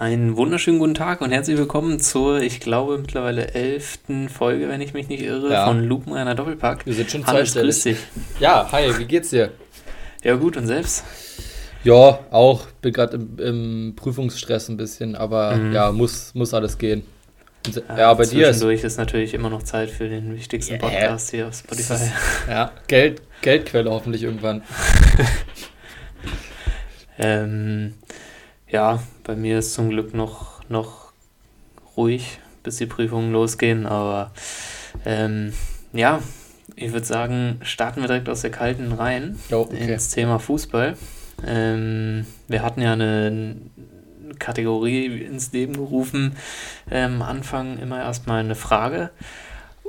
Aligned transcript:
Einen 0.00 0.38
wunderschönen 0.38 0.78
guten 0.78 0.94
Tag 0.94 1.20
und 1.20 1.30
herzlich 1.30 1.58
willkommen 1.58 2.00
zur, 2.00 2.40
ich 2.40 2.60
glaube, 2.60 2.96
mittlerweile 2.96 3.52
elften 3.52 4.30
Folge, 4.30 4.66
wenn 4.70 4.80
ich 4.80 4.94
mich 4.94 5.08
nicht 5.08 5.22
irre, 5.22 5.52
Ja. 5.52 5.66
von 5.66 5.84
Lupenreiner 5.84 6.34
Doppelpack. 6.34 6.86
Wir 6.86 6.94
sind 6.94 7.10
schon 7.10 7.26
Hannes, 7.26 7.52
grüß 7.52 7.82
dich. 7.82 7.98
Ja, 8.38 8.66
hi, 8.72 8.96
wie 8.98 9.04
geht's 9.04 9.28
dir? 9.28 9.50
Ja 10.24 10.36
gut, 10.36 10.56
und 10.56 10.66
selbst? 10.66 11.04
Ja, 11.84 12.18
auch. 12.30 12.66
Bin 12.80 12.94
gerade 12.94 13.16
im, 13.18 13.38
im 13.38 13.92
Prüfungsstress 13.94 14.70
ein 14.70 14.78
bisschen, 14.78 15.16
aber 15.16 15.56
Mhm. 15.56 15.72
ja, 15.74 15.92
muss, 15.92 16.34
muss 16.34 16.54
alles 16.54 16.78
gehen. 16.78 17.02
Se- 17.70 17.82
Ja, 17.94 18.14
bei 18.14 18.24
dir 18.24 18.48
ist 18.48 18.62
ist 18.62 18.96
natürlich 18.96 19.34
immer 19.34 19.50
noch 19.50 19.64
Zeit 19.64 19.90
für 19.90 20.08
den 20.08 20.34
wichtigsten 20.34 20.74
Yeah. 20.76 20.80
Podcast 20.88 21.30
hier 21.30 21.46
auf 21.48 21.54
Spotify. 21.54 22.10
ja, 22.48 22.72
Geld, 22.86 23.20
Geldquelle 23.42 23.90
hoffentlich 23.90 24.22
irgendwann. 24.22 24.62
Ähm, 27.18 27.92
ja, 28.70 29.02
bei 29.24 29.36
mir 29.36 29.58
ist 29.58 29.74
zum 29.74 29.90
Glück 29.90 30.14
noch, 30.14 30.62
noch 30.68 31.12
ruhig, 31.96 32.38
bis 32.62 32.76
die 32.76 32.86
Prüfungen 32.86 33.32
losgehen, 33.32 33.86
aber 33.86 34.32
ähm, 35.04 35.52
ja, 35.92 36.20
ich 36.76 36.92
würde 36.92 37.06
sagen, 37.06 37.60
starten 37.62 38.00
wir 38.00 38.08
direkt 38.08 38.28
aus 38.28 38.42
der 38.42 38.50
kalten 38.50 38.92
rein 38.92 39.38
Jo, 39.50 39.62
okay. 39.62 39.92
ins 39.92 40.10
Thema 40.10 40.38
Fußball. 40.38 40.96
Ähm, 41.46 42.26
wir 42.48 42.62
hatten 42.62 42.80
ja 42.80 42.92
eine 42.92 43.56
Kategorie 44.38 45.06
ins 45.24 45.52
Leben 45.52 45.74
gerufen. 45.74 46.36
Ähm, 46.90 47.22
Anfang 47.22 47.78
immer 47.78 48.00
erstmal 48.00 48.40
eine 48.40 48.54
Frage. 48.54 49.10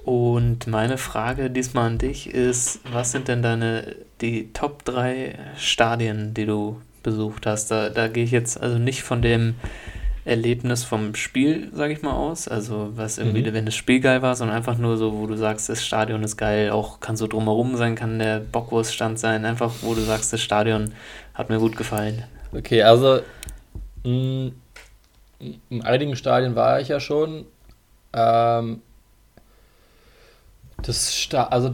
Und 0.03 0.65
meine 0.67 0.97
Frage 0.97 1.51
diesmal 1.51 1.87
an 1.87 1.97
dich 1.99 2.33
ist, 2.33 2.79
was 2.91 3.11
sind 3.11 3.27
denn 3.27 3.43
deine 3.43 3.95
die 4.21 4.51
Top 4.51 4.83
3 4.85 5.37
Stadien, 5.57 6.33
die 6.33 6.45
du 6.45 6.81
besucht 7.03 7.45
hast? 7.45 7.71
Da, 7.71 7.89
da 7.89 8.07
gehe 8.07 8.23
ich 8.23 8.31
jetzt 8.31 8.59
also 8.61 8.77
nicht 8.77 9.03
von 9.03 9.21
dem 9.21 9.55
Erlebnis 10.23 10.83
vom 10.83 11.15
Spiel, 11.15 11.69
sage 11.73 11.93
ich 11.93 12.01
mal, 12.03 12.13
aus. 12.13 12.47
Also 12.47 12.91
was 12.95 13.17
irgendwie, 13.17 13.41
Mhm. 13.41 13.53
wenn 13.53 13.65
das 13.65 13.75
Spiel 13.75 13.99
geil 13.99 14.21
war, 14.21 14.35
sondern 14.35 14.55
einfach 14.55 14.77
nur 14.77 14.97
so, 14.97 15.13
wo 15.17 15.25
du 15.25 15.35
sagst, 15.35 15.67
das 15.69 15.83
Stadion 15.83 16.21
ist 16.23 16.37
geil, 16.37 16.69
auch 16.69 16.99
kann 16.99 17.17
so 17.17 17.25
drumherum 17.27 17.75
sein, 17.75 17.95
kann 17.95 18.19
der 18.19 18.39
Bockwurststand 18.39 19.17
sein, 19.19 19.45
einfach 19.45 19.71
wo 19.81 19.95
du 19.95 20.01
sagst, 20.01 20.31
das 20.31 20.41
Stadion 20.41 20.93
hat 21.33 21.49
mir 21.49 21.57
gut 21.57 21.75
gefallen. 21.75 22.23
Okay, 22.53 22.83
also 22.83 23.21
mh, 24.03 24.51
in 25.69 25.81
einigen 25.83 26.15
Stadien 26.15 26.55
war 26.55 26.79
ich 26.81 26.89
ja 26.89 26.99
schon. 26.99 27.45
Ähm, 28.13 28.81
das 30.83 31.15
Sta 31.15 31.45
also 31.45 31.71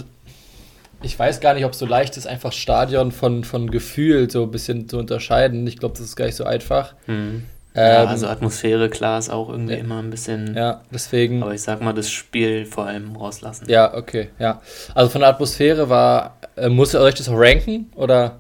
ich 1.02 1.18
weiß 1.18 1.40
gar 1.40 1.54
nicht, 1.54 1.66
ob 1.66 1.74
es 1.74 1.80
so 1.80 1.86
leicht 1.86 2.18
ist, 2.18 2.28
einfach 2.28 2.52
Stadion 2.52 3.12
von, 3.12 3.44
von 3.44 3.70
Gefühl 3.70 4.30
so 4.30 4.44
ein 4.44 4.52
bisschen 4.52 4.90
zu 4.90 4.98
unterscheiden. 4.98 5.66
Ich 5.68 5.78
glaube, 5.78 5.96
das 5.96 6.06
ist 6.06 6.16
gar 6.16 6.26
nicht 6.26 6.36
so 6.36 6.44
einfach. 6.44 6.96
Hm. 7.06 7.44
ja, 7.76 8.04
Ähm, 8.04 8.08
also 8.08 8.28
Atmosphäre, 8.28 8.90
klar, 8.90 9.20
ist 9.20 9.30
auch 9.30 9.50
irgendwie 9.50 9.74
ja. 9.74 9.80
immer 9.80 10.00
ein 10.00 10.10
bisschen, 10.10 10.56
ja, 10.56 10.82
deswegen. 10.92 11.44
aber 11.44 11.54
ich 11.54 11.62
sag 11.62 11.82
mal, 11.82 11.94
das 11.94 12.10
Spiel 12.10 12.66
vor 12.66 12.88
allem 12.88 13.16
rauslassen. 13.16 13.70
Ja, 13.70 13.94
okay, 13.94 14.30
ja. 14.40 14.62
Also 14.96 15.10
von 15.10 15.22
der 15.22 15.30
Atmosphäre 15.30 15.90
war, 15.90 16.38
äh, 16.56 16.70
muss 16.70 16.94
ihr 16.94 17.02
euch 17.02 17.16
das 17.16 17.30
auch 17.30 17.38
ranken? 17.38 17.92
Oder? 17.96 18.40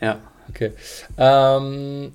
Ja. 0.00 0.18
Okay. 0.48 0.72
Ähm, 1.18 2.12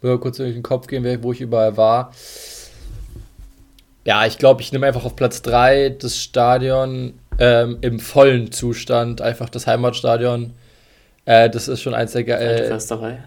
will 0.00 0.18
kurz 0.18 0.36
durch 0.36 0.54
den 0.54 0.62
Kopf 0.62 0.86
gehen, 0.86 1.22
wo 1.22 1.32
ich 1.32 1.40
überall 1.40 1.76
war. 1.76 2.12
Ja, 4.04 4.24
ich 4.24 4.38
glaube, 4.38 4.62
ich 4.62 4.72
nehme 4.72 4.86
einfach 4.86 5.04
auf 5.04 5.16
Platz 5.16 5.42
3 5.42 5.90
das 5.90 6.16
Stadion 6.16 7.14
ähm, 7.38 7.78
im 7.80 8.00
vollen 8.00 8.50
Zustand, 8.52 9.20
einfach 9.20 9.48
das 9.48 9.66
Heimatstadion. 9.66 10.54
Äh, 11.24 11.50
das 11.50 11.68
ist 11.68 11.82
schon 11.82 11.94
eins 11.94 12.12
der 12.12 12.20
Alte 12.38 12.54
ge- 12.56 12.64
äh, 12.64 12.68
Försterei. 12.68 13.22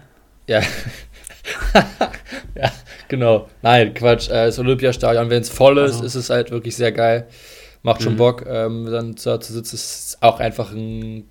ja. 0.48 0.60
ja, 2.54 2.70
genau. 3.08 3.48
Nein, 3.62 3.94
Quatsch. 3.94 4.28
Äh, 4.28 4.46
das 4.46 4.58
Olympiastadion, 4.58 5.30
wenn 5.30 5.42
es 5.42 5.50
voll 5.50 5.78
ist, 5.78 5.94
Also. 5.96 6.04
ist 6.04 6.14
es 6.14 6.30
halt 6.30 6.50
wirklich 6.50 6.76
sehr 6.76 6.92
geil. 6.92 7.26
Macht 7.82 8.02
schon 8.02 8.12
Mhm. 8.14 8.18
Bock. 8.18 8.44
Ähm, 8.46 8.86
dann 8.90 9.14
da 9.24 9.40
zu 9.40 9.52
sitzen 9.52 9.74
ist 9.74 10.18
auch 10.20 10.38
einfach 10.40 10.72
ein, 10.72 11.24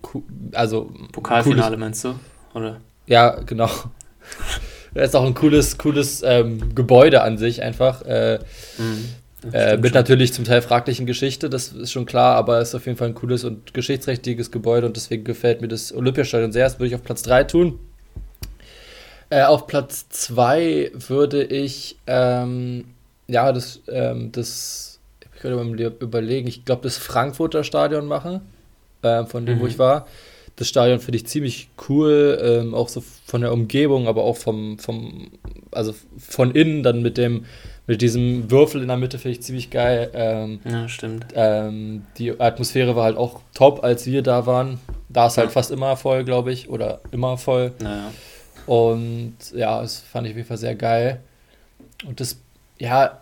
also 0.53 0.91
Pokalfinale 1.13 1.77
meinst 1.77 2.03
du? 2.03 2.16
Oder? 2.53 2.81
ja, 3.07 3.39
genau. 3.45 3.69
Das 4.94 5.07
ist 5.07 5.16
auch 5.16 5.25
ein 5.25 5.33
cooles, 5.35 5.77
cooles 5.77 6.22
ähm, 6.22 6.75
Gebäude 6.75 7.22
an 7.22 7.38
sich 7.38 7.61
einfach. 7.61 8.01
Äh, 8.01 8.39
Mhm. 8.77 9.06
Äh, 9.52 9.78
mit 9.78 9.88
schon. 9.88 9.94
natürlich 9.94 10.34
zum 10.34 10.46
Teil 10.46 10.62
fraglichen 10.62 11.06
Geschichte, 11.06 11.50
das 11.50 11.69
ist 11.69 11.91
schon 11.91 12.06
klar, 12.06 12.35
aber 12.35 12.59
es 12.59 12.69
ist 12.69 12.75
auf 12.75 12.85
jeden 12.85 12.97
Fall 12.97 13.07
ein 13.09 13.16
cooles 13.16 13.44
und 13.44 13.74
geschichtsträchtiges 13.74 14.52
Gebäude 14.52 14.85
und 14.88 14.96
deswegen 14.96 15.24
gefällt 15.24 15.62
mir 15.62 15.68
das 15.68 15.94
Olympiastadion 15.94 16.52
sehr. 16.52 16.66
Das 16.66 16.78
würde 16.78 16.88
ich 16.88 16.96
auf 16.96 17.03
Platz 17.03 17.24
3 17.24 17.44
tun. 17.46 17.80
Äh, 19.30 19.44
auf 19.44 19.66
Platz 19.68 20.09
2 20.09 20.91
würde 20.94 21.44
ich, 21.44 21.97
ähm, 22.06 22.85
ja, 23.28 23.51
das, 23.53 23.81
ähm, 23.88 24.31
das, 24.31 25.00
ich 25.34 25.40
könnte 25.41 25.63
mal 25.63 25.80
überlegen, 26.01 26.47
ich 26.47 26.66
glaube, 26.66 26.84
das 26.84 26.97
Frankfurter 26.97 27.63
Stadion 27.63 28.06
machen, 28.06 28.41
äh, 29.01 29.25
von 29.25 29.46
dem, 29.46 29.59
wo 29.59 29.63
Mhm. 29.63 29.69
ich 29.69 29.80
war. 29.80 30.06
Das 30.57 30.68
Stadion 30.68 31.00
finde 31.00 31.16
ich 31.16 31.25
ziemlich 31.28 31.69
cool, 31.90 32.38
ähm, 32.44 32.75
auch 32.75 32.90
so 32.90 33.01
von 33.25 33.41
der 33.41 33.53
Umgebung, 33.53 34.07
aber 34.07 34.24
auch 34.24 34.38
vom, 34.38 34.78
vom, 34.78 35.31
also 35.72 35.96
von 36.19 36.51
innen 36.51 36.84
dann 36.84 37.01
mit 37.01 37.18
dem, 37.18 37.46
mit 37.88 38.02
diesem 38.02 38.50
Würfel 38.52 38.81
in 38.81 38.88
der 38.88 38.97
Mitte 38.97 39.18
finde 39.19 39.38
ich 39.38 39.44
ziemlich 39.44 39.69
geil. 39.69 40.12
Ähm, 40.14 40.59
Ja, 40.64 40.88
stimmt. 40.88 41.25
ähm, 41.36 42.06
die 42.18 42.40
Atmosphäre 42.40 42.96
war 42.96 43.06
halt 43.06 43.18
auch 43.18 43.42
top, 43.53 43.84
als 43.84 44.06
wir 44.06 44.22
da 44.22 44.46
waren. 44.46 44.80
Da 45.09 45.28
ist 45.28 45.38
halt 45.38 45.47
Ja. 45.47 45.52
fast 45.53 45.72
immer 45.72 45.97
voll, 45.97 46.24
glaube 46.24 46.52
ich, 46.53 46.69
oder 46.69 47.02
immer 47.12 47.38
voll. 47.38 47.74
Naja. 47.80 48.12
Und 48.66 49.36
ja, 49.56 49.81
das 49.81 50.00
fand 50.00 50.28
ich 50.28 50.31
auf 50.34 50.38
jeden 50.38 50.47
Fall 50.47 50.58
sehr 50.58 50.75
geil. 50.75 51.19
Und 52.06 52.19
das, 52.19 52.38
ja, 52.80 53.22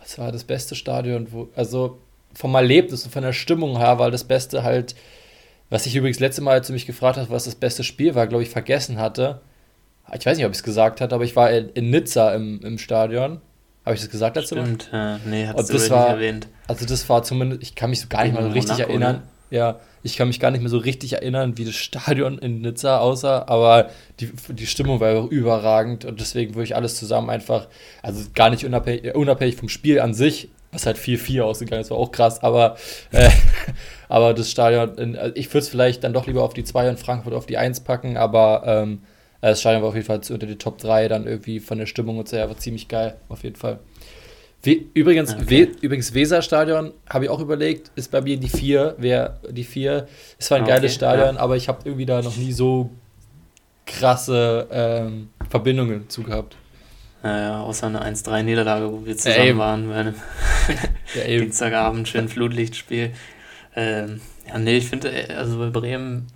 was 0.00 0.18
war 0.18 0.32
das 0.32 0.44
beste 0.44 0.74
Stadion? 0.74 1.28
Wo, 1.30 1.48
also 1.54 1.98
vom 2.34 2.54
Erlebnis 2.54 3.04
und 3.04 3.10
von 3.12 3.22
der 3.22 3.32
Stimmung 3.32 3.76
her 3.78 3.98
war 3.98 4.10
das 4.10 4.24
Beste 4.24 4.62
halt, 4.62 4.94
was 5.70 5.86
ich 5.86 5.94
übrigens 5.96 6.20
letzte 6.20 6.42
Mal, 6.42 6.52
als 6.52 6.66
du 6.68 6.72
mich 6.72 6.86
gefragt 6.86 7.16
hast, 7.18 7.30
was 7.30 7.44
das 7.44 7.54
beste 7.54 7.84
Spiel 7.84 8.14
war, 8.14 8.26
glaube 8.26 8.42
ich, 8.42 8.50
vergessen 8.50 8.98
hatte. 8.98 9.40
Ich 10.14 10.24
weiß 10.24 10.36
nicht, 10.36 10.46
ob 10.46 10.52
ich 10.52 10.58
es 10.58 10.62
gesagt 10.62 11.00
hatte, 11.00 11.14
aber 11.14 11.24
ich 11.24 11.34
war 11.36 11.50
in, 11.50 11.68
in 11.70 11.90
Nizza 11.90 12.34
im, 12.34 12.60
im 12.62 12.78
Stadion. 12.78 13.40
Habe 13.86 13.94
ich 13.94 14.00
das 14.02 14.10
gesagt 14.10 14.34
letzte 14.34 14.56
Mal? 14.56 14.64
Stimmt. 14.64 14.90
Ja, 14.92 15.20
nee, 15.24 15.46
Und 15.46 15.56
hast 15.56 15.68
du 15.68 15.74
das 15.74 15.86
wieder 15.86 16.00
nicht 16.00 16.08
erwähnt. 16.08 16.48
Also 16.66 16.84
das 16.86 17.08
war 17.08 17.22
zumindest, 17.22 17.62
ich 17.62 17.76
kann 17.76 17.90
mich 17.90 18.00
so 18.00 18.08
gar 18.08 18.24
nicht 18.24 18.34
mal 18.34 18.42
so 18.42 18.48
richtig 18.48 18.72
Monaco, 18.72 18.90
erinnern. 18.90 19.16
ne? 19.16 19.22
Ja, 19.48 19.78
ich 20.02 20.16
kann 20.16 20.26
mich 20.26 20.40
gar 20.40 20.50
nicht 20.50 20.60
mehr 20.60 20.70
so 20.70 20.78
richtig 20.78 21.12
erinnern, 21.12 21.56
wie 21.56 21.64
das 21.64 21.74
Stadion 21.76 22.36
in 22.38 22.62
Nizza 22.62 22.98
aussah, 22.98 23.44
aber 23.46 23.90
die, 24.18 24.32
die 24.48 24.66
Stimmung 24.66 24.98
war 24.98 25.30
überragend 25.30 26.04
und 26.04 26.18
deswegen 26.18 26.56
würde 26.56 26.64
ich 26.64 26.74
alles 26.74 26.96
zusammen 26.96 27.30
einfach, 27.30 27.68
also 28.02 28.24
gar 28.34 28.50
nicht 28.50 28.64
unabhängig, 28.64 29.04
äh, 29.04 29.12
unabhängig 29.12 29.54
vom 29.54 29.68
Spiel 29.68 30.00
an 30.00 30.14
sich, 30.14 30.48
was 30.72 30.84
halt 30.84 30.98
4-4 30.98 31.42
ausgegangen 31.42 31.80
ist, 31.80 31.92
war 31.92 31.98
auch 31.98 32.10
krass, 32.10 32.42
aber, 32.42 32.76
äh, 33.12 33.30
aber 34.08 34.34
das 34.34 34.50
Stadion, 34.50 34.98
in, 34.98 35.16
also 35.16 35.32
ich 35.36 35.46
würde 35.50 35.60
es 35.60 35.68
vielleicht 35.68 36.02
dann 36.02 36.12
doch 36.12 36.26
lieber 36.26 36.42
auf 36.42 36.54
die 36.54 36.64
2 36.64 36.88
in 36.88 36.96
Frankfurt 36.96 37.34
auf 37.34 37.46
die 37.46 37.56
1 37.56 37.80
packen, 37.84 38.16
aber 38.16 38.64
ähm, 38.66 39.02
das 39.50 39.60
Stadion 39.60 39.82
war 39.82 39.88
auf 39.90 39.94
jeden 39.94 40.06
Fall 40.06 40.20
zu- 40.20 40.34
unter 40.34 40.46
die 40.46 40.56
Top 40.56 40.78
3 40.78 41.08
dann 41.08 41.26
irgendwie 41.26 41.60
von 41.60 41.78
der 41.78 41.86
Stimmung 41.86 42.18
und 42.18 42.28
so, 42.28 42.36
ja, 42.36 42.48
war 42.48 42.56
ziemlich 42.56 42.88
geil, 42.88 43.16
auf 43.28 43.42
jeden 43.44 43.56
Fall. 43.56 43.78
We 44.62 44.78
übrigens, 44.94 45.34
Okay. 45.34 45.68
We 45.72 45.78
übrigens 45.82 46.12
Weserstadion 46.14 46.92
habe 47.08 47.24
ich 47.26 47.30
auch 47.30 47.40
überlegt, 47.40 47.90
ist 47.94 48.10
bei 48.10 48.20
mir 48.20 48.36
die 48.36 48.48
4, 48.48 48.94
wer 48.98 49.38
die 49.50 49.64
4. 49.64 50.08
Es 50.38 50.50
war 50.50 50.58
ein 50.58 50.64
Ah, 50.64 50.68
geiles 50.68 50.92
okay, 50.92 50.94
Stadion, 50.94 51.36
aber 51.36 51.56
ich 51.56 51.68
habe 51.68 51.80
irgendwie 51.84 52.06
da 52.06 52.20
noch 52.22 52.36
nie 52.36 52.52
so 52.52 52.90
krasse 53.84 54.66
ähm, 54.70 55.28
Verbindungen 55.48 56.08
zu 56.08 56.22
gehabt. 56.22 56.56
Naja, 57.22 57.60
außer 57.60 57.86
eine 57.86 58.04
1-3-Niederlage, 58.04 58.90
wo 58.92 59.04
wir 59.04 59.16
zusammen 59.16 59.46
eben. 59.46 59.58
waren 59.58 59.88
bei 59.88 59.94
einem 59.96 60.14
Ja. 61.14 61.24
Dienstagabend, 61.38 62.08
schön 62.08 62.28
Flutlichtspiel. 62.28 63.12
Ähm, 63.74 64.20
ja, 64.48 64.58
nee, 64.58 64.76
ich 64.78 64.86
finde, 64.88 65.10
äh, 65.10 65.32
also 65.34 65.58
bei 65.58 65.70
Bremen, 65.70 66.26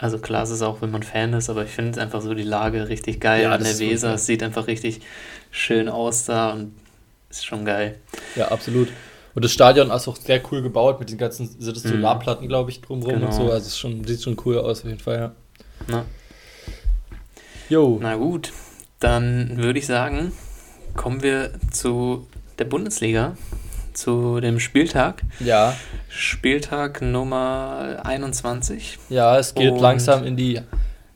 also 0.00 0.18
klar 0.18 0.42
ist 0.44 0.50
es 0.50 0.62
auch, 0.62 0.80
wenn 0.82 0.90
man 0.90 1.02
Fan 1.02 1.32
ist, 1.34 1.50
aber 1.50 1.64
ich 1.64 1.70
finde 1.70 1.92
es 1.92 1.98
einfach 1.98 2.22
so 2.22 2.34
die 2.34 2.42
Lage 2.42 2.88
richtig 2.88 3.20
geil 3.20 3.42
Ja, 3.44 3.52
an 3.52 3.62
der 3.62 3.78
Weser. 3.78 4.14
Es 4.14 4.26
sieht 4.26 4.42
einfach 4.42 4.66
richtig 4.66 5.00
schön 5.50 5.88
aus 5.88 6.24
da 6.24 6.50
und 6.52 6.72
ist 7.28 7.44
schon 7.46 7.64
geil. 7.64 7.98
ja, 8.34 8.48
absolut. 8.48 8.88
Und 9.34 9.44
das 9.44 9.52
Stadion 9.52 9.90
ist 9.90 10.08
auch 10.08 10.16
sehr 10.16 10.40
cool 10.50 10.60
gebaut 10.62 10.98
mit 10.98 11.10
den 11.10 11.18
ganzen 11.18 11.46
sind 11.60 11.76
das 11.76 11.84
Mhm. 11.84 11.88
Solarplatten, 11.90 12.48
glaube 12.48 12.70
ich, 12.70 12.80
drumherum 12.80 13.14
und 13.14 13.20
Genau. 13.20 13.32
so. 13.32 13.52
Also 13.52 13.66
es 13.68 13.78
schon, 13.78 14.02
sieht 14.04 14.22
schon 14.22 14.36
cool 14.44 14.58
aus 14.58 14.80
auf 14.80 14.86
jeden 14.86 14.98
Fall, 14.98 15.18
ja. 15.18 15.32
Na, 15.86 16.04
Jo. 17.68 17.98
na 18.02 18.16
gut, 18.16 18.52
dann 18.98 19.56
würde 19.58 19.78
ich 19.78 19.86
sagen, 19.86 20.32
kommen 20.96 21.22
wir 21.22 21.52
zu 21.70 22.26
der 22.58 22.64
Bundesliga, 22.64 23.36
zu 24.00 24.40
dem 24.40 24.58
Spieltag. 24.60 25.22
Ja, 25.40 25.76
Spieltag 26.08 27.02
Nummer 27.02 28.00
21. 28.04 28.98
ja, 29.08 29.38
es 29.38 29.54
geht 29.54 29.72
Und- 29.72 29.80
langsam 29.80 30.24
in 30.24 30.36
die 30.36 30.60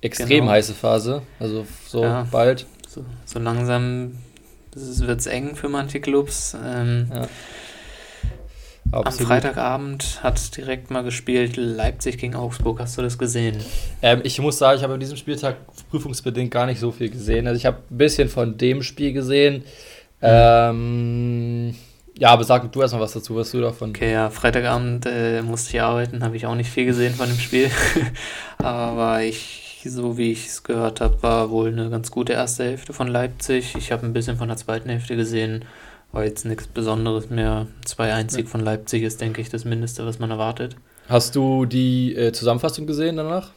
extrem 0.01 0.29
Genau. 0.41 0.51
heiße 0.53 0.75
Phase. 0.75 1.23
Also 1.41 1.67
so 1.87 2.03
Ja. 2.03 2.27
bald. 2.31 2.67
So, 2.89 3.05
so 3.25 3.39
langsam 3.39 4.19
wird 4.75 5.21
es 5.21 5.27
eng 5.27 5.57
für 5.57 5.69
manche 5.69 6.01
Clubs. 6.01 6.57
Ähm, 6.63 7.11
Ja. 7.13 7.29
Am 8.93 9.11
Freitagabend 9.13 10.23
hat 10.23 10.57
direkt 10.57 10.91
mal 10.91 11.03
gespielt 11.03 11.57
Leipzig 11.57 12.19
gegen 12.19 12.37
Augsburg. 12.37 12.79
Hast 12.79 12.97
du 12.97 13.03
das 13.03 13.19
gesehen? 13.19 13.57
Ähm, 14.03 14.21
ich 14.23 14.39
muss 14.41 14.59
sagen, 14.59 14.77
ich 14.77 14.85
habe 14.85 14.95
an 14.95 15.01
diesem 15.01 15.17
Spieltag 15.17 15.57
prüfungsbedingt 15.91 16.53
gar 16.53 16.67
nicht 16.67 16.79
so 16.79 16.93
viel 16.93 17.09
gesehen. 17.11 17.49
Also 17.49 17.57
ich 17.57 17.67
habe 17.67 17.79
ein 17.91 17.97
bisschen 17.99 18.29
von 18.29 18.57
dem 18.57 18.83
Spiel 18.83 19.13
gesehen. 19.13 19.65
Mhm. 20.21 20.29
Ähm, 20.31 21.75
ja, 22.19 22.31
aber 22.31 22.45
sag 22.45 22.71
du 22.71 22.81
erstmal 22.81 23.03
was 23.03 23.13
dazu, 23.13 23.35
was 23.35 23.51
du 23.51 23.61
davon. 23.61 23.91
Okay, 23.91 24.13
ja, 24.13 24.31
Freitagabend 24.31 25.07
äh, 25.07 25.43
musste 25.43 25.71
ich 25.71 25.83
arbeiten, 25.83 26.23
habe 26.23 26.37
ich 26.37 26.47
auch 26.47 26.55
nicht 26.55 26.71
viel 26.71 26.87
gesehen 26.87 27.15
von 27.15 27.29
dem 27.29 27.39
Spiel. 27.39 27.71
aber 28.59 29.23
ich, 29.23 29.83
so 29.85 30.17
wie 30.17 30.33
ich 30.33 30.47
es 30.47 30.63
gehört 30.63 31.01
habe, 31.01 31.23
war 31.23 31.51
wohl 31.51 31.69
eine 31.69 31.91
ganz 31.91 32.11
gute 32.11 32.33
erste 32.33 32.65
Hälfte 32.65 32.93
von 32.93 33.09
Leipzig. 33.09 33.75
Ich 33.77 33.91
habe 33.91 34.07
ein 34.07 34.13
bisschen 34.13 34.37
von 34.37 34.49
der 34.49 34.57
zweiten 34.57 34.89
Hälfte 34.89 35.17
gesehen. 35.17 35.65
War 36.13 36.25
jetzt 36.25 36.45
nichts 36.45 36.69
Besonderes 36.69 37.31
mehr. 37.31 37.67
2-1 37.85 38.39
ja. 38.39 38.47
von 38.47 38.61
Leipzig 38.61 39.03
ist, 39.03 39.21
denke 39.21 39.41
ich, 39.41 39.49
das 39.49 39.65
Mindeste, 39.65 40.07
was 40.07 40.21
man 40.21 40.31
erwartet. 40.31 40.77
Hast 41.09 41.35
du 41.35 41.67
die 41.67 42.15
äh, 42.15 42.33
Zusammenfassung 42.33 42.87
gesehen 42.87 43.17
danach? 43.17 43.51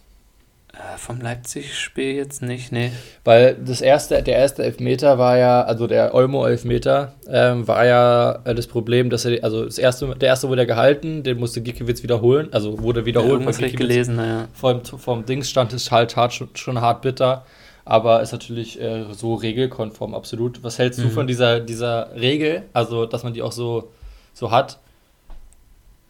Äh, 0.78 0.98
vom 0.98 1.20
Leipzig-Spiel 1.20 2.14
jetzt 2.14 2.44
nicht, 2.44 2.72
nee. 2.72 2.92
Weil 3.24 3.56
das 3.56 3.82
erste, 3.82 4.22
der 4.22 4.36
erste 4.36 4.64
Elfmeter 4.64 5.18
war 5.18 5.38
ja, 5.38 5.64
also 5.64 5.88
der 5.88 6.14
Olmo-Elfmeter, 6.14 7.14
ähm, 7.28 7.68
war 7.68 7.86
ja 7.86 8.40
äh, 8.44 8.54
das 8.54 8.68
Problem, 8.68 9.10
dass 9.10 9.26
er, 9.26 9.44
also 9.44 9.66
das 9.66 9.80
erste, 9.80 10.14
der 10.16 10.30
erste 10.30 10.50
wurde 10.50 10.62
ja 10.62 10.68
gehalten, 10.68 11.24
den 11.24 11.40
musste 11.40 11.62
Gikiewicz 11.62 12.04
wiederholen, 12.04 12.50
also 12.52 12.80
wurde 12.84 13.06
wiederholt. 13.06 13.42
Ja, 13.42 13.66
ich 13.66 13.76
gelesen, 13.76 14.18
naja. 14.18 14.48
Vom, 14.54 14.86
vom 14.86 15.26
Dings 15.26 15.50
stand 15.50 15.74
es 15.74 15.90
halt 15.92 16.16
hart, 16.16 16.34
schon, 16.34 16.50
schon 16.54 16.80
hart 16.80 17.02
bitter 17.02 17.44
aber 17.88 18.22
ist 18.22 18.34
natürlich 18.34 18.82
äh, 18.82 19.06
so 19.14 19.36
regelkonform, 19.36 20.14
absolut. 20.14 20.62
Was 20.62 20.78
hältst 20.78 21.00
mhm. 21.00 21.04
du 21.04 21.10
von 21.10 21.26
dieser, 21.26 21.62
dieser 21.62 22.14
Regel, 22.16 22.64
also 22.74 23.06
dass 23.06 23.24
man 23.24 23.34
die 23.34 23.42
auch 23.42 23.54
so, 23.54 23.92
so 24.34 24.52
hat, 24.52 24.78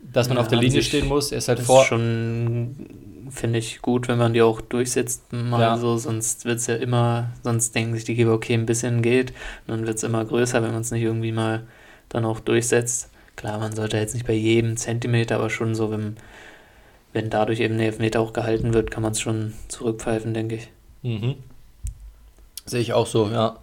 dass 0.02 0.28
man 0.28 0.38
ja, 0.38 0.42
auf 0.42 0.48
der 0.48 0.58
Linie 0.58 0.82
stehen 0.82 1.08
muss? 1.08 1.32
Er 1.32 1.38
ist 1.38 1.48
halt 1.50 1.60
vor. 1.60 1.82
Ist 1.84 1.90
schon, 1.90 2.76
finde 3.30 3.60
ich, 3.60 3.82
gut, 3.82 4.08
wenn 4.08 4.18
man 4.18 4.34
die 4.34 4.42
auch 4.42 4.62
durchsetzt, 4.62 5.32
mal 5.32 5.62
ja. 5.62 5.78
so, 5.78 5.98
sonst 5.98 6.46
wird 6.46 6.60
es 6.60 6.68
ja 6.68 6.76
immer, 6.76 7.32
sonst 7.44 7.76
denken 7.76 7.94
sich 7.94 8.04
die 8.04 8.16
Geber, 8.16 8.34
okay, 8.34 8.54
ein 8.54 8.66
bisschen 8.66 9.02
geht, 9.02 9.32
und 9.66 9.70
dann 9.70 9.88
wird 9.88 9.98
es 9.98 10.04
immer 10.04 10.24
größer, 10.26 10.62
wenn 10.64 10.72
man 10.72 10.82
es 10.82 10.92
nicht 10.92 11.04
irgendwie 11.04 11.32
mal 11.32 11.64
dann 12.10 12.26
auch 12.26 12.40
durchsetzt. 12.40 13.10
Klar, 13.36 13.60
man 13.60 13.76
sollte 13.76 13.98
jetzt 13.98 14.14
nicht 14.14 14.26
bei 14.26 14.34
jedem 14.34 14.78
Zentimeter, 14.78 15.36
aber 15.36 15.50
schon 15.50 15.76
so, 15.76 15.92
wenn, 15.92 16.18
wenn 17.14 17.30
dadurch 17.30 17.60
eben 17.60 17.78
der 17.78 17.88
Elfmeter 17.88 18.20
auch 18.20 18.34
gehalten 18.34 18.74
wird, 18.74 18.92
kann 18.92 19.04
man 19.04 19.12
es 19.12 19.22
schon 19.22 19.54
zurückpfeifen, 19.68 20.34
denke 20.34 20.56
ich. 20.56 20.70
Mhm. 21.04 21.36
Sehe 22.66 22.82
ich 22.82 22.94
auch 22.94 23.08
so, 23.08 23.30
ja. 23.30 23.58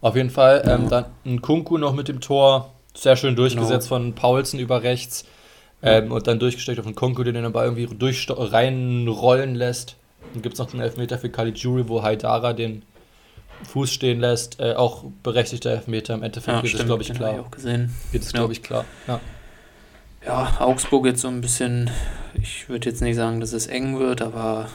Auf 0.00 0.16
jeden 0.16 0.30
Fall. 0.30 0.62
Ähm, 0.66 0.88
dann 0.88 1.06
ein 1.24 1.42
Kunku 1.42 1.78
noch 1.78 1.94
mit 1.94 2.08
dem 2.08 2.20
Tor. 2.20 2.72
Sehr 2.94 3.16
schön 3.16 3.36
durchgesetzt 3.36 3.88
genau. 3.88 4.02
von 4.02 4.14
Paulsen 4.14 4.58
über 4.58 4.82
rechts. 4.82 5.24
Ähm, 5.82 6.12
und 6.12 6.26
dann 6.26 6.38
durchgesteckt 6.38 6.78
auf 6.78 6.86
den 6.86 6.94
Kunku, 6.94 7.22
den 7.22 7.36
er 7.36 7.42
dabei 7.42 7.64
irgendwie 7.64 7.86
durch 7.86 8.26
reinrollen 8.28 9.54
lässt. 9.54 9.96
Dann 10.32 10.42
gibt 10.42 10.54
es 10.54 10.58
noch 10.58 10.70
den 10.70 10.80
Elfmeter 10.80 11.18
für 11.18 11.30
Caligiuri, 11.30 11.88
wo 11.88 12.02
Haidara 12.02 12.52
den 12.52 12.82
Fuß 13.64 13.90
stehen 13.90 14.20
lässt. 14.20 14.60
Äh, 14.60 14.74
auch 14.74 15.04
berechtigter 15.22 15.70
Elfmeter. 15.70 16.14
Im 16.14 16.22
Endeffekt 16.22 16.56
ja, 16.56 16.62
geht 16.62 16.74
es, 16.74 16.84
glaube 16.84 17.02
ich, 17.02 17.12
klar. 17.12 17.34
Ich 17.34 17.40
auch 17.40 17.50
gesehen. 17.50 17.94
Geht 18.12 18.22
es, 18.22 18.32
glaube 18.32 18.52
ich, 18.52 18.62
klar. 18.62 18.84
Ja. 19.06 19.20
ja, 20.26 20.56
Augsburg 20.60 21.06
jetzt 21.06 21.22
so 21.22 21.28
ein 21.28 21.40
bisschen, 21.40 21.90
ich 22.34 22.68
würde 22.68 22.88
jetzt 22.88 23.00
nicht 23.00 23.16
sagen, 23.16 23.40
dass 23.40 23.52
es 23.52 23.66
eng 23.66 23.98
wird, 23.98 24.22
aber 24.22 24.68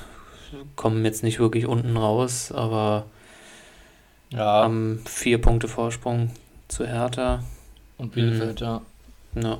kommen 0.75 1.05
jetzt 1.05 1.23
nicht 1.23 1.39
wirklich 1.39 1.67
unten 1.67 1.97
raus. 1.97 2.51
Aber 2.51 3.05
ja. 4.31 4.63
Haben 4.63 5.01
vier 5.05 5.39
Punkte 5.39 5.67
Vorsprung 5.67 6.31
zu 6.67 6.85
Hertha. 6.85 7.43
Und 7.97 8.13
Bielefeld, 8.13 8.59
mhm. 8.61 8.65
ja. 8.65 8.81
ja. 9.35 9.57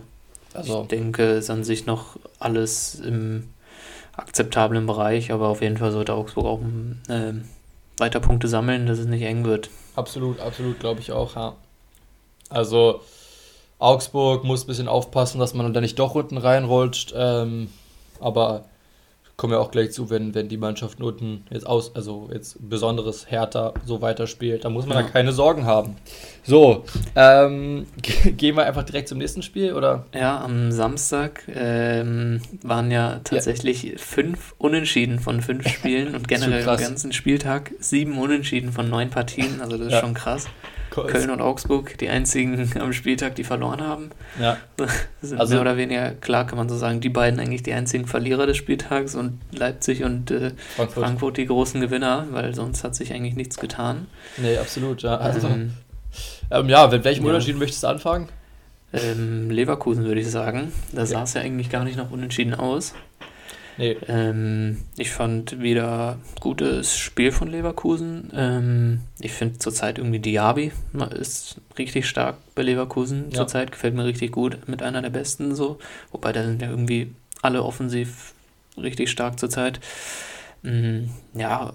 Also. 0.56 0.84
Ich 0.84 0.88
denke, 0.88 1.24
ist 1.24 1.50
an 1.50 1.63
sich 1.63 1.86
noch 1.86 2.18
alles 2.40 2.96
im 2.96 3.50
akzeptablen 4.16 4.86
Bereich, 4.86 5.31
aber 5.31 5.50
auf 5.50 5.62
jeden 5.62 5.78
Fall 5.78 5.92
sollte 5.92 6.13
Augsburg 6.13 6.46
auch 6.46 6.62
äh, 7.10 7.34
weiter 7.98 8.19
Punkte 8.19 8.48
sammeln, 8.48 8.88
dass 8.88 9.00
es 9.00 9.07
nicht 9.07 9.24
eng 9.24 9.46
wird. 9.46 9.69
Absolut, 9.96 10.40
absolut, 10.40 10.80
glaube 10.80 11.02
ich 11.02 11.12
auch, 11.12 11.36
ja. 11.36 11.56
Also 12.50 13.02
Augsburg 13.80 14.44
muss 14.44 14.63
ein 14.63 14.68
bisschen 14.68 14.88
aufpassen, 14.88 15.40
dass 15.40 15.54
man 15.54 15.74
da 15.74 15.81
nicht 15.81 16.00
doch 16.00 16.16
unten 16.16 16.38
reinrutscht, 16.38 17.13
ähm, 17.16 17.69
aber 18.19 18.66
kommen 19.38 19.52
wir 19.52 19.60
auch 19.60 19.72
gleich 19.72 19.92
zu, 19.92 20.10
wenn, 20.10 20.34
wenn 20.34 20.48
die 20.48 20.58
Mannschaft 20.58 21.02
unten 21.02 21.44
jetzt 21.50 21.68
aus, 21.68 21.94
also 21.96 22.30
jetzt 22.32 22.58
besonderes 22.70 23.30
härter 23.30 23.74
so 23.86 24.02
weiterspielt, 24.02 24.64
da 24.64 24.70
muss 24.70 24.86
man 24.86 24.98
ja. 24.98 25.04
da 25.04 25.10
keine 25.10 25.34
Sorgen 25.34 25.66
haben. 25.66 25.98
So, 26.44 26.86
ähm, 27.16 27.86
gehen 28.38 28.56
wir 28.56 28.66
einfach 28.66 28.84
direkt 28.84 29.10
zum 29.10 29.18
nächsten 29.18 29.42
Spiel, 29.42 29.74
oder? 29.74 30.06
Ja, 30.14 30.42
am 30.42 30.72
Samstag 30.72 31.44
ähm, 31.54 32.42
waren 32.64 32.92
ja 32.92 33.20
tatsächlich 33.24 33.84
ja. 33.84 33.98
fünf 33.98 34.56
Unentschieden 34.58 35.20
von 35.20 35.42
fünf 35.42 35.68
Spielen 35.76 36.16
und 36.16 36.28
generell 36.28 36.68
am 36.68 36.78
ganzen 36.78 37.12
Spieltag 37.12 37.72
sieben 37.80 38.18
Unentschieden 38.18 38.72
von 38.72 38.90
neun 38.90 39.10
Partien, 39.10 39.60
also 39.60 39.78
das 39.78 39.88
ist 39.88 39.94
ja. 39.94 40.00
schon 40.00 40.14
krass. 40.14 40.48
Köln 41.04 41.30
und 41.30 41.42
Augsburg 41.42 41.98
die 41.98 42.10
einzigen 42.10 42.72
am 42.80 42.94
Spieltag, 42.94 43.36
die 43.36 43.44
verloren 43.44 43.82
haben. 43.82 44.12
Ja. 44.40 44.58
sind 45.22 45.40
also, 45.40 45.54
mehr 45.54 45.62
oder 45.62 45.78
weniger, 45.78 46.12
klar 46.12 46.48
kann 46.48 46.58
man 46.58 46.70
so 46.70 46.78
sagen, 46.78 47.02
die 47.02 47.10
beiden 47.10 47.40
eigentlich 47.40 47.64
die 47.64 47.74
einzigen 47.74 48.08
Verlierer 48.08 48.48
des 48.48 48.58
Spieltags 48.58 49.16
und 49.16 49.40
Leipzig 49.52 50.04
und 50.04 50.32
äh, 50.32 50.52
Frankfurt. 50.76 51.04
Frankfurt. 51.04 51.38
die 51.38 51.46
großen 51.46 51.82
Gewinner, 51.82 52.28
weil 52.32 52.56
sonst 52.56 52.84
hat 52.84 52.96
sich 52.96 53.14
eigentlich 53.14 53.36
nichts 53.36 53.58
getan. 53.58 54.08
Nee, 54.38 54.58
absolut, 54.58 55.02
ja. 55.02 55.18
Also, 55.18 55.48
ähm, 55.48 55.74
ähm, 56.52 56.70
ja, 56.70 56.88
mit 56.88 57.04
welchem 57.04 57.26
ja. 57.26 57.32
Unterschied 57.32 57.58
möchtest 57.58 57.84
du 57.84 57.88
anfangen? 57.88 58.30
Ähm, 58.94 59.50
Leverkusen 59.50 60.06
würde 60.06 60.22
ich 60.22 60.30
sagen. 60.30 60.72
Da 60.92 61.02
ja. 61.02 61.06
sah 61.06 61.24
es 61.24 61.34
ja 61.34 61.42
eigentlich 61.42 61.70
gar 61.70 61.84
nicht 61.84 61.98
noch 61.98 62.12
unentschieden 62.12 62.54
aus. 62.54 62.94
Nee. 63.77 63.98
Ähm, 64.07 64.83
ich 64.98 65.12
fand 65.12 65.60
wieder 65.62 66.18
gutes 66.39 66.98
Spiel 66.98 67.31
von 67.31 67.50
Leverkusen. 67.50 68.31
Ähm, 68.33 69.00
ich 69.19 69.33
finde 69.33 69.60
zurzeit 69.60 69.98
irgendwie 69.98 70.19
Diaby 70.19 70.72
ist 71.18 71.62
richtig 71.77 72.07
stark 72.07 72.38
bei 72.56 72.63
Leverkusen. 72.63 73.25
Ja. 73.30 73.38
Zurzeit 73.38 73.72
gefällt 73.72 73.95
mir 73.95 74.06
richtig 74.06 74.31
gut, 74.31 74.68
mit 74.68 74.81
einer 74.81 75.01
der 75.01 75.10
besten 75.10 75.56
so. 75.56 75.80
Wobei 76.12 76.31
da 76.31 76.44
sind 76.44 76.62
ja 76.62 76.69
irgendwie 76.69 77.13
alle 77.42 77.63
offensiv 77.63 78.33
richtig 78.77 79.10
stark 79.10 79.39
zurzeit. 79.39 79.80
Mhm, 80.63 81.10
ja, 81.33 81.74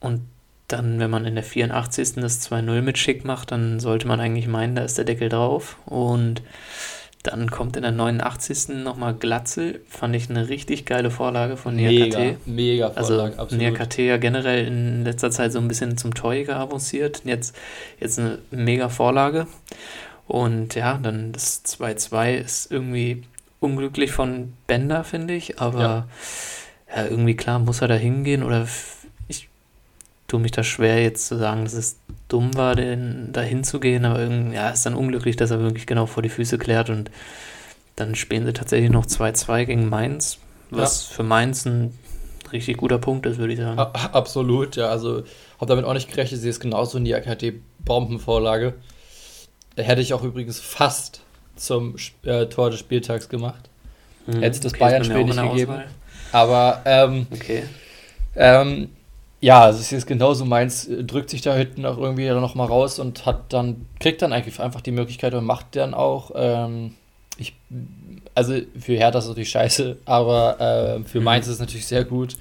und 0.00 0.22
dann, 0.68 1.00
wenn 1.00 1.10
man 1.10 1.24
in 1.24 1.34
der 1.34 1.44
84. 1.44 2.14
das 2.16 2.48
2-0 2.48 2.82
mit 2.82 2.96
Schick 2.96 3.24
macht, 3.24 3.50
dann 3.50 3.80
sollte 3.80 4.06
man 4.06 4.20
eigentlich 4.20 4.46
meinen, 4.46 4.76
da 4.76 4.82
ist 4.82 4.98
der 4.98 5.04
Deckel 5.04 5.28
drauf. 5.28 5.76
Und 5.84 6.42
dann 7.22 7.50
kommt 7.50 7.76
in 7.76 7.82
der 7.82 7.92
89. 7.92 8.82
nochmal 8.82 9.14
Glatzel. 9.14 9.82
Fand 9.88 10.16
ich 10.16 10.30
eine 10.30 10.48
richtig 10.48 10.86
geile 10.86 11.10
Vorlage 11.10 11.58
von 11.58 11.76
Niakate. 11.76 12.38
Mega, 12.46 12.86
mega 12.86 12.90
Vorlage, 12.90 13.32
also, 13.32 13.42
absolut. 13.42 13.62
Niakate 13.62 14.02
ja 14.02 14.16
generell 14.16 14.66
in 14.66 15.04
letzter 15.04 15.30
Zeit 15.30 15.52
so 15.52 15.58
ein 15.58 15.68
bisschen 15.68 15.98
zum 15.98 16.14
Torjäger 16.14 16.56
avanciert. 16.56 17.22
Jetzt, 17.24 17.54
jetzt 17.98 18.18
eine 18.18 18.38
mega 18.50 18.88
Vorlage. 18.88 19.46
Und 20.26 20.74
ja, 20.76 20.98
dann 21.02 21.32
das 21.32 21.64
2-2 21.64 22.36
ist 22.36 22.72
irgendwie 22.72 23.22
unglücklich 23.58 24.12
von 24.12 24.54
Bender, 24.66 25.04
finde 25.04 25.34
ich. 25.34 25.60
Aber 25.60 25.80
ja. 25.80 26.08
ja. 26.96 27.04
irgendwie 27.04 27.36
klar, 27.36 27.58
muss 27.58 27.82
er 27.82 27.88
da 27.88 27.96
hingehen 27.96 28.42
oder 28.42 28.66
tue 30.30 30.40
mich 30.40 30.52
da 30.52 30.62
schwer 30.62 31.02
jetzt 31.02 31.26
zu 31.26 31.36
sagen, 31.36 31.64
dass 31.64 31.72
es 31.72 31.98
dumm 32.28 32.54
war, 32.54 32.76
den 32.76 33.30
da 33.32 33.40
hinzugehen, 33.40 34.04
aber 34.04 34.20
irgendwie, 34.20 34.54
ja, 34.54 34.70
ist 34.70 34.86
dann 34.86 34.94
unglücklich, 34.94 35.34
dass 35.34 35.50
er 35.50 35.60
wirklich 35.60 35.86
genau 35.86 36.06
vor 36.06 36.22
die 36.22 36.28
Füße 36.28 36.56
klärt 36.56 36.88
und 36.88 37.10
dann 37.96 38.14
spielen 38.14 38.46
sie 38.46 38.52
tatsächlich 38.52 38.90
noch 38.90 39.06
2-2 39.06 39.64
gegen 39.64 39.88
Mainz, 39.88 40.38
was 40.70 41.08
ja. 41.08 41.16
für 41.16 41.22
Mainz 41.24 41.66
ein 41.66 41.98
richtig 42.52 42.76
guter 42.76 42.98
Punkt 42.98 43.26
ist, 43.26 43.38
würde 43.38 43.54
ich 43.54 43.58
sagen. 43.58 43.78
Absolut, 43.78 44.76
ja, 44.76 44.88
also 44.88 45.24
habe 45.56 45.66
damit 45.66 45.84
auch 45.84 45.94
nicht 45.94 46.08
gerechnet, 46.08 46.40
sie 46.40 46.48
ist 46.48 46.60
genauso 46.60 46.96
in 46.96 47.04
die 47.04 47.14
AKT-Bombenvorlage. 47.14 48.74
Hätte 49.76 50.00
ich 50.00 50.14
auch 50.14 50.22
übrigens 50.22 50.60
fast 50.60 51.22
zum 51.56 51.96
äh, 52.22 52.46
Tor 52.46 52.70
des 52.70 52.78
Spieltags 52.78 53.28
gemacht. 53.28 53.68
Mhm, 54.26 54.34
Hätte 54.34 54.50
es 54.50 54.60
das 54.60 54.72
okay, 54.74 54.80
Bayern-Spiel 54.80 55.24
nicht 55.24 55.42
gegeben. 55.42 55.72
Auswahl. 55.72 55.86
Aber 56.32 56.82
ähm, 56.84 57.26
okay. 57.32 57.64
ähm, 58.36 58.90
ja, 59.40 59.62
also 59.62 59.80
es 59.80 59.90
ist 59.90 60.06
genauso 60.06 60.44
meins, 60.44 60.86
äh, 60.86 61.02
drückt 61.02 61.30
sich 61.30 61.40
da 61.40 61.54
hinten 61.54 61.86
auch 61.86 61.98
irgendwie 61.98 62.28
noch 62.28 62.54
mal 62.54 62.66
raus 62.66 62.98
und 62.98 63.24
hat 63.26 63.52
dann, 63.52 63.86
kriegt 63.98 64.22
dann 64.22 64.32
eigentlich 64.32 64.60
einfach 64.60 64.82
die 64.82 64.92
Möglichkeit 64.92 65.34
und 65.34 65.44
macht 65.44 65.76
dann 65.76 65.94
auch. 65.94 66.32
Ähm, 66.34 66.94
ich, 67.38 67.54
also 68.34 68.54
für 68.78 68.92
Hertha 68.92 69.18
ist 69.18 69.28
natürlich 69.28 69.50
scheiße, 69.50 69.96
aber 70.04 70.60
äh, 70.60 71.08
für 71.08 71.20
mhm. 71.20 71.24
Mainz 71.24 71.46
ist 71.46 71.54
es 71.54 71.60
natürlich 71.60 71.86
sehr 71.86 72.04
gut. 72.04 72.36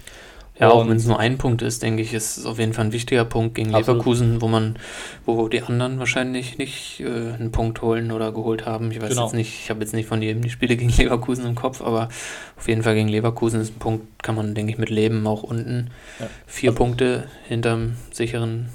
Ja, 0.60 0.72
auch 0.72 0.88
wenn 0.88 0.98
es 0.98 1.06
nur 1.06 1.18
ein 1.18 1.38
Punkt 1.38 1.62
ist, 1.62 1.82
denke 1.84 2.02
ich, 2.02 2.14
ist 2.14 2.38
es 2.38 2.46
auf 2.46 2.60
jeden 2.60 2.74
Fall 2.74 2.86
ein 2.86 2.92
wichtiger 2.92 3.24
Punkt 3.24 3.56
gegen. 3.56 3.70
Leverkusen, 3.70 4.42
wo 4.42 4.48
man, 4.48 4.78
wo 5.26 5.48
die 5.48 5.62
anderen 5.62 6.00
wahrscheinlich 6.00 6.58
nicht 6.58 7.00
äh, 7.00 7.34
einen 7.34 7.52
Punkt 7.52 7.82
holen 7.82 8.12
oder 8.12 8.34
geholt 8.34 8.66
haben. 8.66 8.92
Ich 8.92 9.02
weiß 9.02 9.10
genau. 9.10 9.24
jetzt 9.24 9.36
nicht, 9.36 9.58
ich 9.64 9.70
habe 9.70 9.80
jetzt 9.80 9.94
nicht 9.94 10.08
von 10.08 10.22
jedem 10.22 10.42
die 10.42 10.50
Spiele 10.50 10.76
gegen 10.78 10.92
Leverkusen 10.92 11.46
im 11.46 11.56
Kopf, 11.56 11.82
aber 11.82 12.10
auf 12.58 12.68
jeden 12.68 12.84
Fall 12.84 12.96
gegen 12.96 13.08
Leverkusen 13.08 13.62
ist 13.62 13.76
ein 13.76 13.80
Punkt, 13.80 14.22
kann 14.22 14.36
man, 14.36 14.54
denke 14.54 14.74
ich, 14.74 14.78
mit 14.78 14.90
leben, 14.90 15.26
auch 15.28 15.44
unten. 15.44 15.92
Ja. 16.20 16.28
Vier 16.46 16.72
also, 16.72 16.84
Punkte 16.84 17.24
hinterm 17.48 17.96
sicheren 18.12 18.68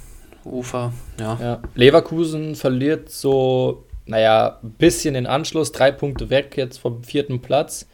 Ufer. 0.44 0.92
Ja. 1.20 1.38
ja. 1.40 1.62
Leverkusen 1.74 2.54
verliert 2.54 3.10
so 3.10 3.84
naja, 4.06 4.58
ein 4.62 4.70
bisschen 4.72 5.14
den 5.14 5.26
Anschluss, 5.26 5.72
drei 5.72 5.90
Punkte 5.90 6.30
weg 6.30 6.56
jetzt 6.56 6.78
vom 6.78 7.04
vierten 7.04 7.40
Platz. 7.40 7.88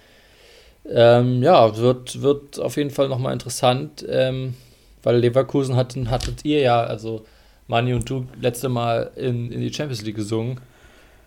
Ähm, 0.92 1.42
ja, 1.42 1.76
wird, 1.76 2.20
wird 2.20 2.59
auf 2.59 2.76
jeden 2.76 2.90
Fall 2.90 3.09
nochmal 3.09 3.32
interessant, 3.32 4.04
ähm, 4.09 4.54
weil 5.02 5.18
Leverkusen 5.18 5.76
hatten, 5.76 6.11
hattet 6.11 6.44
ihr 6.44 6.61
ja, 6.61 6.82
also 6.82 7.25
Mani 7.68 7.94
und 7.94 8.11
du, 8.11 8.26
letzte 8.40 8.68
Mal 8.68 9.12
in, 9.14 9.52
in 9.52 9.61
die 9.61 9.73
Champions 9.73 10.02
League 10.02 10.16
gesungen. 10.16 10.61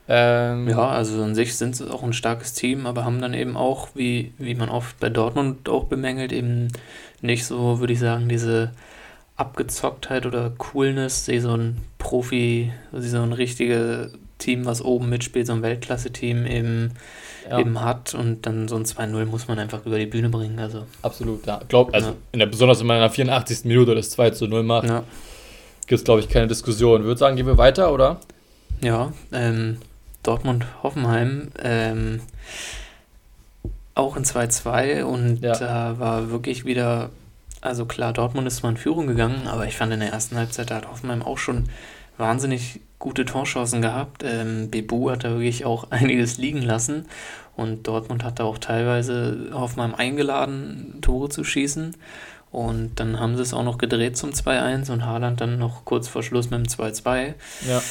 Ähm, 0.10 0.68
ja, 0.68 0.90
also 0.90 1.24
an 1.24 1.34
sich 1.34 1.56
sind 1.56 1.78
sie 1.78 1.90
auch 1.90 2.04
ein 2.04 2.12
starkes 2.12 2.54
Team, 2.54 2.86
aber 2.86 3.06
haben 3.06 3.22
dann 3.22 3.34
eben 3.34 3.56
auch, 3.56 3.90
wie, 3.96 4.34
wie 4.38 4.54
man 4.54 4.68
oft 4.68 5.00
bei 5.00 5.10
Dortmund 5.10 5.70
auch 5.70 5.86
bemängelt, 5.86 6.34
eben 6.34 6.68
nicht 7.22 7.46
so, 7.46 7.80
würde 7.80 7.94
ich 7.94 8.00
sagen, 8.00 8.28
diese 8.28 8.72
Abgezocktheit 9.38 10.26
oder 10.26 10.50
Coolness, 10.50 11.26
die 11.26 11.40
so 11.40 11.56
ein 11.56 11.78
Profi, 11.98 12.74
also 12.92 13.08
so 13.08 13.24
ein 13.24 13.32
richtiges 13.32 14.12
Team, 14.44 14.66
was 14.66 14.82
oben 14.82 15.10
mitspielt, 15.10 15.48
so 15.48 15.54
ein 15.54 15.62
Weltklasse-Team 15.62 16.46
eben, 16.46 16.92
ja. 17.50 17.60
eben 17.60 17.82
hat 17.82 18.14
und 18.14 18.46
dann 18.46 18.68
so 18.68 18.76
ein 18.76 18.86
2-0 18.86 19.26
muss 19.26 19.48
man 19.48 19.60
einfach 19.60 19.86
über 19.86 19.98
die 19.98 20.06
Bühne 20.06 20.30
bringen. 20.30 20.60
Also. 20.60 20.86
Absolut, 21.02 21.46
ja. 21.46 21.62
Glaub, 21.68 21.94
also 21.94 22.10
ja. 22.10 22.16
In 22.34 22.40
der, 22.40 22.48
besonders 22.48 22.80
wenn 22.80 22.88
man 22.88 22.98
in 22.98 23.02
der 23.02 23.10
84. 23.10 23.66
Minute 23.66 23.96
das 23.96 24.12
2 24.12 24.32
0 24.48 24.64
macht, 24.64 24.88
ja. 24.88 25.04
gibt 25.88 26.00
es, 26.00 26.04
glaube 26.04 26.20
ich, 26.20 26.30
keine 26.30 26.48
Diskussion. 26.48 27.02
Ich 27.02 27.08
würde 27.08 27.20
sagen, 27.20 27.36
gehen 27.36 27.48
wir 27.48 27.58
weiter, 27.58 27.94
oder? 27.94 28.20
Ja, 28.82 29.14
ähm, 29.32 29.78
Dortmund-Hoffenheim 30.24 31.52
ähm, 31.62 32.22
auch 33.96 34.18
in 34.18 34.24
2-2 34.24 35.04
und 35.04 35.42
da 35.42 36.00
war 36.00 36.32
wirklich 36.32 36.66
wieder, 36.66 37.12
also 37.62 37.86
klar, 37.86 38.14
Dortmund 38.14 38.48
ist 38.48 38.58
zwar 38.58 38.72
in 38.72 38.78
Führung 38.78 39.08
gegangen, 39.08 39.48
aber 39.48 39.68
ich 39.68 39.78
fand 39.78 39.94
in 39.94 40.00
der 40.00 40.12
ersten 40.12 40.36
Halbzeit 40.36 40.72
da 40.72 40.76
hat 40.76 40.90
Hoffenheim 40.90 41.22
auch 41.22 41.38
schon 41.38 41.70
wahnsinnig 42.18 42.80
gute 43.00 43.26
Torchancen 43.26 43.82
gehabt. 43.82 44.24
Ähm, 44.24 44.70
Bebu 44.70 45.10
hat 45.10 45.24
da 45.24 45.32
wirklich 45.32 45.66
auch 45.66 45.88
einiges 45.92 46.38
liegen 46.38 46.62
lassen 46.62 47.06
und 47.56 47.88
Dortmund 47.88 48.24
hat 48.24 48.40
da 48.40 48.46
auch 48.46 48.58
teilweise 48.58 49.50
Hoffenheim 49.54 49.96
eingeladen, 49.96 51.00
Tore 51.02 51.30
zu 51.30 51.44
schießen. 51.44 51.96
Und 52.52 53.00
dann 53.00 53.20
haben 53.20 53.36
sie 53.36 53.42
es 53.42 53.54
auch 53.54 53.64
noch 53.64 53.80
gedreht 53.80 54.16
zum 54.16 54.30
2-1 54.30 54.92
und 54.92 55.06
Haaland 55.06 55.42
dann 55.42 55.58
noch 55.58 55.86
kurz 55.86 56.08
vor 56.08 56.22
Schluss 56.22 56.52
mit 56.52 56.60
dem 56.60 56.68
2-2. 56.68 57.34
Ja 57.68 57.82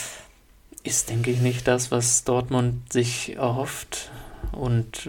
ist, 0.84 1.10
denke 1.10 1.30
ich, 1.30 1.40
nicht 1.40 1.68
das, 1.68 1.90
was 1.90 2.24
Dortmund 2.24 2.92
sich 2.92 3.36
erhofft 3.36 4.10
und 4.52 5.08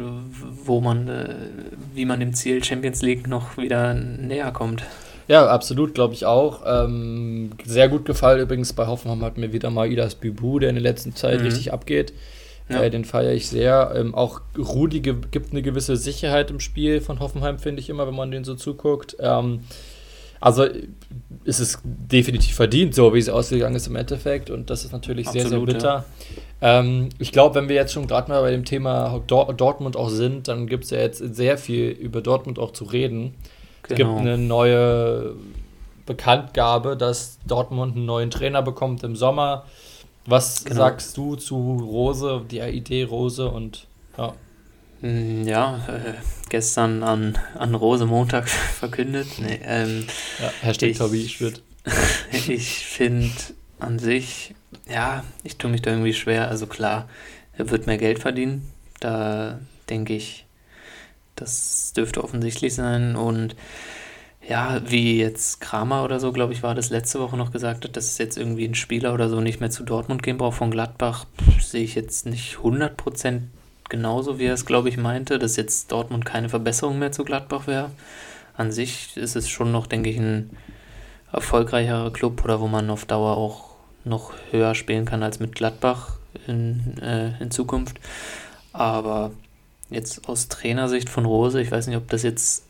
wo 0.65 0.81
man, 0.81 1.07
äh, 1.07 1.35
wie 1.93 2.05
man 2.05 2.19
dem 2.19 2.33
Ziel 2.33 2.63
Champions 2.63 3.01
League 3.01 3.27
noch 3.27 3.57
wieder 3.57 3.93
näher 3.93 4.51
kommt. 4.51 4.83
Ja, 5.27 5.47
absolut, 5.47 5.93
glaube 5.93 6.13
ich 6.13 6.25
auch. 6.25 6.61
Ähm, 6.65 7.51
sehr 7.63 7.87
gut 7.89 8.05
gefallen 8.05 8.41
übrigens 8.41 8.73
bei 8.73 8.87
Hoffenheim 8.87 9.23
hat 9.23 9.37
mir 9.37 9.53
wieder 9.53 9.69
mal 9.69 9.91
Idas 9.91 10.15
Bibu, 10.15 10.59
der 10.59 10.69
in 10.69 10.75
der 10.75 10.83
letzten 10.83 11.15
Zeit 11.15 11.39
mhm. 11.39 11.45
richtig 11.45 11.73
abgeht. 11.73 12.13
Ja. 12.69 12.83
Äh, 12.83 12.89
den 12.89 13.05
feiere 13.05 13.33
ich 13.33 13.47
sehr. 13.47 13.93
Ähm, 13.95 14.15
auch 14.15 14.41
Rudi 14.57 15.01
gibt 15.01 15.51
eine 15.51 15.61
gewisse 15.61 15.97
Sicherheit 15.97 16.49
im 16.49 16.59
Spiel 16.59 17.01
von 17.01 17.19
Hoffenheim, 17.19 17.59
finde 17.59 17.81
ich 17.81 17.89
immer, 17.89 18.07
wenn 18.07 18.15
man 18.15 18.31
den 18.31 18.43
so 18.43 18.55
zuguckt. 18.55 19.17
Ähm, 19.19 19.61
also 20.39 20.65
ist 21.45 21.59
es 21.59 21.79
definitiv 21.83 22.55
verdient, 22.55 22.93
so 22.93 23.13
wie 23.13 23.19
es 23.19 23.29
ausgegangen 23.29 23.75
ist 23.75 23.87
im 23.87 23.95
Endeffekt. 23.95 24.49
Und 24.49 24.69
das 24.69 24.83
ist 24.83 24.91
natürlich 24.91 25.27
Absolut, 25.27 25.49
sehr, 25.49 25.57
sehr 25.57 25.65
bitter. 25.65 26.05
Ja. 26.61 26.79
Ähm, 26.79 27.09
ich 27.17 27.31
glaube, 27.31 27.55
wenn 27.55 27.69
wir 27.69 27.75
jetzt 27.75 27.93
schon 27.93 28.07
gerade 28.07 28.29
mal 28.29 28.41
bei 28.41 28.51
dem 28.51 28.65
Thema 28.65 29.21
Dor 29.27 29.53
Dortmund 29.53 29.95
auch 29.95 30.09
sind, 30.09 30.49
dann 30.49 30.67
gibt 30.67 30.83
es 30.83 30.89
ja 30.89 30.99
jetzt 30.99 31.19
sehr 31.19 31.57
viel 31.57 31.89
über 31.91 32.21
Dortmund 32.21 32.59
auch 32.59 32.71
zu 32.71 32.83
reden. 32.83 33.35
Genau. 33.83 33.93
Es 33.93 33.95
gibt 33.95 33.97
genau. 33.97 34.17
eine 34.17 34.37
neue 34.37 35.35
Bekanntgabe, 36.05 36.97
dass 36.97 37.39
Dortmund 37.45 37.95
einen 37.95 38.05
neuen 38.05 38.31
Trainer 38.31 38.61
bekommt 38.61 39.03
im 39.03 39.15
Sommer. 39.15 39.65
Was 40.25 40.63
genau. 40.63 40.77
sagst 40.77 41.17
du 41.17 41.35
zu 41.35 41.77
Rose, 41.81 42.45
die 42.49 42.59
Idee 42.59 43.03
Rose 43.03 43.49
und 43.49 43.87
ja? 44.17 44.33
Hm, 45.01 45.45
ja, 45.45 45.85
äh, 45.89 46.13
gestern 46.49 47.03
an, 47.03 47.37
an 47.57 47.75
Rosemontag 47.75 48.47
verkündet. 48.79 49.27
Nee, 49.39 49.59
ähm, 49.63 50.05
ja, 50.39 50.51
Hashtag 50.61 50.89
ich, 50.89 50.97
Tobi 50.97 51.27
Schmidt. 51.27 51.61
ich 52.47 52.69
finde 52.85 53.33
an 53.79 53.99
sich, 53.99 54.55
ja, 54.89 55.25
ich 55.43 55.57
tue 55.57 55.69
mich 55.69 55.81
da 55.81 55.91
irgendwie 55.91 56.13
schwer. 56.13 56.47
Also 56.47 56.67
klar, 56.67 57.09
er 57.57 57.69
wird 57.69 57.85
mehr 57.85 57.97
Geld 57.97 58.19
verdienen. 58.19 58.71
Da 59.01 59.59
denke 59.89 60.13
ich, 60.13 60.45
das 61.35 61.93
dürfte 61.93 62.23
offensichtlich 62.23 62.73
sein. 62.75 63.15
Und 63.15 63.55
ja, 64.47 64.81
wie 64.85 65.19
jetzt 65.19 65.61
Kramer 65.61 66.03
oder 66.03 66.19
so, 66.19 66.31
glaube 66.31 66.53
ich, 66.53 66.63
war 66.63 66.75
das 66.75 66.89
letzte 66.89 67.19
Woche 67.19 67.37
noch 67.37 67.51
gesagt 67.51 67.85
hat, 67.85 67.95
dass 67.95 68.05
es 68.05 68.17
jetzt 68.17 68.37
irgendwie 68.37 68.65
ein 68.65 68.75
Spieler 68.75 69.13
oder 69.13 69.29
so 69.29 69.39
nicht 69.39 69.59
mehr 69.59 69.69
zu 69.69 69.83
Dortmund 69.83 70.23
gehen 70.23 70.37
braucht 70.37 70.57
von 70.57 70.71
Gladbach, 70.71 71.25
sehe 71.61 71.83
ich 71.83 71.95
jetzt 71.95 72.25
nicht 72.25 72.57
100% 72.57 73.41
genauso, 73.89 74.39
wie 74.39 74.45
er 74.45 74.53
es, 74.53 74.65
glaube 74.65 74.89
ich, 74.89 74.97
meinte, 74.97 75.39
dass 75.39 75.55
jetzt 75.55 75.91
Dortmund 75.91 76.25
keine 76.25 76.49
Verbesserung 76.49 76.99
mehr 76.99 77.11
zu 77.11 77.23
Gladbach 77.23 77.67
wäre. 77.67 77.91
An 78.55 78.71
sich 78.71 79.15
ist 79.17 79.35
es 79.35 79.49
schon 79.49 79.71
noch, 79.71 79.87
denke 79.87 80.09
ich, 80.09 80.17
ein 80.17 80.51
erfolgreicherer 81.31 82.11
Club 82.11 82.43
oder 82.43 82.59
wo 82.59 82.67
man 82.67 82.89
auf 82.89 83.05
Dauer 83.05 83.37
auch 83.37 83.73
noch 84.03 84.33
höher 84.51 84.75
spielen 84.75 85.05
kann 85.05 85.23
als 85.23 85.39
mit 85.39 85.55
Gladbach 85.55 86.17
in, 86.47 86.97
äh, 87.01 87.41
in 87.41 87.51
Zukunft. 87.51 87.99
Aber 88.73 89.31
jetzt 89.93 90.27
aus 90.27 90.47
Trainersicht 90.47 91.09
von 91.09 91.25
Rose, 91.25 91.61
ich 91.61 91.71
weiß 91.71 91.87
nicht, 91.87 91.97
ob 91.97 92.09
das 92.09 92.23
jetzt 92.23 92.63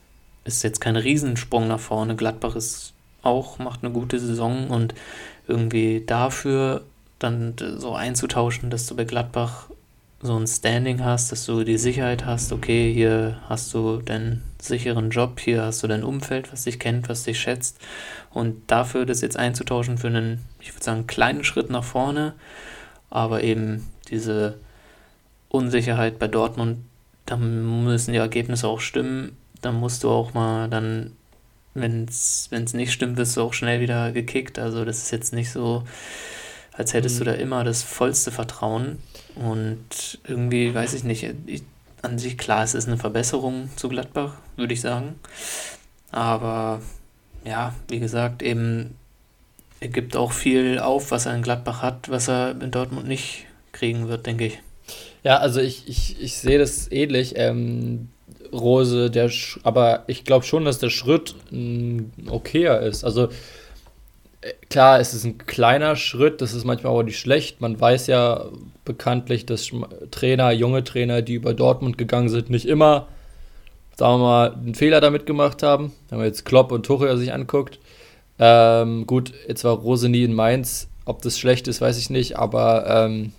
ist 0.44 0.62
jetzt 0.62 0.80
kein 0.80 0.96
Riesensprung 0.96 1.68
nach 1.68 1.80
vorne. 1.80 2.16
Gladbach 2.16 2.54
ist 2.54 2.92
auch, 3.22 3.58
macht 3.58 3.82
eine 3.82 3.92
gute 3.92 4.18
Saison 4.20 4.68
und 4.68 4.94
irgendwie 5.48 6.02
dafür 6.06 6.84
dann 7.18 7.54
so 7.58 7.94
einzutauschen, 7.94 8.70
dass 8.70 8.86
du 8.86 8.94
bei 8.94 9.04
Gladbach 9.04 9.70
so 10.20 10.38
ein 10.38 10.46
Standing 10.46 11.04
hast, 11.04 11.32
dass 11.32 11.44
du 11.44 11.64
die 11.64 11.76
Sicherheit 11.76 12.24
hast, 12.24 12.52
okay, 12.52 12.92
hier 12.92 13.40
hast 13.48 13.72
du 13.74 13.98
deinen 13.98 14.42
sicheren 14.60 15.10
Job, 15.10 15.38
hier 15.38 15.62
hast 15.62 15.82
du 15.82 15.86
dein 15.86 16.02
Umfeld, 16.02 16.50
was 16.50 16.64
dich 16.64 16.78
kennt, 16.78 17.10
was 17.10 17.24
dich 17.24 17.38
schätzt. 17.38 17.78
Und 18.30 18.70
dafür 18.70 19.04
das 19.04 19.20
jetzt 19.20 19.36
einzutauschen 19.36 19.98
für 19.98 20.06
einen, 20.06 20.40
ich 20.60 20.74
würde 20.74 20.84
sagen, 20.84 21.06
kleinen 21.06 21.44
Schritt 21.44 21.68
nach 21.68 21.84
vorne, 21.84 22.34
aber 23.10 23.42
eben 23.42 23.90
diese 24.08 24.58
Unsicherheit 25.50 26.18
bei 26.18 26.26
Dortmund, 26.26 26.78
da 27.26 27.36
müssen 27.36 28.12
die 28.12 28.18
Ergebnisse 28.18 28.68
auch 28.68 28.80
stimmen. 28.80 29.36
Da 29.60 29.72
musst 29.72 30.04
du 30.04 30.10
auch 30.10 30.34
mal 30.34 30.68
dann, 30.68 31.12
wenn 31.74 32.04
es 32.06 32.50
nicht 32.50 32.92
stimmt, 32.92 33.16
wirst 33.16 33.36
du 33.36 33.42
auch 33.42 33.54
schnell 33.54 33.80
wieder 33.80 34.12
gekickt. 34.12 34.58
Also 34.58 34.84
das 34.84 34.98
ist 34.98 35.10
jetzt 35.10 35.32
nicht 35.32 35.50
so, 35.50 35.84
als 36.72 36.92
hättest 36.92 37.16
mhm. 37.16 37.18
du 37.20 37.24
da 37.30 37.32
immer 37.32 37.64
das 37.64 37.82
vollste 37.82 38.30
Vertrauen. 38.30 38.98
Und 39.36 40.18
irgendwie, 40.26 40.74
weiß 40.74 40.94
ich 40.94 41.04
nicht, 41.04 41.26
ich, 41.46 41.62
an 42.02 42.18
sich 42.18 42.36
klar, 42.36 42.62
es 42.62 42.74
ist 42.74 42.86
eine 42.86 42.98
Verbesserung 42.98 43.70
zu 43.76 43.88
Gladbach, 43.88 44.34
würde 44.56 44.74
ich 44.74 44.80
sagen. 44.80 45.18
Aber 46.10 46.80
ja, 47.44 47.74
wie 47.88 48.00
gesagt, 48.00 48.42
eben, 48.42 48.96
er 49.80 49.88
gibt 49.88 50.16
auch 50.16 50.32
viel 50.32 50.78
auf, 50.78 51.10
was 51.10 51.26
er 51.26 51.34
in 51.34 51.42
Gladbach 51.42 51.82
hat, 51.82 52.08
was 52.10 52.28
er 52.28 52.50
in 52.60 52.70
Dortmund 52.70 53.08
nicht 53.08 53.46
kriegen 53.72 54.08
wird, 54.08 54.26
denke 54.26 54.46
ich. 54.46 54.60
Ja, 55.24 55.38
also 55.38 55.60
ich, 55.60 55.88
ich, 55.88 56.20
ich 56.22 56.36
sehe 56.36 56.58
das 56.58 56.90
ähnlich. 56.92 57.34
Ähm, 57.36 58.10
Rose, 58.52 59.10
der, 59.10 59.30
aber 59.64 60.04
ich 60.06 60.24
glaube 60.24 60.44
schon, 60.44 60.64
dass 60.64 60.78
der 60.78 60.90
Schritt 60.90 61.34
ein 61.50 62.12
okayer 62.28 62.80
ist. 62.80 63.04
Also 63.04 63.28
klar, 64.68 65.00
es 65.00 65.14
ist 65.14 65.24
ein 65.24 65.38
kleiner 65.38 65.96
Schritt, 65.96 66.40
das 66.40 66.52
ist 66.52 66.64
manchmal 66.64 66.92
aber 66.92 67.02
nicht 67.02 67.18
schlecht. 67.18 67.60
Man 67.60 67.80
weiß 67.80 68.06
ja 68.06 68.46
bekanntlich, 68.84 69.46
dass 69.46 69.70
Trainer, 70.10 70.52
junge 70.52 70.84
Trainer, 70.84 71.22
die 71.22 71.34
über 71.34 71.54
Dortmund 71.54 71.98
gegangen 71.98 72.28
sind, 72.28 72.50
nicht 72.50 72.66
immer, 72.66 73.08
sagen 73.96 74.20
wir 74.20 74.24
mal, 74.24 74.52
einen 74.52 74.74
Fehler 74.74 75.00
damit 75.00 75.26
gemacht 75.26 75.62
haben. 75.62 75.92
Wenn 76.10 76.18
man 76.18 76.26
jetzt 76.26 76.44
Klopp 76.44 76.70
und 76.70 76.86
Tuchel 76.86 77.16
sich 77.16 77.32
anguckt. 77.32 77.78
Ähm, 78.38 79.06
gut, 79.06 79.32
jetzt 79.48 79.64
war 79.64 79.74
Rose 79.74 80.08
nie 80.08 80.24
in 80.24 80.34
Mainz. 80.34 80.88
Ob 81.06 81.22
das 81.22 81.38
schlecht 81.38 81.66
ist, 81.68 81.80
weiß 81.80 81.98
ich 81.98 82.10
nicht, 82.10 82.38
aber, 82.38 82.86
ähm, 82.88 83.32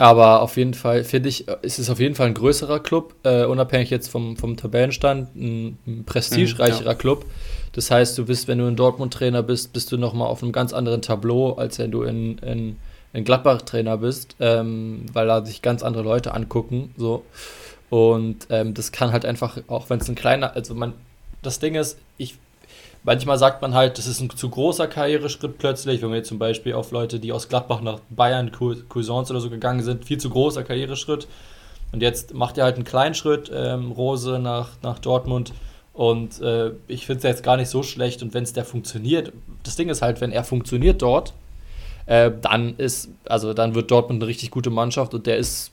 aber 0.00 0.40
auf 0.40 0.56
jeden 0.56 0.72
Fall, 0.72 1.04
finde 1.04 1.28
ich, 1.28 1.46
ist 1.60 1.78
es 1.78 1.90
auf 1.90 2.00
jeden 2.00 2.14
Fall 2.14 2.28
ein 2.28 2.32
größerer 2.32 2.80
Club, 2.80 3.16
äh, 3.22 3.44
unabhängig 3.44 3.90
jetzt 3.90 4.08
vom, 4.08 4.34
vom 4.38 4.56
Tabellenstand, 4.56 5.36
ein, 5.36 5.78
ein 5.86 6.04
prestigereicherer 6.06 6.80
mhm, 6.80 6.86
ja. 6.86 6.94
Club. 6.94 7.26
Das 7.72 7.90
heißt, 7.90 8.16
du 8.16 8.24
bist, 8.24 8.48
wenn 8.48 8.56
du 8.56 8.66
ein 8.66 8.76
Dortmund-Trainer 8.76 9.42
bist, 9.42 9.74
bist 9.74 9.92
du 9.92 9.98
nochmal 9.98 10.28
auf 10.28 10.42
einem 10.42 10.52
ganz 10.52 10.72
anderen 10.72 11.02
Tableau, 11.02 11.52
als 11.52 11.78
wenn 11.78 11.90
du 11.90 12.04
in, 12.04 12.38
in, 12.38 12.78
in 13.12 13.24
Gladbach-Trainer 13.24 13.98
bist, 13.98 14.36
ähm, 14.40 15.04
weil 15.12 15.26
da 15.26 15.44
sich 15.44 15.60
ganz 15.60 15.82
andere 15.82 16.02
Leute 16.02 16.32
angucken. 16.32 16.94
So. 16.96 17.22
Und 17.90 18.46
ähm, 18.48 18.72
das 18.72 18.92
kann 18.92 19.12
halt 19.12 19.26
einfach, 19.26 19.58
auch 19.66 19.90
wenn 19.90 20.00
es 20.00 20.08
ein 20.08 20.14
kleiner, 20.14 20.56
also 20.56 20.74
man, 20.74 20.94
das 21.42 21.58
Ding 21.58 21.74
ist, 21.74 21.98
ich, 22.16 22.38
manchmal 23.02 23.38
sagt 23.38 23.62
man 23.62 23.74
halt, 23.74 23.98
das 23.98 24.06
ist 24.06 24.20
ein 24.20 24.30
zu 24.30 24.48
großer 24.50 24.86
Karriereschritt 24.86 25.58
plötzlich, 25.58 26.02
wenn 26.02 26.10
man 26.10 26.18
jetzt 26.18 26.28
zum 26.28 26.38
Beispiel 26.38 26.74
auf 26.74 26.90
Leute, 26.90 27.18
die 27.18 27.32
aus 27.32 27.48
Gladbach 27.48 27.80
nach 27.80 28.00
Bayern, 28.10 28.50
Cousins 28.50 29.30
oder 29.30 29.40
so 29.40 29.50
gegangen 29.50 29.82
sind, 29.82 30.04
viel 30.04 30.18
zu 30.18 30.30
großer 30.30 30.62
Karriereschritt. 30.62 31.26
Und 31.92 32.02
jetzt 32.02 32.34
macht 32.34 32.56
er 32.58 32.64
halt 32.64 32.76
einen 32.76 32.84
kleinen 32.84 33.14
Schritt, 33.14 33.50
ähm, 33.52 33.90
Rose 33.92 34.38
nach, 34.38 34.70
nach 34.82 34.98
Dortmund 34.98 35.52
und 35.92 36.40
äh, 36.40 36.70
ich 36.86 37.06
finde 37.06 37.18
es 37.18 37.24
jetzt 37.24 37.42
gar 37.42 37.56
nicht 37.56 37.68
so 37.68 37.82
schlecht. 37.82 38.22
Und 38.22 38.32
wenn 38.32 38.44
es 38.44 38.52
der 38.52 38.64
funktioniert, 38.64 39.32
das 39.64 39.76
Ding 39.76 39.88
ist 39.88 40.02
halt, 40.02 40.20
wenn 40.20 40.30
er 40.30 40.44
funktioniert 40.44 41.02
dort, 41.02 41.34
äh, 42.06 42.30
dann 42.40 42.76
ist, 42.76 43.10
also 43.26 43.54
dann 43.54 43.74
wird 43.74 43.90
Dortmund 43.90 44.22
eine 44.22 44.28
richtig 44.28 44.50
gute 44.50 44.70
Mannschaft 44.70 45.14
und 45.14 45.26
der 45.26 45.36
ist 45.36 45.72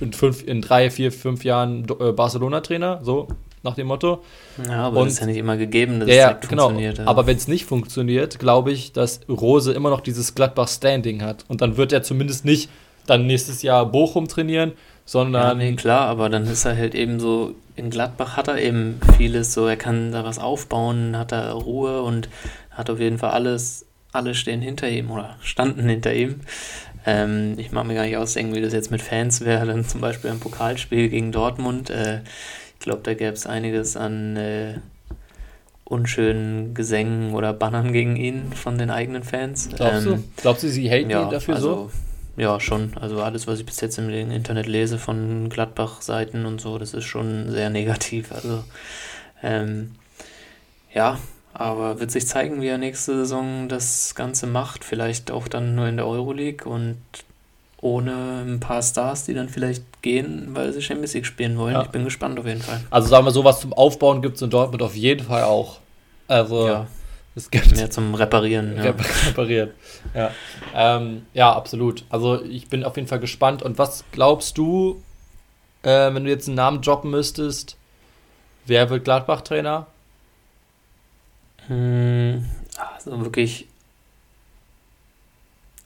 in, 0.00 0.12
fünf, 0.12 0.46
in 0.46 0.62
drei, 0.62 0.90
vier, 0.90 1.12
fünf 1.12 1.44
Jahren 1.44 1.86
äh, 2.00 2.12
Barcelona-Trainer, 2.12 3.00
so 3.02 3.28
nach 3.66 3.74
dem 3.74 3.88
Motto. 3.88 4.22
Ja, 4.66 4.86
aber 4.86 5.00
und, 5.00 5.06
das 5.06 5.14
ist 5.14 5.20
ja 5.20 5.26
nicht 5.26 5.36
immer 5.36 5.58
gegeben, 5.58 6.00
dass 6.00 6.08
ja, 6.08 6.14
es 6.14 6.20
ja, 6.20 6.32
genau. 6.48 6.68
funktioniert. 6.68 7.00
Aber 7.00 7.26
wenn 7.26 7.36
es 7.36 7.48
nicht 7.48 7.66
funktioniert, 7.66 8.38
glaube 8.38 8.72
ich, 8.72 8.92
dass 8.92 9.20
Rose 9.28 9.72
immer 9.72 9.90
noch 9.90 10.00
dieses 10.00 10.34
Gladbach-Standing 10.34 11.22
hat. 11.22 11.44
Und 11.48 11.60
dann 11.60 11.76
wird 11.76 11.92
er 11.92 12.02
zumindest 12.02 12.44
nicht 12.44 12.70
dann 13.06 13.26
nächstes 13.26 13.62
Jahr 13.62 13.86
Bochum 13.86 14.28
trainieren, 14.28 14.72
sondern. 15.04 15.42
Ja, 15.42 15.54
nee, 15.54 15.76
klar, 15.76 16.08
aber 16.08 16.28
dann 16.28 16.44
ist 16.44 16.64
er 16.64 16.76
halt 16.76 16.94
eben 16.94 17.20
so, 17.20 17.54
in 17.76 17.90
Gladbach 17.90 18.36
hat 18.36 18.48
er 18.48 18.58
eben 18.58 18.98
vieles, 19.16 19.52
so 19.52 19.66
er 19.66 19.76
kann 19.76 20.12
da 20.12 20.24
was 20.24 20.38
aufbauen, 20.38 21.16
hat 21.16 21.32
da 21.32 21.52
Ruhe 21.52 22.02
und 22.02 22.28
hat 22.70 22.90
auf 22.90 22.98
jeden 22.98 23.18
Fall 23.18 23.30
alles, 23.30 23.86
alle 24.12 24.34
stehen 24.34 24.62
hinter 24.62 24.88
ihm 24.88 25.10
oder 25.10 25.36
standen 25.40 25.88
hinter 25.88 26.14
ihm. 26.14 26.40
Ähm, 27.06 27.54
ich 27.58 27.70
mag 27.70 27.86
mir 27.86 27.94
gar 27.94 28.04
nicht 28.04 28.16
ausdenken, 28.16 28.54
wie 28.54 28.60
das 28.60 28.72
jetzt 28.72 28.90
mit 28.90 29.00
Fans 29.00 29.44
wäre, 29.44 29.66
dann 29.66 29.84
zum 29.84 30.00
Beispiel 30.00 30.30
ein 30.30 30.40
Pokalspiel 30.40 31.08
gegen 31.08 31.30
Dortmund. 31.30 31.88
Äh, 31.90 32.20
glaube, 32.86 33.02
da 33.02 33.14
gäbe 33.14 33.32
es 33.32 33.46
einiges 33.46 33.96
an 33.96 34.36
äh, 34.36 34.78
unschönen 35.84 36.72
Gesängen 36.72 37.34
oder 37.34 37.52
Bannern 37.52 37.92
gegen 37.92 38.16
ihn 38.16 38.52
von 38.52 38.78
den 38.78 38.90
eigenen 38.90 39.24
Fans. 39.24 39.68
Glaubst 39.74 40.06
ähm, 40.06 40.12
du? 40.14 40.24
Glaubst 40.40 40.62
du, 40.62 40.68
sie 40.68 40.88
haten 40.88 41.10
ja, 41.10 41.24
ihn 41.24 41.30
dafür 41.30 41.56
also, 41.56 41.74
so? 41.74 41.90
Ja, 42.40 42.60
schon. 42.60 42.92
Also 42.96 43.22
alles, 43.22 43.46
was 43.46 43.58
ich 43.58 43.66
bis 43.66 43.80
jetzt 43.80 43.98
im 43.98 44.08
Internet 44.08 44.66
lese 44.66 44.98
von 44.98 45.48
Gladbach-Seiten 45.48 46.46
und 46.46 46.60
so, 46.60 46.78
das 46.78 46.94
ist 46.94 47.04
schon 47.04 47.50
sehr 47.50 47.70
negativ. 47.70 48.30
Also 48.32 48.62
ähm, 49.42 49.96
ja, 50.94 51.18
aber 51.52 51.98
wird 51.98 52.12
sich 52.12 52.26
zeigen, 52.26 52.60
wie 52.60 52.68
er 52.68 52.78
nächste 52.78 53.16
Saison 53.16 53.68
das 53.68 54.14
Ganze 54.14 54.46
macht. 54.46 54.84
Vielleicht 54.84 55.30
auch 55.32 55.48
dann 55.48 55.74
nur 55.74 55.88
in 55.88 55.96
der 55.96 56.06
Euroleague 56.06 56.70
und 56.70 56.98
ohne 57.80 58.42
ein 58.46 58.60
paar 58.60 58.82
Stars, 58.82 59.24
die 59.24 59.34
dann 59.34 59.48
vielleicht 59.48 60.02
gehen, 60.02 60.48
weil 60.50 60.72
sie 60.72 60.82
Champions 60.82 61.14
League 61.14 61.26
spielen 61.26 61.58
wollen. 61.58 61.74
Ja. 61.74 61.82
Ich 61.82 61.88
bin 61.88 62.04
gespannt 62.04 62.38
auf 62.38 62.46
jeden 62.46 62.62
Fall. 62.62 62.80
Also 62.90 63.08
sagen 63.08 63.26
wir 63.26 63.32
so, 63.32 63.44
was 63.44 63.60
zum 63.60 63.72
Aufbauen 63.72 64.22
gibt 64.22 64.36
es 64.36 64.42
in 64.42 64.50
Dortmund 64.50 64.82
auf 64.82 64.94
jeden 64.94 65.26
Fall 65.26 65.44
auch. 65.44 65.78
Also 66.26 66.68
ja. 66.68 66.86
es 67.34 67.50
gibt 67.50 67.76
mehr 67.76 67.90
zum 67.90 68.14
Reparieren. 68.14 68.76
Ja. 68.76 68.94
Reparieren. 69.26 69.70
Ja. 70.14 70.30
Ähm, 70.74 71.26
ja, 71.34 71.52
absolut. 71.52 72.04
Also 72.08 72.42
ich 72.42 72.68
bin 72.68 72.82
auf 72.82 72.96
jeden 72.96 73.08
Fall 73.08 73.20
gespannt. 73.20 73.62
Und 73.62 73.78
was 73.78 74.04
glaubst 74.10 74.56
du, 74.58 75.02
äh, 75.82 76.14
wenn 76.14 76.24
du 76.24 76.30
jetzt 76.30 76.48
einen 76.48 76.56
Namen 76.56 76.80
droppen 76.80 77.10
müsstest, 77.10 77.76
wer 78.64 78.88
wird 78.88 79.04
Gladbach-Trainer? 79.04 79.86
Hm, 81.68 82.44
also 82.94 83.20
wirklich 83.20 83.66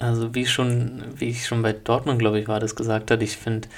also 0.00 0.34
wie 0.34 0.46
schon, 0.46 1.04
wie 1.14 1.28
ich 1.28 1.46
schon 1.46 1.62
bei 1.62 1.74
Dortmund, 1.74 2.18
glaube 2.18 2.40
ich, 2.40 2.48
war, 2.48 2.58
das 2.58 2.74
gesagt 2.74 3.10
hat, 3.10 3.22
ich 3.22 3.36
finde 3.36 3.68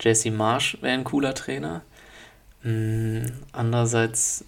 Jesse 0.00 0.30
Marsch 0.30 0.78
wäre 0.80 0.94
ein 0.94 1.04
cooler 1.04 1.34
Trainer. 1.34 1.82
Mhm, 2.62 3.32
andererseits 3.52 4.44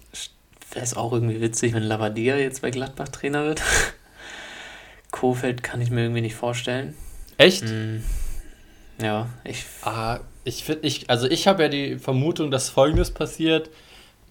wäre 0.71 0.85
es 0.85 0.95
auch 0.95 1.11
irgendwie 1.11 1.41
witzig, 1.41 1.73
wenn 1.73 1.83
Lavadia 1.83 2.37
jetzt 2.37 2.61
bei 2.61 2.71
Gladbach 2.71 3.09
Trainer 3.09 3.43
wird. 3.43 3.61
Kofeld 5.11 5.61
kann 5.61 5.81
ich 5.81 5.91
mir 5.91 6.03
irgendwie 6.03 6.21
nicht 6.21 6.35
vorstellen. 6.35 6.95
Echt? 7.37 7.63
Mhm, 7.63 8.03
ja, 9.01 9.27
ich. 9.43 9.65
Ah, 9.81 10.21
ich 10.45 10.63
finde, 10.63 10.87
ich, 10.87 11.09
also 11.09 11.27
ich 11.27 11.47
habe 11.47 11.63
ja 11.63 11.69
die 11.69 11.99
Vermutung, 11.99 12.49
dass 12.49 12.69
folgendes 12.69 13.11
passiert. 13.11 13.69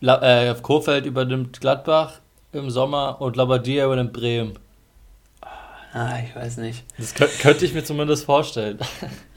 La, 0.00 0.23
äh, 0.23 0.54
Kofeld 0.62 1.04
übernimmt 1.04 1.61
Gladbach 1.61 2.21
im 2.52 2.71
Sommer 2.71 3.21
und 3.21 3.37
Labadia 3.37 3.85
übernimmt 3.85 4.14
Bremen. 4.14 4.59
Ah, 5.92 6.18
ich 6.25 6.35
weiß 6.35 6.59
nicht. 6.59 6.85
Das 6.99 7.14
könnte, 7.14 7.37
könnte 7.38 7.64
ich 7.64 7.75
mir 7.75 7.85
zumindest 7.85 8.25
vorstellen. 8.25 8.78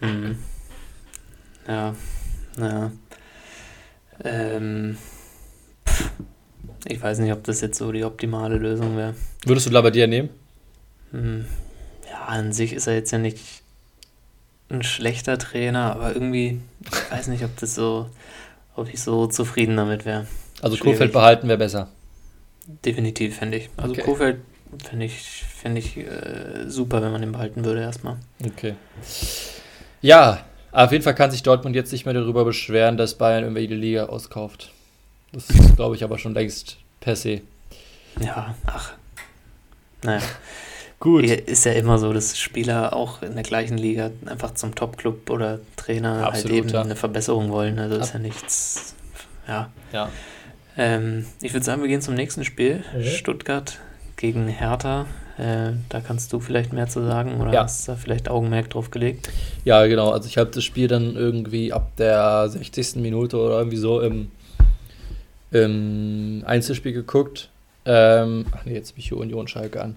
Mhm. 0.01 0.39
Ja, 1.67 1.93
ja. 2.60 2.91
Ähm, 4.24 4.98
ich 6.86 7.00
weiß 7.00 7.20
nicht, 7.20 7.31
ob 7.31 7.43
das 7.43 7.62
jetzt 7.62 7.77
so 7.77 7.91
die 7.91 8.03
optimale 8.03 8.58
Lösung 8.58 8.98
wäre. 8.98 9.13
Würdest 9.46 9.67
du 9.67 9.72
Labadia 9.72 10.08
nehmen? 10.08 10.29
Hm, 11.12 11.46
ja, 12.10 12.24
an 12.25 12.51
sich 12.51 12.74
ist 12.74 12.88
er 12.88 12.96
jetzt 12.96 13.12
ja 13.12 13.20
nicht 13.20 13.62
ein 14.70 14.81
schlechter 14.81 15.38
Trainer, 15.38 15.94
aber 15.94 16.14
irgendwie, 16.14 16.59
ich 16.81 17.11
weiß 17.11 17.27
nicht, 17.27 17.44
ob 17.44 17.55
das 17.57 17.75
so, 17.75 18.09
ob 18.75 18.92
ich 18.92 19.01
so 19.01 19.27
zufrieden 19.27 19.77
damit 19.77 20.05
wäre. 20.05 20.25
Also 20.61 20.77
Kofeld 20.77 21.14
behalten 21.14 21.48
wäre 21.48 21.57
besser. 21.57 21.90
Definitiv, 22.85 23.37
fände 23.37 23.57
ich. 23.57 23.70
Also 23.77 23.94
okay. 23.94 24.01
Kofeld 24.01 24.42
Finde 24.88 25.05
ich, 25.05 25.14
find 25.14 25.77
ich 25.77 25.98
äh, 25.98 26.68
super, 26.68 27.01
wenn 27.01 27.12
man 27.12 27.22
den 27.22 27.31
behalten 27.31 27.66
würde 27.66 27.81
erstmal. 27.81 28.18
Okay. 28.44 28.75
Ja, 30.01 30.46
auf 30.72 30.92
jeden 30.92 31.03
Fall 31.03 31.16
kann 31.16 31.31
sich 31.31 31.44
Dortmund 31.44 31.75
jetzt 31.75 31.92
nicht 31.92 32.05
mehr 32.05 32.14
darüber 32.14 32.46
beschweren, 32.46 32.98
dass 32.98 33.16
Bayern 33.16 33.44
irgendwie 33.44 33.68
die 33.68 33.75
Liga 33.75 34.05
auskauft. 34.05 34.72
Das 35.34 35.50
ist, 35.50 35.75
glaube 35.75 35.96
ich, 35.96 36.03
aber 36.03 36.18
schon 36.18 36.34
längst 36.34 36.77
per 37.00 37.16
se. 37.16 37.42
Ja, 38.20 38.55
ach. 38.66 38.94
Naja. 40.03 40.22
Gut. 41.00 41.25
Ist 41.25 41.66
ja 41.66 41.74
immer 41.74 41.98
so, 41.98 42.14
dass 42.14 42.38
Spieler 42.38 42.94
auch 42.94 43.22
in 43.22 43.34
der 43.34 43.44
gleichen 43.44 43.77
Liga 43.77 44.12
einfach 44.25 44.53
zum 44.53 44.75
Top-Club 44.75 45.29
oder 45.29 45.60
Trainer 45.75 46.18
halt 46.18 46.27
Absolut, 46.27 46.51
halt 46.51 46.66
eben 46.66 46.70
ja. 46.70 46.81
eine 46.81 46.96
Verbesserung 46.96 47.50
wollen. 47.51 47.79
Also 47.79 47.98
ist 47.98 48.14
ja 48.14 48.20
nichts. 48.20 48.96
Ja. 49.48 49.70
ja. 49.92 50.10
Ähm, 50.77 51.25
ich 51.42 51.53
würde 51.53 51.66
sagen, 51.66 51.81
wir 51.81 51.90
gehen 51.90 52.01
zum 52.01 52.14
nächsten 52.14 52.46
Spiel. 52.46 52.84
Mhm. 52.96 53.03
Stuttgart 53.03 53.79
gegen 54.22 54.48
Hertha. 54.48 55.07
Äh, 55.38 55.72
da 55.90 56.00
kannst 56.00 56.31
du 56.31 56.40
vielleicht 56.40 56.72
mehr 56.72 56.88
zu 56.88 57.03
sagen 57.03 57.42
oder 57.42 57.51
ja. 57.51 57.64
hast 57.64 57.88
du 57.88 57.94
da 57.94 57.98
vielleicht 57.98 58.29
Augenmerk 58.29 58.70
drauf 58.70 58.92
gelegt? 58.92 59.29
Ja, 59.66 59.86
genau. 59.88 60.12
Also 60.12 60.27
ich 60.27 60.38
habe 60.38 60.51
das 60.51 60.64
Spiel 60.64 60.88
dann 60.88 61.16
irgendwie 61.16 61.74
ab 61.74 61.92
der 61.98 62.48
60. 62.48 62.98
Minute 62.98 63.38
oder 63.38 63.57
irgendwie 63.57 63.77
so 63.77 64.00
im, 64.00 64.29
im 65.50 66.44
Einzelspiel 66.46 66.94
geguckt. 66.94 67.50
Ähm, 67.84 68.46
ach 68.51 68.64
nee, 68.66 68.75
jetzt 68.75 68.94
bin 68.94 69.00
ich 69.01 69.10
hier 69.10 69.18
Union 69.18 69.48
Schalke 69.48 69.81
an. 69.81 69.96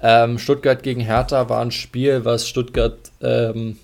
Ähm, 0.00 0.38
Stuttgart 0.38 0.84
gegen 0.84 1.00
Hertha 1.00 1.48
war 1.48 1.60
ein 1.60 1.72
Spiel, 1.72 2.24
was 2.24 2.48
Stuttgart 2.48 2.96
ähm, 3.20 3.78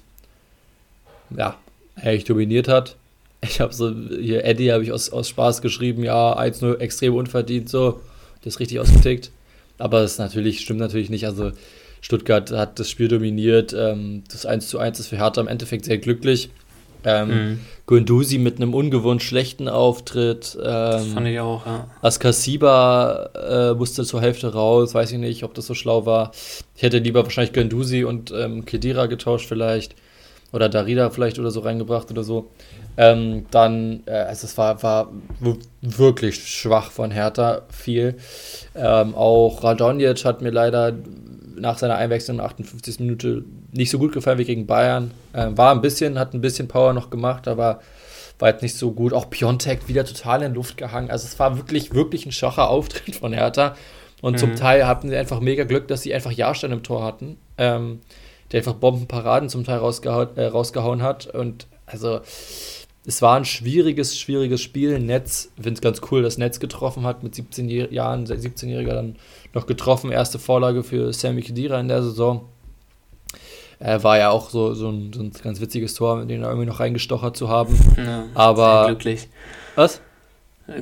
ja, 1.37 1.57
eigentlich 1.97 2.25
dominiert 2.25 2.69
hat. 2.69 2.95
Ich 3.41 3.61
habe 3.61 3.73
so, 3.73 3.93
hier 3.93 4.45
Eddie 4.45 4.71
habe 4.71 4.85
ich 4.85 4.93
aus, 4.93 5.11
aus 5.11 5.29
Spaß 5.29 5.63
geschrieben, 5.63 6.05
ja, 6.05 6.39
1-0 6.39 6.79
extrem 6.79 7.17
unverdient, 7.17 7.69
so. 7.69 8.01
Das 8.45 8.61
richtig 8.61 8.79
ausgetickt. 8.79 9.33
Aber 9.83 10.03
es 10.03 10.17
natürlich, 10.17 10.61
stimmt 10.61 10.79
natürlich 10.79 11.11
nicht. 11.11 11.27
Also 11.27 11.51
Stuttgart 12.01 12.53
hat 12.53 12.79
das 12.79 12.89
Spiel 12.89 13.09
dominiert. 13.09 13.75
Ähm, 13.77 14.23
das 14.31 14.47
1 14.47 14.69
zu 14.69 14.79
1 14.79 15.01
ist 15.01 15.09
für 15.09 15.17
Hertha 15.17 15.41
im 15.41 15.49
Endeffekt 15.49 15.87
sehr 15.87 15.99
glücklich. 15.99 16.51
Ähm, 17.05 17.29
mhm. 17.29 17.61
Gunduzi 17.87 18.39
mit 18.39 18.59
einem 18.59 18.75
ungewohnt 18.75 19.25
schlechten 19.25 19.69
Auftritt. 19.69 20.57
Ähm, 20.57 20.63
das 20.63 21.07
fand 21.09 21.27
ich 21.27 21.41
auch, 21.41 21.67
ja. 21.67 21.91
Askasiba 22.01 23.31
äh, 23.35 23.75
musste 23.75 24.05
zur 24.05 24.21
Hälfte 24.21 24.53
raus, 24.53 24.95
weiß 24.95 25.11
ich 25.11 25.19
nicht, 25.19 25.43
ob 25.43 25.53
das 25.55 25.67
so 25.67 25.75
schlau 25.75 26.07
war. 26.07 26.31
Ich 26.77 26.85
hätte 26.85 26.99
lieber 26.99 27.25
wahrscheinlich 27.25 27.53
Gunduzi 27.53 28.05
und 28.05 28.31
ähm, 28.31 28.65
Kedira 28.65 29.07
getauscht 29.07 29.49
vielleicht. 29.49 29.97
Oder 30.53 30.69
Darida 30.69 31.11
vielleicht 31.11 31.39
oder 31.39 31.51
so 31.51 31.61
reingebracht 31.61 32.11
oder 32.11 32.25
so. 32.25 32.51
Ähm, 32.97 33.47
dann, 33.51 34.03
äh, 34.07 34.13
also 34.13 34.47
es 34.47 34.59
war, 34.59 34.83
war 34.83 35.11
wirklich 35.81 36.37
schwach 36.47 36.91
von 36.91 37.11
Hertha, 37.11 37.63
viel. 37.71 38.17
Ähm, 38.75 39.15
auch 39.15 39.65
Radonjic 39.65 40.25
hat 40.25 40.43
mir 40.43 40.51
leider 40.51 40.93
nach 41.57 41.79
seiner 41.79 41.97
Einwechslung 41.97 42.37
in 42.37 42.39
der 42.39 42.47
58. 42.47 43.01
Minute 43.01 43.45
nicht 43.73 43.91
so 43.91 43.99
gut 43.99 44.13
gefallen 44.13 44.39
wie 44.39 44.45
gegen 44.45 44.67
Bayern. 44.67 45.13
Ähm, 45.35 45.57
war 45.57 45.75
ein 45.75 45.81
bisschen, 45.81 46.19
hat 46.19 46.35
ein 46.35 46.41
bisschen 46.41 46.69
Power 46.69 46.93
noch 46.93 47.09
gemacht, 47.09 47.49
aber 47.49 47.81
war 48.39 48.51
jetzt 48.51 48.63
nicht 48.63 48.77
so 48.77 48.91
gut. 48.93 49.13
Auch 49.13 49.31
Piontek 49.31 49.89
wieder 49.89 50.05
total 50.05 50.43
in 50.43 50.55
Luft 50.55 50.77
gehangen. 50.77 51.11
Also 51.11 51.27
es 51.27 51.39
war 51.39 51.57
wirklich, 51.57 51.95
wirklich 51.95 52.27
ein 52.27 52.33
schwacher 52.33 52.69
Auftritt 52.69 53.15
von 53.17 53.33
Hertha. 53.33 53.75
Und 54.21 54.35
mhm. 54.35 54.39
zum 54.39 54.57
Teil 54.57 54.87
hatten 54.87 55.09
sie 55.09 55.17
einfach 55.17 55.41
mega 55.41 55.65
Glück, 55.65 55.89
dass 55.89 56.03
sie 56.03 56.13
einfach 56.13 56.33
Jahrstein 56.33 56.73
im 56.73 56.83
Tor 56.83 57.05
hatten. 57.05 57.39
Ähm, 57.57 58.01
der 58.53 58.59
einfach 58.59 58.75
Bombenparaden 58.75 59.49
zum 59.49 59.65
Teil 59.65 59.79
rausgehauen, 59.79 60.37
äh, 60.37 60.45
rausgehauen 60.45 61.03
hat. 61.03 61.27
Und 61.27 61.67
also 61.87 62.21
es 63.05 63.21
war 63.23 63.37
ein 63.37 63.45
schwieriges, 63.45 64.19
schwieriges 64.19 64.61
Spiel. 64.61 64.99
Netz, 65.01 65.51
finde 65.57 65.73
es 65.73 65.81
ganz 65.81 66.01
cool, 66.11 66.23
dass 66.23 66.39
Netz 66.39 66.61
getroffen 66.61 67.05
hat, 67.05 67.23
mit 67.23 67.35
17 67.35 67.69
Jahren, 67.69 68.27
17-Jähriger 68.27 68.95
dann 68.95 69.17
noch 69.55 69.67
getroffen. 69.67 70.13
Erste 70.13 70.39
Vorlage 70.39 70.85
für 70.85 71.13
Sammy 71.13 71.43
Khedira 71.43 71.81
in 71.81 71.89
der 71.89 72.03
Saison. 72.03 72.49
Er 73.81 74.05
war 74.05 74.19
ja 74.19 74.31
auch 74.31 74.51
so, 74.51 74.75
so, 74.75 74.91
ein, 74.91 75.13
so 75.13 75.21
ein 75.21 75.33
ganz 75.43 75.61
witziges 75.61 75.95
Tor, 75.95 76.25
den 76.25 76.43
er 76.43 76.49
irgendwie 76.49 76.69
noch 76.69 76.79
reingestochert 76.79 77.37
zu 77.37 77.49
haben. 77.49 77.77
Ja, 77.97 78.27
Aber. 78.35 78.87
glücklich. 78.87 79.29
Was? 79.75 80.01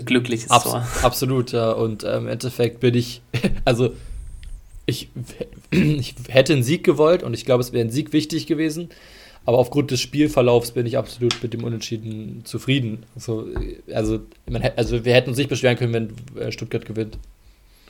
glückliches 0.04 0.50
Abs 0.50 0.64
Tor. 0.64 0.86
Absolut, 1.02 1.52
ja. 1.52 1.70
Und 1.72 2.04
ähm, 2.04 2.22
im 2.22 2.28
Endeffekt 2.28 2.80
bin 2.80 2.94
ich, 2.94 3.22
also 3.64 3.92
ich, 4.90 5.08
ich 5.70 6.14
hätte 6.28 6.52
einen 6.52 6.62
Sieg 6.62 6.84
gewollt 6.84 7.22
und 7.22 7.34
ich 7.34 7.44
glaube, 7.44 7.62
es 7.62 7.72
wäre 7.72 7.84
ein 7.84 7.90
Sieg 7.90 8.12
wichtig 8.12 8.46
gewesen. 8.46 8.90
Aber 9.46 9.58
aufgrund 9.58 9.90
des 9.90 10.00
Spielverlaufs 10.00 10.72
bin 10.72 10.84
ich 10.84 10.98
absolut 10.98 11.42
mit 11.42 11.54
dem 11.54 11.64
Unentschieden 11.64 12.42
zufrieden. 12.44 13.04
Also, 13.14 13.48
also, 13.92 14.20
man, 14.48 14.62
also 14.76 15.04
wir 15.04 15.14
hätten 15.14 15.30
uns 15.30 15.38
nicht 15.38 15.48
beschweren 15.48 15.76
können, 15.76 15.92
wenn 16.34 16.40
äh, 16.40 16.52
Stuttgart 16.52 16.84
gewinnt. 16.84 17.18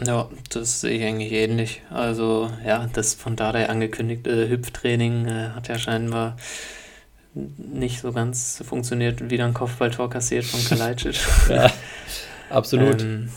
Ja, 0.05 0.31
das 0.51 0.81
sehe 0.81 0.99
ich 0.99 1.05
eigentlich 1.05 1.33
ähnlich. 1.33 1.83
Also, 1.91 2.51
ja, 2.65 2.89
das 2.93 3.15
von 3.15 3.37
Dardai 3.37 3.69
angekündigte 3.69 4.49
Hüpftraining 4.49 5.27
äh, 5.27 5.49
hat 5.55 5.69
ja 5.69 5.79
scheinbar 5.79 6.37
nicht 7.35 8.01
so 8.01 8.13
ganz 8.13 8.63
funktioniert, 8.67 9.31
wieder 9.31 9.45
ein 9.45 9.55
Kopfballtor 9.55 10.09
kassiert 10.11 10.45
von 10.45 10.65
Kalajdzic. 10.69 11.21
ja, 11.49 11.71
absolut. 12.49 13.03
ähm, 13.03 13.29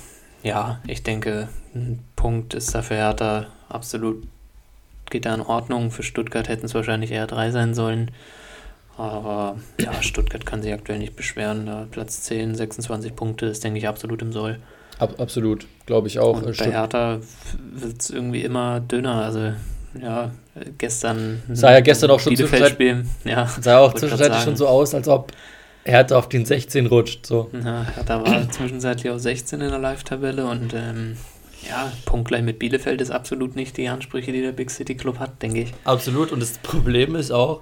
ja, 0.43 0.79
ich 0.87 1.03
denke, 1.03 1.47
ein 1.73 1.99
Punkt 2.15 2.53
ist 2.53 2.75
dafür 2.75 2.97
Hertha 2.97 3.47
absolut, 3.69 4.23
geht 5.09 5.25
da 5.25 5.33
in 5.33 5.41
Ordnung. 5.41 5.89
Für 5.89 6.03
Stuttgart 6.03 6.47
hätten 6.47 6.65
es 6.65 6.75
wahrscheinlich 6.75 7.11
eher 7.11 7.27
drei 7.27 7.51
sein 7.51 7.73
sollen. 7.73 8.11
Aber 8.97 9.57
ja, 9.79 10.01
Stuttgart 10.01 10.45
kann 10.45 10.61
sich 10.61 10.73
aktuell 10.73 10.99
nicht 10.99 11.15
beschweren. 11.15 11.65
Da 11.65 11.87
Platz 11.89 12.21
10, 12.23 12.55
26 12.55 13.15
Punkte 13.15 13.47
ist, 13.47 13.63
denke 13.63 13.79
ich, 13.79 13.87
absolut 13.87 14.21
im 14.21 14.31
Soll. 14.31 14.59
Ab, 14.99 15.19
absolut, 15.19 15.65
glaube 15.85 16.07
ich 16.07 16.19
auch. 16.19 16.43
Und 16.43 16.57
bei 16.57 16.71
Hertha 16.71 17.19
wird 17.73 18.01
es 18.01 18.09
irgendwie 18.11 18.43
immer 18.43 18.79
dünner. 18.79 19.23
Also 19.23 19.53
ja, 19.99 20.31
gestern. 20.77 21.41
Sah 21.51 21.71
ja 21.71 21.79
gestern 21.79 22.11
auch 22.11 22.19
schon 22.19 22.35
Bielefeld-Spiel. 22.35 23.05
Ja, 23.23 23.47
sah 23.59 23.79
auch 23.79 23.93
zwischenzeitlich 23.93 24.43
schon 24.43 24.55
so 24.55 24.67
aus, 24.67 24.93
als 24.93 25.07
ob 25.07 25.31
Hertha 25.85 26.17
auf 26.17 26.29
den 26.29 26.45
16 26.45 26.85
rutscht. 26.85 27.25
So. 27.25 27.49
Ja, 27.53 27.83
Hertha 27.83 28.25
war 28.25 28.49
zwischenzeitlich 28.49 29.11
auf 29.11 29.19
16 29.19 29.61
in 29.61 29.69
der 29.69 29.79
Live-Tabelle 29.79 30.45
und 30.45 30.73
ähm, 30.73 31.17
ja, 31.67 31.91
punktgleich 32.05 32.43
mit 32.43 32.59
Bielefeld 32.59 33.01
ist 33.01 33.11
absolut 33.11 33.55
nicht 33.55 33.77
die 33.77 33.87
Ansprüche, 33.87 34.31
die 34.31 34.41
der 34.41 34.51
Big 34.51 34.69
City 34.71 34.95
Club 34.95 35.19
hat, 35.19 35.41
denke 35.41 35.61
ich. 35.61 35.73
Absolut. 35.83 36.31
Und 36.31 36.41
das 36.41 36.57
Problem 36.57 37.15
ist 37.15 37.31
auch, 37.31 37.61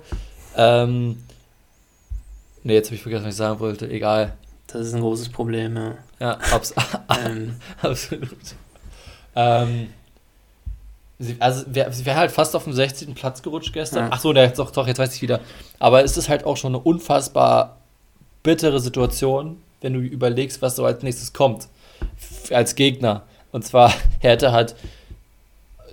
ähm, 0.56 1.24
ne, 2.64 2.74
jetzt 2.74 2.88
habe 2.88 2.96
ich 2.96 3.02
vergessen, 3.02 3.26
was 3.26 3.34
ich 3.34 3.38
sagen 3.38 3.60
wollte. 3.60 3.90
Egal. 3.90 4.34
Das 4.68 4.88
ist 4.88 4.94
ein 4.94 5.02
großes 5.02 5.30
Problem, 5.30 5.76
ja. 5.76 5.96
Ja, 6.20 6.38
abs 6.52 6.74
ähm, 7.26 7.56
absolut. 7.82 8.30
Ähm, 9.36 9.90
sie, 11.20 11.36
also, 11.40 11.66
sie 11.66 12.06
wäre 12.06 12.18
halt 12.18 12.32
fast 12.32 12.56
auf 12.56 12.64
dem 12.64 12.74
16. 12.74 13.14
Platz 13.14 13.42
gerutscht 13.42 13.74
gestern. 13.74 14.06
Ja. 14.06 14.10
Ach 14.12 14.20
so, 14.20 14.32
ne, 14.32 14.52
doch, 14.56 14.72
doch, 14.72 14.88
jetzt 14.88 15.00
weiß 15.00 15.16
ich 15.16 15.22
wieder. 15.22 15.42
Aber 15.80 16.04
es 16.04 16.18
ist 16.18 16.30
halt 16.30 16.46
auch 16.46 16.58
schon 16.58 16.76
eine 16.76 16.84
unfassbar 16.84 17.81
bittere 18.44 18.80
Situation, 18.80 19.58
wenn 19.82 19.94
du 19.94 20.00
überlegst, 20.00 20.62
was 20.62 20.76
so 20.76 20.86
als 20.86 21.04
nächstes 21.04 21.34
kommt. 21.34 21.68
Als 22.52 22.76
Gegner. 22.76 23.24
Und 23.52 23.66
zwar, 23.66 23.94
Hertha 24.20 24.52
hat 24.52 24.76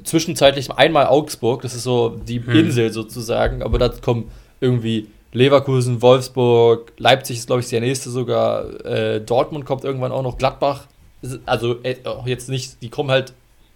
zwischenzeitlich 0.04 0.70
einmal 0.70 1.06
Augsburg, 1.06 1.62
das 1.62 1.74
ist 1.74 1.82
so 1.82 2.10
die 2.10 2.44
hm. 2.44 2.54
Insel 2.54 2.92
sozusagen, 2.92 3.62
aber 3.62 3.78
da 3.78 3.88
kommen 3.88 4.30
irgendwie 4.60 5.08
Leverkusen, 5.32 6.00
Wolfsburg, 6.00 6.92
Leipzig 6.96 7.38
ist, 7.38 7.46
glaube 7.46 7.60
ich, 7.60 7.68
der 7.68 7.80
nächste 7.80 8.10
sogar. 8.10 8.84
Äh, 8.86 9.20
Dortmund 9.20 9.66
kommt 9.66 9.84
irgendwann 9.84 10.10
auch 10.10 10.22
noch. 10.22 10.38
Gladbach, 10.38 10.86
also 11.44 11.76
äh, 11.82 11.96
jetzt 12.24 12.48
nicht, 12.48 12.80
die 12.80 12.88
kommen 12.88 13.10
halt 13.10 13.34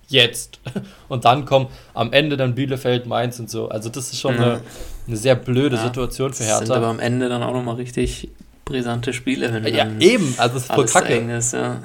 jetzt. 0.08 0.60
Und 1.08 1.24
dann 1.24 1.44
kommen 1.44 1.66
am 1.94 2.12
Ende 2.12 2.36
dann 2.36 2.54
Bielefeld, 2.54 3.06
Mainz 3.06 3.38
und 3.38 3.50
so. 3.50 3.68
Also 3.68 3.88
das 3.90 4.12
ist 4.12 4.20
schon 4.20 4.36
mhm. 4.36 4.42
eine, 4.42 4.60
eine, 5.06 5.16
sehr 5.16 5.34
blöde 5.34 5.76
ja, 5.76 5.84
Situation 5.84 6.32
für 6.32 6.44
Hertha. 6.44 6.60
Das 6.60 6.68
sind 6.68 6.76
aber 6.76 6.88
am 6.88 7.00
Ende 7.00 7.28
dann 7.28 7.42
auch 7.42 7.52
nochmal 7.52 7.76
richtig 7.76 8.28
brisante 8.64 9.12
Spiele. 9.12 9.52
Wenn 9.52 9.74
ja, 9.74 9.88
eben. 10.00 10.34
Also 10.38 10.56
es 10.56 10.64
ist 10.64 10.72
voll 10.72 10.86
kacke. 10.86 11.14
Ist, 11.14 11.52
ja. 11.52 11.82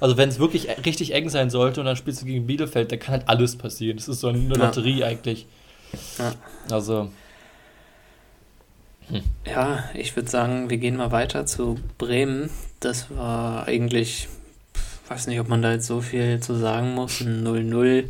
Also 0.00 0.16
wenn 0.16 0.28
es 0.28 0.38
wirklich 0.38 0.68
richtig 0.84 1.12
eng 1.14 1.28
sein 1.28 1.50
sollte 1.50 1.80
und 1.80 1.86
dann 1.86 1.96
spielst 1.96 2.22
du 2.22 2.26
gegen 2.26 2.46
Bielefeld, 2.46 2.90
dann 2.90 2.98
kann 2.98 3.12
halt 3.12 3.28
alles 3.28 3.56
passieren. 3.56 3.96
Das 3.96 4.08
ist 4.08 4.20
so 4.20 4.28
eine 4.28 4.54
Lotterie 4.54 5.00
ja. 5.00 5.06
eigentlich. 5.06 5.46
Ja. 6.18 6.32
Also 6.70 7.10
hm. 9.10 9.22
Ja, 9.46 9.84
ich 9.94 10.14
würde 10.16 10.30
sagen, 10.30 10.70
wir 10.70 10.78
gehen 10.78 10.96
mal 10.96 11.10
weiter 11.10 11.46
zu 11.46 11.78
Bremen. 11.98 12.50
Das 12.78 13.10
war 13.10 13.66
eigentlich, 13.66 14.28
weiß 15.08 15.26
nicht, 15.26 15.40
ob 15.40 15.48
man 15.48 15.62
da 15.62 15.72
jetzt 15.72 15.86
so 15.86 16.00
viel 16.00 16.40
zu 16.40 16.54
sagen 16.54 16.94
muss. 16.94 17.20
Ein 17.20 17.46
0-0. 17.46 18.04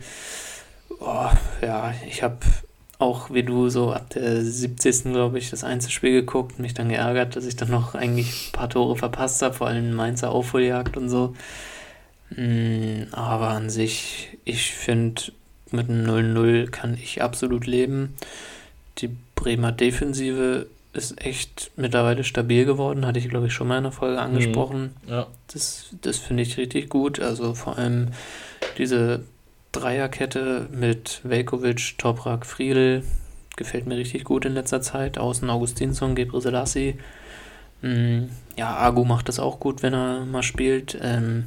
Oh, 1.00 1.30
ja, 1.62 1.94
ich 2.06 2.22
habe 2.22 2.38
auch 3.00 3.32
wie 3.32 3.42
du 3.42 3.70
so 3.70 3.92
ab 3.92 4.10
der 4.10 4.42
70. 4.44 5.04
glaube 5.04 5.38
ich 5.38 5.50
das 5.50 5.64
Einzelspiel 5.64 6.12
geguckt, 6.12 6.58
mich 6.58 6.74
dann 6.74 6.90
geärgert, 6.90 7.34
dass 7.34 7.46
ich 7.46 7.56
dann 7.56 7.70
noch 7.70 7.94
eigentlich 7.94 8.48
ein 8.48 8.52
paar 8.52 8.68
Tore 8.68 8.94
verpasst 8.96 9.40
habe, 9.42 9.54
vor 9.54 9.68
allem 9.68 9.94
Mainzer 9.94 10.30
Aufholjagd 10.30 10.96
und 10.96 11.08
so. 11.08 11.34
Hm, 12.34 13.06
aber 13.12 13.48
an 13.48 13.70
sich, 13.70 14.38
ich 14.44 14.72
finde, 14.72 15.22
mit 15.70 15.88
einem 15.88 16.06
0-0 16.06 16.70
kann 16.70 16.94
ich 16.94 17.22
absolut 17.22 17.66
leben. 17.66 18.14
Die 18.98 19.10
Bremer 19.34 19.72
Defensive 19.72 20.66
ist 20.92 21.24
echt 21.24 21.70
mittlerweile 21.76 22.24
stabil 22.24 22.64
geworden, 22.64 23.06
hatte 23.06 23.18
ich 23.18 23.28
glaube 23.28 23.46
ich 23.46 23.54
schon 23.54 23.68
mal 23.68 23.78
in 23.78 23.84
der 23.84 23.92
Folge 23.92 24.16
mhm. 24.16 24.22
angesprochen. 24.22 24.94
Mhm. 25.06 25.10
Ja. 25.10 25.26
Das, 25.52 25.94
das 26.02 26.18
finde 26.18 26.42
ich 26.42 26.58
richtig 26.58 26.90
gut. 26.90 27.18
Also 27.18 27.54
vor 27.54 27.78
allem 27.78 28.08
diese 28.76 29.24
Dreierkette 29.72 30.68
mit 30.70 31.20
Velkovic, 31.22 31.96
Toprak, 31.98 32.46
Friedel 32.46 33.04
gefällt 33.56 33.86
mir 33.86 33.96
richtig 33.96 34.24
gut 34.24 34.44
in 34.44 34.54
letzter 34.54 34.80
Zeit. 34.80 35.18
Außen 35.18 35.48
Augustinsson, 35.50 36.14
Gebre 36.14 36.40
Selassie. 36.40 36.98
Mhm. 37.82 38.30
Ja, 38.56 38.76
Agu 38.76 39.04
macht 39.04 39.28
das 39.28 39.38
auch 39.38 39.60
gut, 39.60 39.82
wenn 39.82 39.94
er 39.94 40.24
mal 40.24 40.42
spielt. 40.42 40.98
Ähm, 41.00 41.46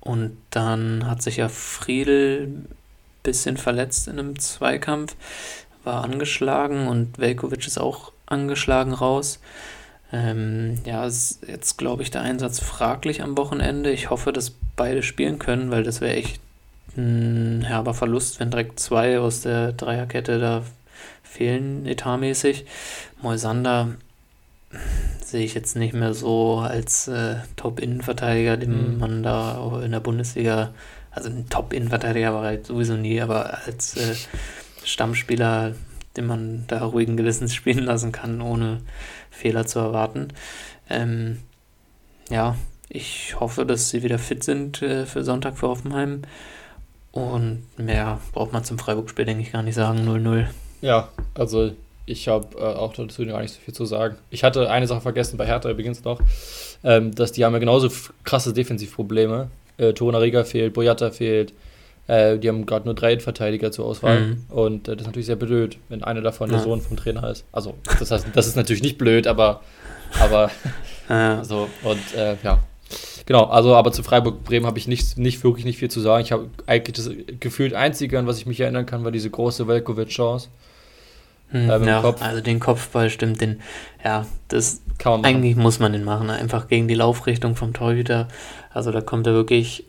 und 0.00 0.36
dann 0.50 1.06
hat 1.06 1.22
sich 1.22 1.38
ja 1.38 1.48
Friedel 1.48 2.46
ein 2.46 2.68
bisschen 3.22 3.56
verletzt 3.56 4.06
in 4.06 4.18
einem 4.18 4.38
Zweikampf 4.38 5.16
war 5.84 6.02
angeschlagen 6.02 6.88
und 6.88 7.18
Velkovic 7.18 7.66
ist 7.66 7.78
auch 7.78 8.12
angeschlagen 8.26 8.92
raus. 8.92 9.40
Ähm, 10.12 10.78
ja, 10.84 11.04
ist 11.06 11.40
jetzt 11.46 11.76
glaube 11.76 12.02
ich 12.02 12.10
der 12.10 12.22
Einsatz 12.22 12.60
fraglich 12.60 13.22
am 13.22 13.36
Wochenende. 13.36 13.90
Ich 13.90 14.10
hoffe, 14.10 14.32
dass 14.32 14.54
beide 14.76 15.02
spielen 15.02 15.38
können, 15.38 15.70
weil 15.70 15.82
das 15.82 16.00
wäre 16.00 16.14
echt 16.14 16.40
ein 16.96 17.62
herber 17.62 17.94
Verlust, 17.94 18.40
wenn 18.40 18.50
direkt 18.50 18.80
zwei 18.80 19.18
aus 19.18 19.42
der 19.42 19.72
Dreierkette 19.72 20.38
da 20.38 20.62
fehlen, 21.22 21.86
etatmäßig. 21.86 22.64
Moisander 23.22 23.94
sehe 25.24 25.44
ich 25.44 25.54
jetzt 25.54 25.76
nicht 25.76 25.94
mehr 25.94 26.14
so 26.14 26.58
als 26.58 27.08
äh, 27.08 27.36
Top-Innenverteidiger, 27.56 28.56
den 28.56 28.94
mhm. 28.94 28.98
man 28.98 29.22
da 29.22 29.80
in 29.84 29.92
der 29.92 30.00
Bundesliga, 30.00 30.72
also 31.10 31.28
ein 31.28 31.48
Top-Innenverteidiger 31.48 32.34
war 32.34 32.44
halt 32.44 32.66
sowieso 32.66 32.94
nie, 32.94 33.20
aber 33.20 33.64
als 33.66 33.96
äh, 33.96 34.14
Stammspieler, 34.84 35.74
den 36.16 36.26
man 36.26 36.64
da 36.68 36.84
ruhigen 36.84 37.16
Gewissens 37.16 37.54
spielen 37.54 37.84
lassen 37.84 38.12
kann, 38.12 38.40
ohne 38.40 38.80
Fehler 39.30 39.66
zu 39.66 39.78
erwarten. 39.78 40.28
Ähm, 40.88 41.40
ja, 42.30 42.56
ich 42.88 43.36
hoffe, 43.40 43.66
dass 43.66 43.90
sie 43.90 44.02
wieder 44.02 44.18
fit 44.18 44.44
sind 44.44 44.82
äh, 44.82 45.06
für 45.06 45.24
Sonntag 45.24 45.58
für 45.58 45.68
Hoffenheim. 45.68 46.22
Und 47.14 47.62
mehr 47.76 48.18
braucht 48.32 48.52
man 48.52 48.64
zum 48.64 48.76
Freiburg-Spiel, 48.76 49.24
denke 49.24 49.42
ich, 49.42 49.52
gar 49.52 49.62
nicht 49.62 49.76
sagen. 49.76 50.00
0-0. 50.00 50.46
Ja, 50.80 51.10
also 51.34 51.70
ich 52.06 52.26
habe 52.26 52.58
äh, 52.58 52.60
auch 52.60 52.92
dazu 52.92 53.24
gar 53.24 53.40
nicht 53.40 53.54
so 53.54 53.60
viel 53.60 53.72
zu 53.72 53.84
sagen. 53.84 54.16
Ich 54.30 54.42
hatte 54.42 54.68
eine 54.68 54.88
Sache 54.88 55.00
vergessen 55.00 55.36
bei 55.36 55.46
Hertha 55.46 55.70
übrigens 55.70 56.02
noch, 56.02 56.20
ähm, 56.82 57.14
dass 57.14 57.30
die 57.30 57.44
haben 57.44 57.52
ja 57.52 57.60
genauso 57.60 57.88
krasse 58.24 58.52
Defensivprobleme. 58.52 59.48
Äh, 59.76 59.92
Torunariga 59.92 60.42
fehlt, 60.42 60.74
Boyata 60.74 61.12
fehlt, 61.12 61.52
äh, 62.08 62.36
die 62.36 62.48
haben 62.48 62.66
gerade 62.66 62.86
nur 62.86 62.94
drei 62.94 63.20
Verteidiger 63.20 63.70
zur 63.70 63.86
Auswahl. 63.86 64.20
Mhm. 64.20 64.44
Und 64.48 64.88
äh, 64.88 64.96
das 64.96 65.02
ist 65.02 65.06
natürlich 65.06 65.26
sehr 65.26 65.36
blöd, 65.36 65.78
wenn 65.90 66.02
einer 66.02 66.20
davon 66.20 66.50
ja. 66.50 66.56
der 66.56 66.64
Sohn 66.64 66.80
vom 66.80 66.96
Trainer 66.96 67.30
ist. 67.30 67.44
Also, 67.52 67.76
das 68.00 68.10
heißt, 68.10 68.26
das 68.34 68.48
ist 68.48 68.56
natürlich 68.56 68.82
nicht 68.82 68.98
blöd, 68.98 69.28
aber, 69.28 69.62
aber 70.18 70.50
ja. 71.08 71.44
so, 71.44 71.68
und 71.84 72.14
äh, 72.16 72.34
ja. 72.42 72.58
Genau, 73.26 73.44
also 73.44 73.74
aber 73.74 73.92
zu 73.92 74.02
Freiburg-Bremen 74.02 74.66
habe 74.66 74.78
ich 74.78 74.86
nicht, 74.86 75.16
nicht 75.16 75.42
wirklich 75.44 75.64
nicht 75.64 75.78
viel 75.78 75.90
zu 75.90 76.00
sagen. 76.00 76.22
Ich 76.22 76.32
habe 76.32 76.50
eigentlich 76.66 76.96
das 76.96 77.10
gefühlt 77.40 77.72
Einzige, 77.72 78.18
an 78.18 78.26
was 78.26 78.38
ich 78.38 78.46
mich 78.46 78.60
erinnern 78.60 78.84
kann, 78.84 79.04
war 79.04 79.10
diese 79.10 79.30
große 79.30 79.66
Velkovic-Chance. 79.66 80.48
Hm, 81.50 81.70
äh, 81.70 81.86
ja, 81.86 82.00
Kopf. 82.00 82.22
also 82.22 82.40
den 82.40 82.60
Kopfball 82.60 83.10
stimmt, 83.10 83.40
den, 83.40 83.60
ja, 84.04 84.26
das 84.48 84.82
kann 84.98 85.12
man 85.12 85.24
eigentlich 85.24 85.56
muss 85.56 85.78
man 85.78 85.92
den 85.92 86.04
machen, 86.04 86.30
einfach 86.30 86.68
gegen 86.68 86.88
die 86.88 86.94
Laufrichtung 86.94 87.56
vom 87.56 87.72
Torhüter. 87.72 88.28
Also 88.72 88.90
da 88.90 89.00
kommt 89.00 89.26
er 89.26 89.34
wirklich 89.34 89.84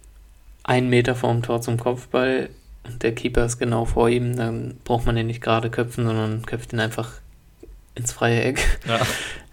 einen 0.64 0.90
Meter 0.90 1.16
vorm 1.16 1.42
Tor 1.44 1.62
zum 1.62 1.78
Kopfball 1.78 2.50
und 2.84 3.04
der 3.04 3.14
Keeper 3.14 3.46
ist 3.46 3.58
genau 3.58 3.86
vor 3.86 4.10
ihm, 4.10 4.36
dann 4.36 4.78
braucht 4.84 5.06
man 5.06 5.16
den 5.16 5.28
nicht 5.28 5.42
gerade 5.42 5.70
köpfen, 5.70 6.06
sondern 6.06 6.46
köpft 6.46 6.72
ihn 6.74 6.80
einfach 6.80 7.14
ins 7.96 8.12
freie 8.12 8.44
Eck. 8.44 8.80
Ja. 8.88 9.00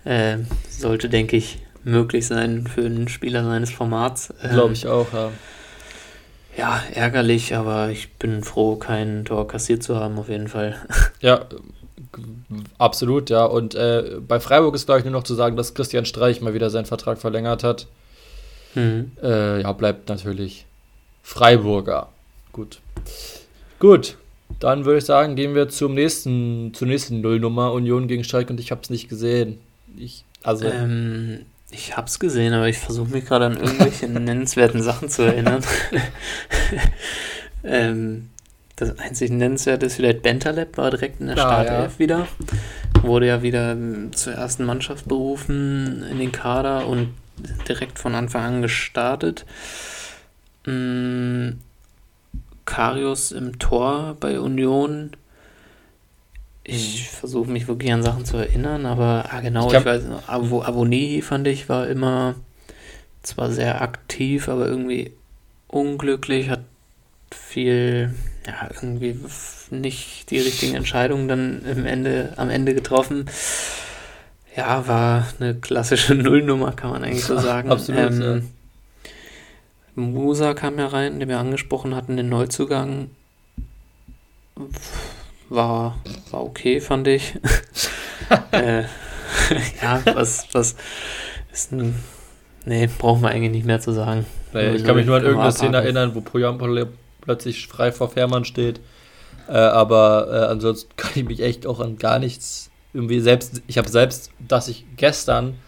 Äh, 0.05 0.38
sollte, 0.68 1.09
denke 1.09 1.37
ich, 1.37 1.61
möglich 1.85 2.27
sein 2.27 2.66
für 2.66 2.85
einen 2.85 3.09
Spieler 3.09 3.45
seines 3.45 3.71
Formats. 3.71 4.33
Ähm, 4.42 4.51
Glaube 4.51 4.73
ich 4.73 4.87
auch, 4.87 5.12
ja. 5.12 5.31
Ja, 6.57 6.83
ärgerlich, 6.92 7.55
aber 7.55 7.88
ich 7.90 8.12
bin 8.14 8.42
froh, 8.42 8.77
kein 8.77 9.25
Tor 9.25 9.49
kassiert 9.49 9.83
zu 9.83 9.97
haben, 9.97 10.18
auf 10.18 10.29
jeden 10.29 10.49
Fall. 10.49 10.77
Ja, 11.21 11.47
absolut, 12.79 13.31
ja. 13.31 13.45
Und 13.45 13.77
äh, 13.77 14.16
bei 14.27 14.40
Freiburg 14.40 14.75
ist, 14.75 14.87
glaube 14.87 14.99
ich, 14.99 15.05
nur 15.05 15.12
noch 15.12 15.23
zu 15.23 15.35
sagen, 15.35 15.57
dass 15.57 15.73
Christian 15.73 16.05
Streich 16.05 16.40
mal 16.40 16.53
wieder 16.53 16.68
seinen 16.68 16.85
Vertrag 16.85 17.18
verlängert 17.18 17.62
hat. 17.62 17.87
Mhm. 18.75 19.12
Äh, 19.23 19.62
ja, 19.62 19.73
bleibt 19.73 20.09
natürlich 20.09 20.66
Freiburger. 21.23 22.09
Gut. 22.51 22.81
Gut. 23.79 24.16
Dann 24.61 24.85
würde 24.85 24.99
ich 24.99 25.05
sagen, 25.05 25.37
gehen 25.37 25.55
wir 25.55 25.68
zum 25.68 25.95
nächsten, 25.95 26.75
zur 26.75 26.88
nächsten 26.88 27.21
Nullnummer 27.21 27.73
Union 27.73 28.09
gegen 28.09 28.25
Schalke 28.25 28.53
und 28.53 28.61
ich 28.61 28.71
habe 28.71 28.81
es 28.83 28.90
nicht 28.90 29.09
gesehen. 29.09 29.61
Ich, 29.97 30.25
also 30.42 30.66
ähm, 30.66 31.47
Ich 31.72 31.96
hab's 31.96 32.18
gesehen, 32.20 32.52
aber 32.52 32.68
ich 32.68 32.78
versuche 32.78 33.11
mich 33.11 33.24
gerade 33.24 33.46
an 33.46 33.56
irgendwelche 33.56 34.06
nennenswerten 34.08 34.82
Sachen 34.82 35.08
zu 35.08 35.22
erinnern. 35.22 35.64
ähm, 37.64 38.28
das 38.76 38.98
einzig 38.98 39.30
nennenswerte 39.30 39.87
ist 39.87 39.96
vielleicht 39.96 40.22
Bentaleb, 40.22 40.76
war 40.76 40.90
direkt 40.90 41.20
in 41.20 41.26
der 41.28 41.37
Ah, 41.38 41.40
Startelf 41.40 41.94
ja. 41.94 41.98
wieder. 41.98 42.28
Wurde 43.00 43.26
ja 43.26 43.42
wieder 43.42 43.72
ähm, 43.72 44.12
zur 44.14 44.35
ersten 44.35 44.64
Mannschaft 44.64 45.08
berufen 45.08 46.04
in 46.11 46.18
den 46.18 46.30
Kader 46.32 46.87
und 46.87 47.14
direkt 47.68 47.98
von 47.98 48.14
Anfang 48.14 48.42
an 48.44 48.62
gestartet. 48.62 49.46
Mm, 50.66 51.52
Karius 52.66 53.32
im 53.32 53.58
Tor 53.58 54.16
bei 54.20 54.38
Union. 54.38 55.12
Ich 56.64 57.09
versuche 57.09 57.51
mich 57.51 57.66
wirklich 57.66 57.92
an 57.92 58.03
Sachen 58.03 58.25
zu 58.25 58.37
erinnern, 58.37 58.87
aber 58.87 59.27
ah, 59.31 59.40
genau, 59.40 59.68
Ich 59.72 59.79
ich, 59.79 59.85
weiß, 59.85 60.05
Avo, 60.29 60.62
Aboni 60.62 61.20
fand 61.20 61.48
ich 61.48 61.68
war 61.68 61.88
immer 61.88 62.37
zwar 63.22 63.51
sehr 63.51 63.83
aktiv, 63.83 64.48
aber 64.48 64.68
irgendwie 64.68 65.12
unglücklich, 65.66 66.51
hat 66.51 66.61
viel, 67.33 68.14
ja, 68.46 68.68
irgendwie 68.75 69.18
nicht 69.70 70.31
die 70.31 70.38
richtigen 70.38 70.75
Entscheidungen 70.75 71.29
dann 71.29 71.64
im 71.64 71.87
Ende, 71.87 72.35
am 72.37 72.51
Ende 72.51 72.75
getroffen. 72.75 73.27
Ja, 74.57 74.87
war 74.87 75.27
eine 75.40 75.55
klassische 75.55 76.14
Nullnummer, 76.16 76.72
kann 76.72 76.90
man 76.90 77.05
eigentlich 77.05 77.25
so 77.25 77.38
sagen. 77.40 77.70
Absolut, 77.70 78.12
ja. 78.12 78.40
Musa 79.94 80.55
kam 80.55 80.79
ja 80.79 80.87
rein, 80.87 81.20
den 81.20 81.29
wir 81.29 81.38
angesprochen 81.38 81.94
hatten, 81.94 82.16
den 82.16 82.29
Neuzugang. 82.29 83.11
War, 85.52 85.98
war 86.30 86.44
okay, 86.44 86.80
fand 86.80 87.06
ich. 87.08 87.34
äh, 88.52 88.84
ja, 89.82 90.00
was, 90.14 90.46
was 90.52 90.76
ist 91.52 91.72
ein. 91.72 91.94
Nee, 92.64 92.88
brauchen 92.98 93.20
wir 93.20 93.28
eigentlich 93.28 93.52
nicht 93.52 93.66
mehr 93.66 93.78
zu 93.78 93.92
sagen. 93.92 94.24
Nee, 94.54 94.76
ich 94.76 94.84
kann 94.84 94.96
mich 94.96 95.04
nur 95.04 95.16
an 95.16 95.24
irgendeine 95.24 95.52
Szene 95.52 95.76
erinnern, 95.76 96.14
wo 96.14 96.22
Poyampol 96.22 96.88
plötzlich 97.20 97.66
frei 97.66 97.92
vor 97.92 98.08
Fährmann 98.08 98.46
steht. 98.46 98.80
Äh, 99.46 99.52
aber 99.52 100.28
äh, 100.30 100.50
ansonsten 100.50 100.90
kann 100.96 101.12
ich 101.16 101.24
mich 101.24 101.40
echt 101.40 101.66
auch 101.66 101.80
an 101.80 101.98
gar 101.98 102.18
nichts 102.18 102.70
irgendwie 102.94 103.20
selbst. 103.20 103.60
Ich 103.66 103.76
habe 103.76 103.90
selbst, 103.90 104.30
dass 104.38 104.68
ich 104.68 104.86
gestern 104.96 105.58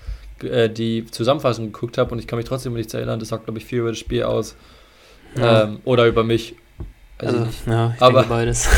äh, 0.43 0.71
die 0.71 1.05
Zusammenfassung 1.05 1.73
geguckt 1.73 1.99
habe 1.99 2.13
und 2.13 2.21
ich 2.21 2.27
kann 2.27 2.39
mich 2.39 2.47
trotzdem 2.47 2.73
nichts 2.73 2.95
erinnern. 2.95 3.19
Das 3.19 3.29
sagt, 3.29 3.45
glaube 3.45 3.59
ich, 3.59 3.67
viel 3.67 3.81
über 3.81 3.91
das 3.91 3.99
Spiel 3.99 4.23
aus. 4.23 4.57
Ja. 5.37 5.65
Ähm, 5.65 5.81
oder 5.85 6.07
über 6.07 6.25
mich. 6.25 6.55
Weiß 7.25 7.35
also, 7.35 7.45
ich 7.45 7.47
nicht. 7.47 7.67
ja, 7.69 7.93
ich 7.97 8.03
Aber- 8.03 8.21
denke 8.21 8.29
beides. 8.35 8.69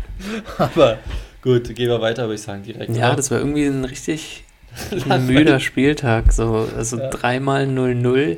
Aber 0.58 0.98
gut, 1.42 1.74
gehen 1.74 1.88
wir 1.88 2.00
weiter, 2.00 2.24
würde 2.24 2.34
ich 2.34 2.42
sagen, 2.42 2.62
direkt. 2.62 2.94
Ja, 2.96 3.08
oder? 3.08 3.16
das 3.16 3.30
war 3.30 3.38
irgendwie 3.38 3.64
ein 3.66 3.84
richtig 3.84 4.44
müder 5.26 5.60
Spieltag. 5.60 6.32
So, 6.32 6.68
also 6.76 6.98
Ja. 6.98 7.08
dreimal 7.10 7.64
0-0, 7.66 8.36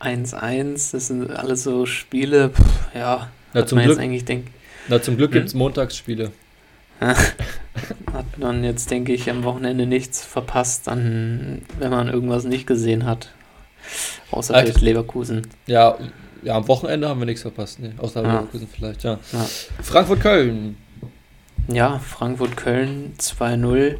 1-1, 0.00 0.92
das 0.92 1.06
sind 1.08 1.30
alles 1.30 1.62
so 1.64 1.84
Spiele, 1.86 2.50
pff, 2.50 2.94
ja, 2.94 3.28
Na, 3.52 3.66
zum 3.66 3.76
man 3.76 3.84
jetzt 3.84 3.94
Glück, 3.96 4.04
eigentlich 4.04 4.24
denkt, 4.24 4.48
na, 4.88 5.02
zum 5.02 5.16
Glück 5.16 5.30
Hm? 5.30 5.34
gibt 5.34 5.46
es 5.48 5.54
Montagsspiele. 5.54 6.30
hat 7.00 8.38
man 8.38 8.62
jetzt, 8.62 8.90
denke 8.90 9.12
ich, 9.12 9.30
am 9.30 9.42
Wochenende 9.44 9.86
nichts 9.86 10.22
verpasst, 10.24 10.88
an, 10.88 11.62
wenn 11.78 11.90
man 11.90 12.08
irgendwas 12.08 12.44
nicht 12.44 12.66
gesehen 12.66 13.06
hat. 13.06 13.30
Außer 14.30 14.54
vielleicht 14.60 14.80
Leverkusen. 14.82 15.46
Ja, 15.66 15.96
ja, 16.42 16.54
am 16.56 16.68
Wochenende 16.68 17.08
haben 17.08 17.20
wir 17.20 17.26
nichts 17.26 17.42
verpasst. 17.42 17.78
Nee, 17.80 17.92
außer 17.98 18.22
Ja. 18.22 18.28
Leverkusen 18.32 18.68
vielleicht, 18.72 19.04
ja. 19.04 19.18
Ja. 19.32 19.46
Frankfurt-Köln. 19.82 20.76
Ja, 21.68 21.98
Frankfurt-Köln 21.98 23.14
2-0. 23.18 23.98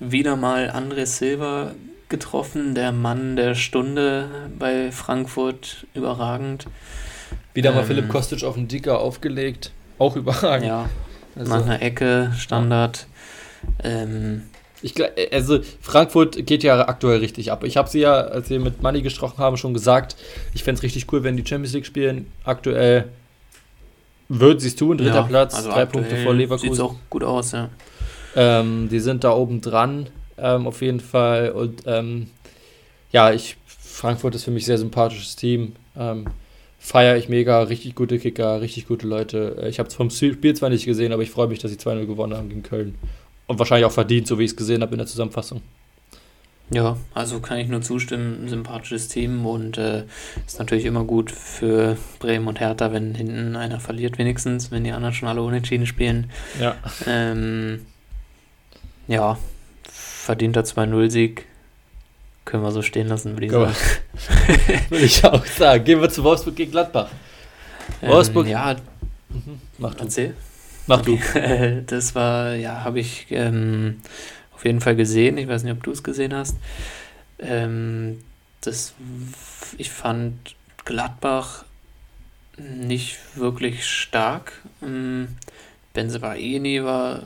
Wieder 0.00 0.36
mal 0.36 0.70
André 0.70 1.06
Silva 1.06 1.72
getroffen, 2.08 2.74
der 2.74 2.92
Mann 2.92 3.36
der 3.36 3.54
Stunde 3.54 4.28
bei 4.58 4.90
Frankfurt. 4.92 5.86
Überragend. 5.94 6.66
Wieder 7.54 7.72
mal 7.72 7.80
Ähm. 7.80 7.86
Philipp 7.86 8.08
Kostic 8.08 8.44
auf 8.44 8.54
den 8.54 8.68
Dicker 8.68 9.00
aufgelegt. 9.00 9.72
Auch 9.98 10.16
überragend. 10.16 10.66
Ja, 10.66 10.88
Also, 11.36 11.54
nach 11.54 11.64
einer 11.64 11.82
Ecke, 11.82 12.32
Standard. 12.36 13.06
Ähm, 13.82 14.44
ich, 14.82 14.92
gl- 14.94 15.10
also 15.32 15.58
Frankfurt 15.80 16.46
geht 16.46 16.62
ja 16.62 16.86
aktuell 16.88 17.18
richtig 17.18 17.50
ab. 17.52 17.64
Ich 17.64 17.76
habe 17.76 17.88
sie 17.88 18.00
ja, 18.00 18.14
als 18.14 18.48
wir 18.50 18.60
mit 18.60 18.82
Manni 18.82 19.02
gesprochen 19.02 19.38
haben, 19.38 19.56
schon 19.56 19.74
gesagt, 19.74 20.16
ich 20.54 20.62
fände 20.64 20.78
es 20.78 20.82
richtig 20.82 21.12
cool, 21.12 21.24
wenn 21.24 21.36
die 21.36 21.46
Champions 21.46 21.74
League 21.74 21.86
spielen. 21.86 22.26
Aktuell 22.44 23.04
würden 24.28 24.58
sie 24.60 24.68
es 24.68 24.76
tun. 24.76 24.98
Dritter 24.98 25.14
ja, 25.14 25.22
Platz, 25.22 25.54
also 25.54 25.70
drei 25.70 25.86
Punkte 25.86 26.16
vor 26.16 26.32
Sieht 26.32 26.40
Leverkusen. 26.40 26.80
auch 26.82 26.94
gut 27.10 27.24
aus, 27.24 27.52
ja. 27.52 27.70
Ähm, 28.36 28.88
die 28.90 29.00
sind 29.00 29.24
da 29.24 29.32
oben 29.32 29.60
dran, 29.60 30.06
ähm, 30.36 30.66
auf 30.66 30.82
jeden 30.82 31.00
Fall. 31.00 31.50
Und 31.50 31.82
ähm, 31.86 32.28
ja, 33.10 33.32
ich, 33.32 33.56
Frankfurt 33.66 34.34
ist 34.34 34.44
für 34.44 34.50
mich 34.50 34.64
ein 34.64 34.66
sehr 34.66 34.78
sympathisches 34.78 35.34
Team. 35.36 35.72
Ähm, 35.96 36.26
Feiere 36.80 37.16
ich 37.16 37.28
mega, 37.28 37.62
richtig 37.62 37.96
gute 37.96 38.20
Kicker, 38.20 38.60
richtig 38.60 38.86
gute 38.86 39.06
Leute. 39.08 39.56
Äh, 39.60 39.68
Ich 39.68 39.80
habe 39.80 39.88
es 39.88 39.94
vom 39.96 40.10
Spiel 40.10 40.54
zwar 40.54 40.68
nicht 40.70 40.84
gesehen, 40.84 41.12
aber 41.12 41.22
ich 41.22 41.30
freue 41.30 41.48
mich, 41.48 41.58
dass 41.58 41.72
sie 41.72 41.76
2-0 41.76 42.06
gewonnen 42.06 42.36
haben 42.36 42.48
gegen 42.48 42.62
Köln. 42.62 42.94
Und 43.48 43.58
wahrscheinlich 43.58 43.86
auch 43.86 43.92
verdient, 43.92 44.26
so 44.28 44.38
wie 44.38 44.44
ich 44.44 44.50
es 44.52 44.56
gesehen 44.56 44.82
habe 44.82 44.92
in 44.92 44.98
der 44.98 45.06
Zusammenfassung. 45.06 45.62
Ja, 46.70 46.98
also 47.14 47.40
kann 47.40 47.56
ich 47.58 47.68
nur 47.68 47.80
zustimmen. 47.80 48.46
Sympathisches 48.48 49.08
Team 49.08 49.46
und 49.46 49.78
äh, 49.78 50.04
ist 50.46 50.58
natürlich 50.58 50.84
immer 50.84 51.02
gut 51.04 51.30
für 51.30 51.96
Bremen 52.18 52.46
und 52.46 52.60
Hertha, 52.60 52.92
wenn 52.92 53.14
hinten 53.14 53.56
einer 53.56 53.80
verliert, 53.80 54.18
wenigstens, 54.18 54.70
wenn 54.70 54.84
die 54.84 54.92
anderen 54.92 55.14
schon 55.14 55.28
alle 55.28 55.40
unentschieden 55.42 55.86
spielen. 55.86 56.30
Ja. 56.60 56.76
Ähm, 57.06 57.86
ja, 59.06 59.38
verdienter 59.90 60.60
2-0-Sieg. 60.60 61.46
Können 62.44 62.62
wir 62.62 62.70
so 62.70 62.82
stehen 62.82 63.08
lassen, 63.08 63.32
würde 63.32 63.46
ich 63.46 63.52
sagen. 63.52 63.74
Würde 64.90 65.04
ich 65.04 65.22
auch 65.24 65.44
sagen. 65.44 65.84
Gehen 65.84 66.00
wir 66.00 66.08
zu 66.08 66.24
Wolfsburg 66.24 66.56
gegen 66.56 66.70
Gladbach. 66.70 67.08
Wolfsburg- 68.02 68.46
Ähm, 68.46 68.52
ja, 68.52 68.76
Mach 69.78 69.94
du. 69.94 70.04
erzähl. 70.04 70.34
Mach 70.88 71.02
du. 71.02 71.18
Das 71.86 72.14
war, 72.14 72.54
ja, 72.54 72.82
habe 72.82 72.98
ich 72.98 73.26
ähm, 73.30 74.00
auf 74.54 74.64
jeden 74.64 74.80
Fall 74.80 74.96
gesehen. 74.96 75.38
Ich 75.38 75.46
weiß 75.46 75.62
nicht, 75.62 75.72
ob 75.72 75.82
du 75.84 75.92
es 75.92 76.02
gesehen 76.02 76.34
hast. 76.34 76.56
Ähm, 77.38 78.18
das, 78.62 78.94
ich 79.76 79.90
fand 79.90 80.56
Gladbach 80.84 81.64
nicht 82.56 83.18
wirklich 83.36 83.86
stark. 83.86 84.52
Ähm, 84.82 85.28
Benzebaini 85.92 86.82
war 86.82 87.22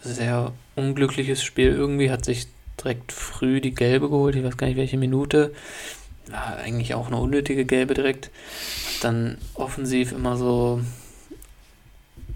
sehr 0.00 0.52
unglückliches 0.74 1.42
Spiel 1.42 1.68
irgendwie, 1.68 2.10
hat 2.10 2.24
sich 2.24 2.48
direkt 2.82 3.12
früh 3.12 3.60
die 3.60 3.74
gelbe 3.74 4.08
geholt, 4.08 4.36
ich 4.36 4.44
weiß 4.44 4.56
gar 4.56 4.66
nicht 4.66 4.76
welche 4.76 4.98
Minute. 4.98 5.54
War 6.28 6.56
eigentlich 6.56 6.94
auch 6.94 7.06
eine 7.06 7.18
unnötige 7.18 7.64
gelbe 7.64 7.94
direkt. 7.94 8.30
Dann 9.02 9.38
offensiv 9.54 10.12
immer 10.12 10.36
so 10.36 10.80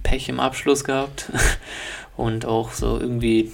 Pech 0.02 0.28
im 0.28 0.40
Abschluss 0.40 0.84
gehabt 0.84 1.30
und 2.16 2.46
auch 2.46 2.72
so 2.72 2.98
irgendwie 2.98 3.52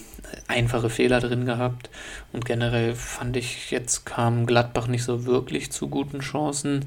einfache 0.49 0.91
Fehler 0.91 1.21
drin 1.21 1.47
gehabt. 1.47 1.91
Und 2.33 2.45
generell 2.45 2.95
fand 2.95 3.37
ich, 3.37 3.71
jetzt 3.71 4.07
kam 4.07 4.47
Gladbach 4.47 4.87
nicht 4.87 5.05
so 5.05 5.25
wirklich 5.25 5.73
zu 5.73 5.89
guten 5.89 6.21
Chancen. 6.21 6.87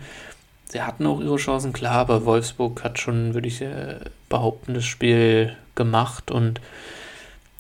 Sie 0.66 0.82
hatten 0.82 1.08
auch 1.08 1.20
ihre 1.20 1.38
Chancen, 1.38 1.74
klar, 1.74 1.96
aber 1.96 2.26
Wolfsburg 2.26 2.84
hat 2.84 3.00
schon, 3.00 3.34
würde 3.34 3.48
ich 3.48 3.62
äh, 3.62 4.00
behaupten, 4.30 4.76
das 4.76 4.86
Spiel 4.86 5.56
gemacht 5.76 6.30
und 6.30 6.62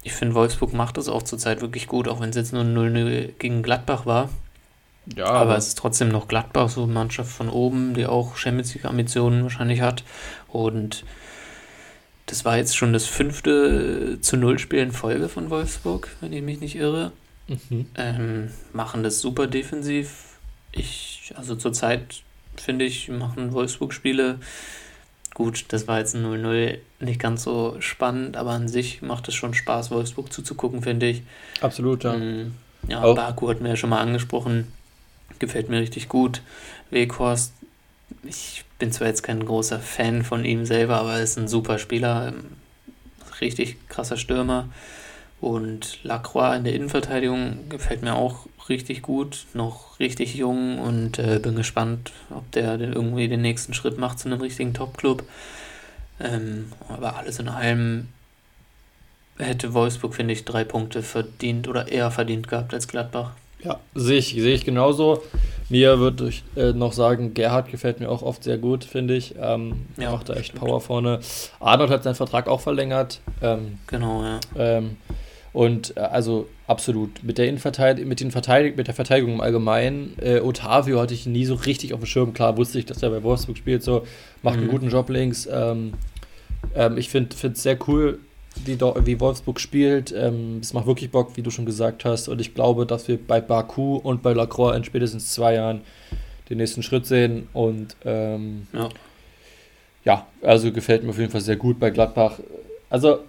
ich 0.03 0.13
finde, 0.13 0.35
Wolfsburg 0.35 0.73
macht 0.73 0.97
das 0.97 1.09
auch 1.09 1.23
zurzeit 1.23 1.62
wirklich 1.62 1.88
gut, 1.88 2.07
auch 2.07 2.21
wenn 2.21 2.29
es 2.29 2.35
jetzt 2.35 2.53
nur 2.53 2.63
0-0 2.63 3.33
gegen 3.38 3.63
Gladbach 3.63 4.05
war. 4.05 4.29
Ja, 5.15 5.25
Aber 5.25 5.57
es 5.57 5.67
ist 5.67 5.77
trotzdem 5.77 6.09
noch 6.09 6.27
Gladbach, 6.27 6.69
so 6.69 6.83
eine 6.83 6.93
Mannschaft 6.93 7.31
von 7.31 7.49
oben, 7.49 7.93
die 7.95 8.05
auch 8.05 8.35
Champions 8.35 8.73
League 8.75 8.85
Ambitionen 8.85 9.43
wahrscheinlich 9.43 9.81
hat. 9.81 10.03
Und 10.47 11.03
das 12.30 12.46
war 12.46 12.58
jetzt 12.58 12.76
schon 12.78 12.94
das 12.94 13.06
fünfte 13.06 14.20
zu 14.22 14.38
Null 14.38 14.60
Spiel 14.60 14.80
in 14.80 14.92
Folge 14.92 15.30
von 15.30 15.50
Wolfsburg, 15.50 16.10
wenn 16.22 16.34
ich 16.34 16.42
mich 16.44 16.60
nicht 16.60 16.76
irre. 16.76 17.12
Mhm. 17.48 17.88
Ähm, 17.96 18.52
machen 18.74 19.04
das 19.04 19.20
super 19.20 19.48
defensiv. 19.48 20.38
Ich, 20.72 21.34
also 21.36 21.56
zurzeit 21.56 22.22
finde 22.56 22.86
ich, 22.86 23.10
machen 23.10 23.54
Wolfsburg-Spiele 23.54 24.39
gut. 25.34 25.65
Das 25.70 25.88
war 25.88 26.00
jetzt 26.00 26.15
ein 26.15 26.24
0-0 26.26 26.78
nicht 27.00 27.20
ganz 27.20 27.44
so 27.44 27.78
spannend, 27.80 28.38
aber 28.38 28.52
an 28.52 28.68
sich 28.68 29.02
macht 29.02 29.28
es 29.28 29.36
schon 29.36 29.54
Spaß, 29.54 29.89
Wolfsburg 29.92 30.32
zuzugucken, 30.32 30.84
finde 30.84 31.08
ich. 31.08 31.24
Absolut, 31.62 32.04
ja. 32.04 32.13
Mm, 32.15 32.54
Ja, 32.88 33.02
Auch- 33.04 33.15
Baku 33.15 33.50
hatten 33.50 33.63
wir 33.63 33.72
ja 33.72 33.76
schon 33.76 33.89
mal 33.89 34.02
angesprochen. 34.02 34.72
Gefällt 35.39 35.70
mir 35.70 35.80
richtig 35.80 36.10
gut. 36.10 36.42
Weghorst, 36.92 37.54
ich 38.23 38.65
bin 38.77 38.91
zwar 38.91 39.08
jetzt 39.08 39.23
kein 39.23 39.45
großer 39.45 39.79
Fan 39.79 40.23
von 40.23 40.45
ihm 40.45 40.65
selber, 40.65 40.97
aber 40.97 41.13
er 41.13 41.23
ist 41.23 41.38
ein 41.38 41.47
super 41.47 41.79
Spieler. 41.79 42.34
Richtig 43.41 43.77
krasser 43.88 44.17
Stürmer. 44.17 44.69
Und 45.41 46.03
Lacroix 46.03 46.58
in 46.58 46.65
der 46.65 46.73
Innenverteidigung 46.73 47.69
gefällt 47.69 48.01
mir 48.01 48.15
auch 48.15 48.47
richtig 48.67 49.01
gut. 49.01 49.45
Noch 49.53 49.99
richtig 49.99 50.36
jung 50.36 50.79
und 50.79 51.17
äh, 51.19 51.39
bin 51.39 51.55
gespannt, 51.55 52.12
ob 52.29 52.51
der 52.51 52.79
irgendwie 52.79 53.27
den 53.27 53.41
nächsten 53.41 53.73
Schritt 53.73 53.97
macht 53.97 54.19
zu 54.19 54.27
einem 54.27 54.41
richtigen 54.41 54.73
Top-Club. 54.73 55.23
Ähm, 56.19 56.71
aber 56.89 57.15
alles 57.15 57.39
in 57.39 57.47
allem 57.47 58.10
hätte 59.38 59.73
Wolfsburg, 59.73 60.13
finde 60.13 60.34
ich, 60.34 60.43
drei 60.43 60.65
Punkte 60.65 61.01
verdient 61.01 61.67
oder 61.67 61.88
eher 61.88 62.12
verdient 62.12 62.49
gehabt 62.49 62.73
als 62.73 62.88
Gladbach. 62.88 63.32
Ja, 63.63 63.79
sehe 63.95 64.17
ich, 64.17 64.34
sehe 64.34 64.53
ich 64.53 64.65
genauso. 64.65 65.23
Mir 65.69 65.99
würde 65.99 66.29
ich 66.29 66.43
äh, 66.55 66.73
noch 66.73 66.93
sagen, 66.93 67.34
Gerhard 67.36 67.69
gefällt 67.69 67.99
mir 67.99 68.10
auch 68.10 68.23
oft 68.23 68.43
sehr 68.43 68.58
gut, 68.58 68.84
finde 68.84 69.15
ich. 69.15 69.36
Ähm, 69.39 69.86
ja, 69.97 70.12
macht 70.12 70.29
da 70.29 70.34
echt 70.34 70.47
stimmt. 70.47 70.62
Power 70.62 70.82
vorne. 70.82 71.19
Arnold 71.60 71.91
hat 71.91 72.03
seinen 72.03 72.15
Vertrag 72.15 72.47
auch 72.47 72.62
verlängert. 72.62 73.21
Ähm, 73.41 73.77
genau, 73.86 74.23
ja. 74.23 74.39
Ähm, 74.58 74.97
und 75.53 75.95
äh, 75.95 76.01
also 76.01 76.47
absolut. 76.67 77.23
Mit 77.23 77.38
der, 77.38 77.47
Innenverteidig 77.47 78.05
mit, 78.05 78.19
den 78.19 78.32
Verteidig 78.32 78.77
mit 78.77 78.88
der 78.88 78.95
Verteidigung 78.95 79.34
im 79.34 79.41
Allgemeinen, 79.41 80.15
äh, 80.21 80.39
Otavio 80.39 80.99
hatte 80.99 81.13
ich 81.13 81.25
nie 81.25 81.45
so 81.45 81.55
richtig 81.55 81.93
auf 81.93 81.99
dem 81.99 82.05
Schirm. 82.08 82.34
Klar 82.34 82.58
wusste 82.58 82.79
ich, 82.79 82.86
dass 82.86 83.03
er 83.03 83.12
bei 83.12 83.21
Wolfsburg 83.23 83.58
spielt, 83.58 83.84
so 83.84 84.03
macht 84.41 84.58
mhm. 84.58 84.63
einen 84.63 84.71
guten 84.71 84.89
Job 84.89 85.10
links. 85.10 85.47
Ähm, 85.51 85.93
ähm, 86.75 86.97
ich 86.97 87.10
finde 87.10 87.36
es 87.36 87.63
sehr 87.63 87.77
cool, 87.88 88.19
wie, 88.65 88.79
wie 88.79 89.19
Wolfsburg 89.19 89.59
spielt. 89.59 90.12
Ähm, 90.12 90.59
es 90.62 90.73
macht 90.73 90.88
wirklich 90.88 91.12
Bock, 91.12 91.35
wie 91.35 91.41
du 91.41 91.51
schon 91.51 91.65
gesagt 91.65 92.05
hast. 92.05 92.27
Und 92.27 92.41
ich 92.41 92.53
glaube, 92.53 92.85
dass 92.85 93.07
wir 93.07 93.17
bei 93.17 93.41
Baku 93.41 93.95
und 93.97 94.21
bei 94.21 94.33
Lacroix 94.33 94.75
in 94.75 94.83
spätestens 94.83 95.33
zwei 95.33 95.55
Jahren 95.55 95.81
den 96.49 96.57
nächsten 96.57 96.83
Schritt 96.83 97.05
sehen. 97.05 97.47
Und 97.53 97.95
ähm, 98.05 98.67
ja. 98.73 98.89
ja, 100.05 100.27
also 100.41 100.71
gefällt 100.71 101.03
mir 101.03 101.12
auf 101.12 101.19
jeden 101.19 101.31
Fall 101.31 101.41
sehr 101.41 101.57
gut 101.57 101.79
bei 101.79 101.89
Gladbach. 101.89 102.39
Also 102.89 103.19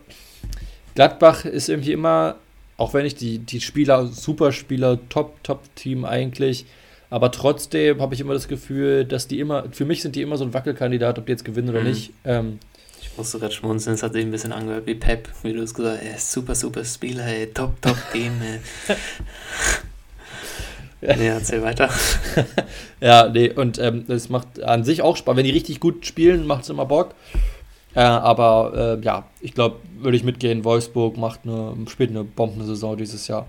Gladbach 0.94 1.44
ist 1.44 1.68
irgendwie 1.68 1.92
immer, 1.92 2.36
auch 2.76 2.94
wenn 2.94 3.06
ich 3.06 3.14
die, 3.14 3.38
die 3.38 3.60
Spieler, 3.60 4.06
Superspieler, 4.06 4.98
Top, 5.08 5.42
Top-Team 5.44 6.04
eigentlich, 6.04 6.66
aber 7.10 7.32
trotzdem 7.32 8.00
habe 8.00 8.14
ich 8.14 8.20
immer 8.20 8.34
das 8.34 8.46
Gefühl, 8.46 9.04
dass 9.04 9.26
die 9.26 9.40
immer, 9.40 9.64
für 9.72 9.84
mich 9.84 10.00
sind 10.00 10.14
die 10.14 10.22
immer 10.22 10.36
so 10.36 10.44
ein 10.44 10.54
Wackelkandidat, 10.54 11.18
ob 11.18 11.26
die 11.26 11.32
jetzt 11.32 11.44
gewinnen 11.44 11.68
oder 11.68 11.80
mhm. 11.80 11.88
nicht. 11.88 12.12
Ähm, 12.24 12.60
ich 13.00 13.16
musste 13.16 13.38
gerade 13.38 13.52
schmunzeln, 13.52 13.94
es 13.94 14.02
hat 14.02 14.12
sich 14.12 14.24
ein 14.24 14.30
bisschen 14.30 14.52
angehört 14.52 14.86
wie 14.86 14.94
Pep, 14.94 15.28
wie 15.42 15.52
du 15.52 15.62
es 15.62 15.74
gesagt 15.74 16.00
hast. 16.00 16.06
Er 16.06 16.18
super, 16.18 16.54
super 16.54 16.84
Spieler, 16.84 17.26
ey, 17.26 17.46
top, 17.52 17.80
top 17.80 17.96
Team. 18.12 18.32
ja. 21.00 21.16
Nee, 21.16 21.28
erzähl 21.28 21.62
weiter. 21.62 21.90
ja, 23.00 23.28
nee, 23.28 23.50
und 23.50 23.78
ähm, 23.78 24.04
macht 24.28 24.62
an 24.62 24.84
sich 24.84 25.02
auch 25.02 25.16
Spaß. 25.16 25.36
Wenn 25.36 25.44
die 25.44 25.50
richtig 25.50 25.80
gut 25.80 26.06
spielen, 26.06 26.46
macht 26.46 26.64
es 26.64 26.70
immer 26.70 26.86
Bock. 26.86 27.14
Äh, 27.94 28.00
aber 28.00 28.98
äh, 29.00 29.04
ja, 29.04 29.24
ich 29.40 29.54
glaube, 29.54 29.76
würde 29.98 30.16
ich 30.16 30.22
mitgehen. 30.22 30.64
Wolfsburg 30.64 31.16
macht 31.16 31.40
eine, 31.44 31.74
spielt 31.88 32.10
eine 32.10 32.24
Bombensaison 32.24 32.96
dieses 32.96 33.26
Jahr. 33.28 33.46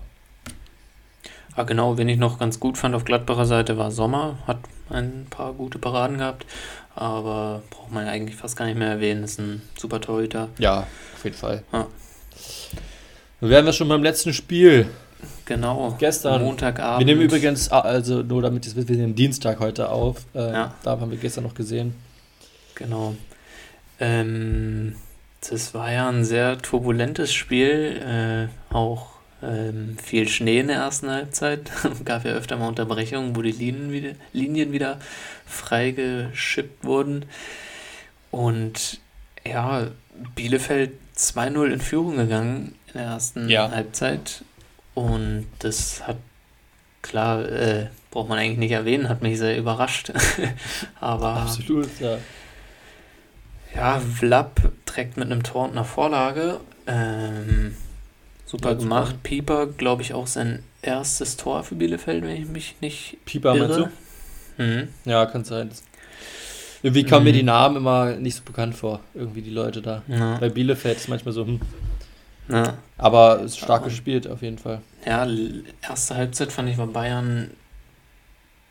Ah, 1.54 1.64
genau, 1.64 1.98
wen 1.98 2.08
ich 2.08 2.18
noch 2.18 2.38
ganz 2.38 2.58
gut 2.58 2.78
fand 2.78 2.94
auf 2.94 3.04
Gladbacher 3.04 3.44
Seite 3.44 3.76
war 3.76 3.90
Sommer, 3.90 4.38
hat 4.46 4.60
ein 4.88 5.26
paar 5.28 5.52
gute 5.52 5.78
Paraden 5.78 6.16
gehabt, 6.16 6.46
aber 6.94 7.62
braucht 7.70 7.90
man 7.90 8.06
eigentlich 8.06 8.36
fast 8.36 8.56
gar 8.56 8.66
nicht 8.66 8.78
mehr 8.78 8.88
erwähnen, 8.88 9.24
ist 9.24 9.38
ein 9.38 9.62
super 9.78 10.00
Torhüter. 10.00 10.48
Ja, 10.58 10.86
auf 11.14 11.24
jeden 11.24 11.36
Fall. 11.36 11.62
Ja. 11.72 11.86
Dann 13.40 13.50
wären 13.50 13.66
wir 13.66 13.72
schon 13.72 13.88
beim 13.88 14.02
letzten 14.02 14.32
Spiel. 14.32 14.86
Genau. 15.44 15.96
Gestern. 15.98 16.42
Montagabend. 16.42 17.00
Wir 17.00 17.14
nehmen 17.14 17.22
übrigens, 17.22 17.70
ah, 17.70 17.80
also 17.80 18.22
nur 18.22 18.42
damit 18.42 18.66
es 18.66 18.76
wir 18.76 18.84
nehmen 18.96 19.14
Dienstag 19.14 19.60
heute 19.60 19.88
auf. 19.88 20.26
Äh, 20.34 20.52
ja. 20.52 20.74
Da 20.82 20.98
haben 20.98 21.10
wir 21.10 21.18
gestern 21.18 21.44
noch 21.44 21.54
gesehen. 21.54 21.94
Genau. 22.74 23.14
Ähm, 24.00 24.96
das 25.48 25.74
war 25.74 25.92
ja 25.92 26.08
ein 26.08 26.24
sehr 26.24 26.58
turbulentes 26.58 27.32
Spiel, 27.32 28.48
äh, 28.70 28.74
auch 28.74 29.11
ähm, 29.42 29.96
viel 30.02 30.28
Schnee 30.28 30.60
in 30.60 30.68
der 30.68 30.76
ersten 30.76 31.10
Halbzeit. 31.10 31.70
Gab 32.04 32.24
ja 32.24 32.32
öfter 32.32 32.56
mal 32.56 32.68
Unterbrechungen, 32.68 33.34
wo 33.36 33.42
die 33.42 33.52
Linien 33.52 33.92
wieder, 33.92 34.12
Linien 34.32 34.72
wieder 34.72 34.98
freigeschippt 35.46 36.84
wurden. 36.84 37.26
Und 38.30 39.00
ja, 39.44 39.88
Bielefeld 40.34 40.92
2-0 41.16 41.72
in 41.72 41.80
Führung 41.80 42.16
gegangen 42.16 42.74
in 42.88 42.92
der 42.94 43.02
ersten 43.02 43.48
ja. 43.48 43.70
Halbzeit. 43.70 44.44
Und 44.94 45.46
das 45.58 46.06
hat, 46.06 46.18
klar, 47.02 47.48
äh, 47.48 47.88
braucht 48.10 48.28
man 48.28 48.38
eigentlich 48.38 48.58
nicht 48.58 48.72
erwähnen, 48.72 49.08
hat 49.08 49.22
mich 49.22 49.38
sehr 49.38 49.56
überrascht. 49.56 50.12
Aber. 51.00 51.36
Absolut, 51.36 51.88
ja. 52.00 52.18
Ja, 53.74 54.00
Vlap 54.00 54.70
trägt 54.84 55.16
mit 55.16 55.32
einem 55.32 55.42
Tor 55.42 55.64
und 55.64 55.72
einer 55.72 55.84
Vorlage. 55.84 56.60
Ähm, 56.86 57.74
super 58.52 58.72
ja, 58.72 58.76
gemacht. 58.76 59.22
Pieper, 59.22 59.66
glaube 59.66 60.02
ich, 60.02 60.12
auch 60.12 60.26
sein 60.26 60.62
erstes 60.82 61.38
Tor 61.38 61.64
für 61.64 61.74
Bielefeld, 61.74 62.22
wenn 62.22 62.36
ich 62.36 62.46
mich 62.46 62.76
nicht 62.80 63.16
Pieper 63.24 63.54
irre. 63.54 63.68
meinst 63.68 63.90
du? 64.58 64.62
Mhm. 64.62 64.88
Ja, 65.06 65.24
kann 65.26 65.44
sein. 65.44 65.70
Irgendwie 66.82 67.04
kommen 67.04 67.22
mhm. 67.22 67.24
mir 67.24 67.32
die 67.32 67.42
Namen 67.42 67.76
immer 67.76 68.12
nicht 68.16 68.36
so 68.36 68.42
bekannt 68.44 68.74
vor, 68.74 69.00
irgendwie 69.14 69.40
die 69.40 69.50
Leute 69.50 69.80
da. 69.80 70.02
Ja. 70.06 70.36
Bei 70.36 70.50
Bielefeld 70.50 70.98
ist 70.98 71.08
manchmal 71.08 71.32
so, 71.32 71.46
hm. 71.46 71.60
Ja. 72.48 72.76
Aber 72.98 73.40
ist 73.40 73.56
stark 73.56 73.82
Aber, 73.82 73.84
gespielt 73.88 74.28
auf 74.28 74.42
jeden 74.42 74.58
Fall. 74.58 74.82
Ja, 75.06 75.26
erste 75.80 76.16
Halbzeit 76.16 76.52
fand 76.52 76.68
ich 76.68 76.76
bei 76.76 76.86
Bayern 76.86 77.52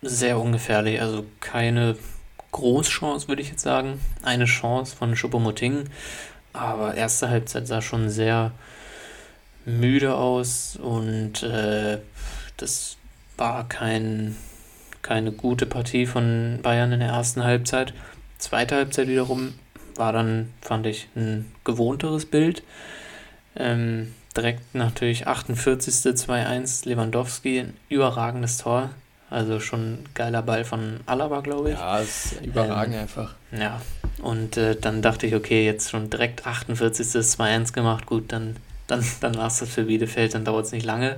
sehr 0.01 0.37
ungefährlich. 0.39 1.01
Also 1.01 1.25
keine 1.39 1.95
Großchance, 2.51 3.27
würde 3.27 3.41
ich 3.41 3.49
jetzt 3.49 3.63
sagen. 3.63 3.99
Eine 4.21 4.45
Chance 4.45 4.95
von 4.95 5.15
Schuppomoting. 5.15 5.85
Aber 6.53 6.93
erste 6.95 7.29
Halbzeit 7.29 7.65
sah 7.65 7.81
schon 7.81 8.09
sehr 8.09 8.51
müde 9.65 10.15
aus 10.15 10.77
und 10.81 11.43
äh, 11.43 11.99
das 12.57 12.97
war 13.37 13.67
kein, 13.67 14.35
keine 15.01 15.31
gute 15.31 15.65
Partie 15.65 16.05
von 16.05 16.59
Bayern 16.61 16.91
in 16.91 16.99
der 16.99 17.09
ersten 17.09 17.43
Halbzeit. 17.43 17.93
Zweite 18.37 18.75
Halbzeit 18.75 19.07
wiederum 19.07 19.53
war 19.95 20.13
dann, 20.13 20.51
fand 20.61 20.87
ich, 20.87 21.07
ein 21.15 21.51
gewohnteres 21.63 22.25
Bild. 22.25 22.63
Ähm, 23.55 24.13
direkt 24.35 24.73
natürlich 24.73 25.27
48. 25.27 25.93
2-1 25.93 26.87
Lewandowski, 26.87 27.59
ein 27.59 27.73
überragendes 27.89 28.57
Tor. 28.57 28.89
Also 29.29 29.61
schon 29.61 29.93
ein 29.93 30.05
geiler 30.13 30.41
Ball 30.41 30.65
von 30.65 30.99
Alaba, 31.05 31.39
glaube 31.39 31.71
ich. 31.71 31.77
Ja, 31.77 31.99
ist 31.99 32.41
überragend 32.43 32.95
ähm, 32.95 33.01
einfach. 33.01 33.35
Ja, 33.57 33.81
und 34.21 34.57
äh, 34.57 34.75
dann 34.75 35.01
dachte 35.01 35.25
ich, 35.25 35.35
okay, 35.35 35.65
jetzt 35.65 35.89
schon 35.89 36.09
direkt 36.09 36.45
48. 36.45 37.07
2-1 37.07 37.71
gemacht, 37.71 38.05
gut, 38.05 38.33
dann, 38.33 38.57
dann, 38.91 39.03
dann 39.21 39.35
war 39.35 39.47
es 39.47 39.59
das 39.59 39.69
für 39.69 39.83
Bielefeld, 39.83 40.35
dann 40.35 40.45
dauert 40.45 40.65
es 40.65 40.71
nicht 40.71 40.85
lange. 40.85 41.17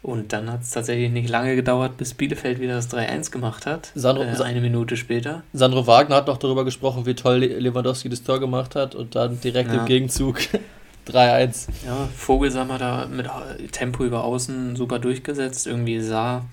Und 0.00 0.32
dann 0.32 0.50
hat 0.50 0.62
es 0.62 0.70
tatsächlich 0.70 1.10
nicht 1.10 1.28
lange 1.28 1.56
gedauert, 1.56 1.96
bis 1.96 2.14
Bielefeld 2.14 2.60
wieder 2.60 2.74
das 2.74 2.88
3-1 2.88 3.32
gemacht 3.32 3.66
hat. 3.66 3.90
Sandro, 3.96 4.22
äh, 4.22 4.42
eine 4.42 4.60
Minute 4.60 4.96
später. 4.96 5.42
Sandro 5.52 5.88
Wagner 5.88 6.16
hat 6.16 6.28
noch 6.28 6.36
darüber 6.36 6.64
gesprochen, 6.64 7.04
wie 7.04 7.14
toll 7.14 7.38
Lewandowski 7.38 8.08
das 8.08 8.22
Tor 8.22 8.38
gemacht 8.38 8.76
hat 8.76 8.94
und 8.94 9.16
dann 9.16 9.40
direkt 9.40 9.72
ja. 9.72 9.80
im 9.80 9.86
Gegenzug 9.86 10.38
3-1. 11.08 11.68
Ja, 11.84 12.08
Vogelsammer 12.14 12.78
da 12.78 13.06
mit 13.06 13.28
Tempo 13.72 14.04
über 14.04 14.22
außen 14.22 14.76
super 14.76 15.00
durchgesetzt. 15.00 15.66
Irgendwie 15.66 16.00
sah 16.00 16.44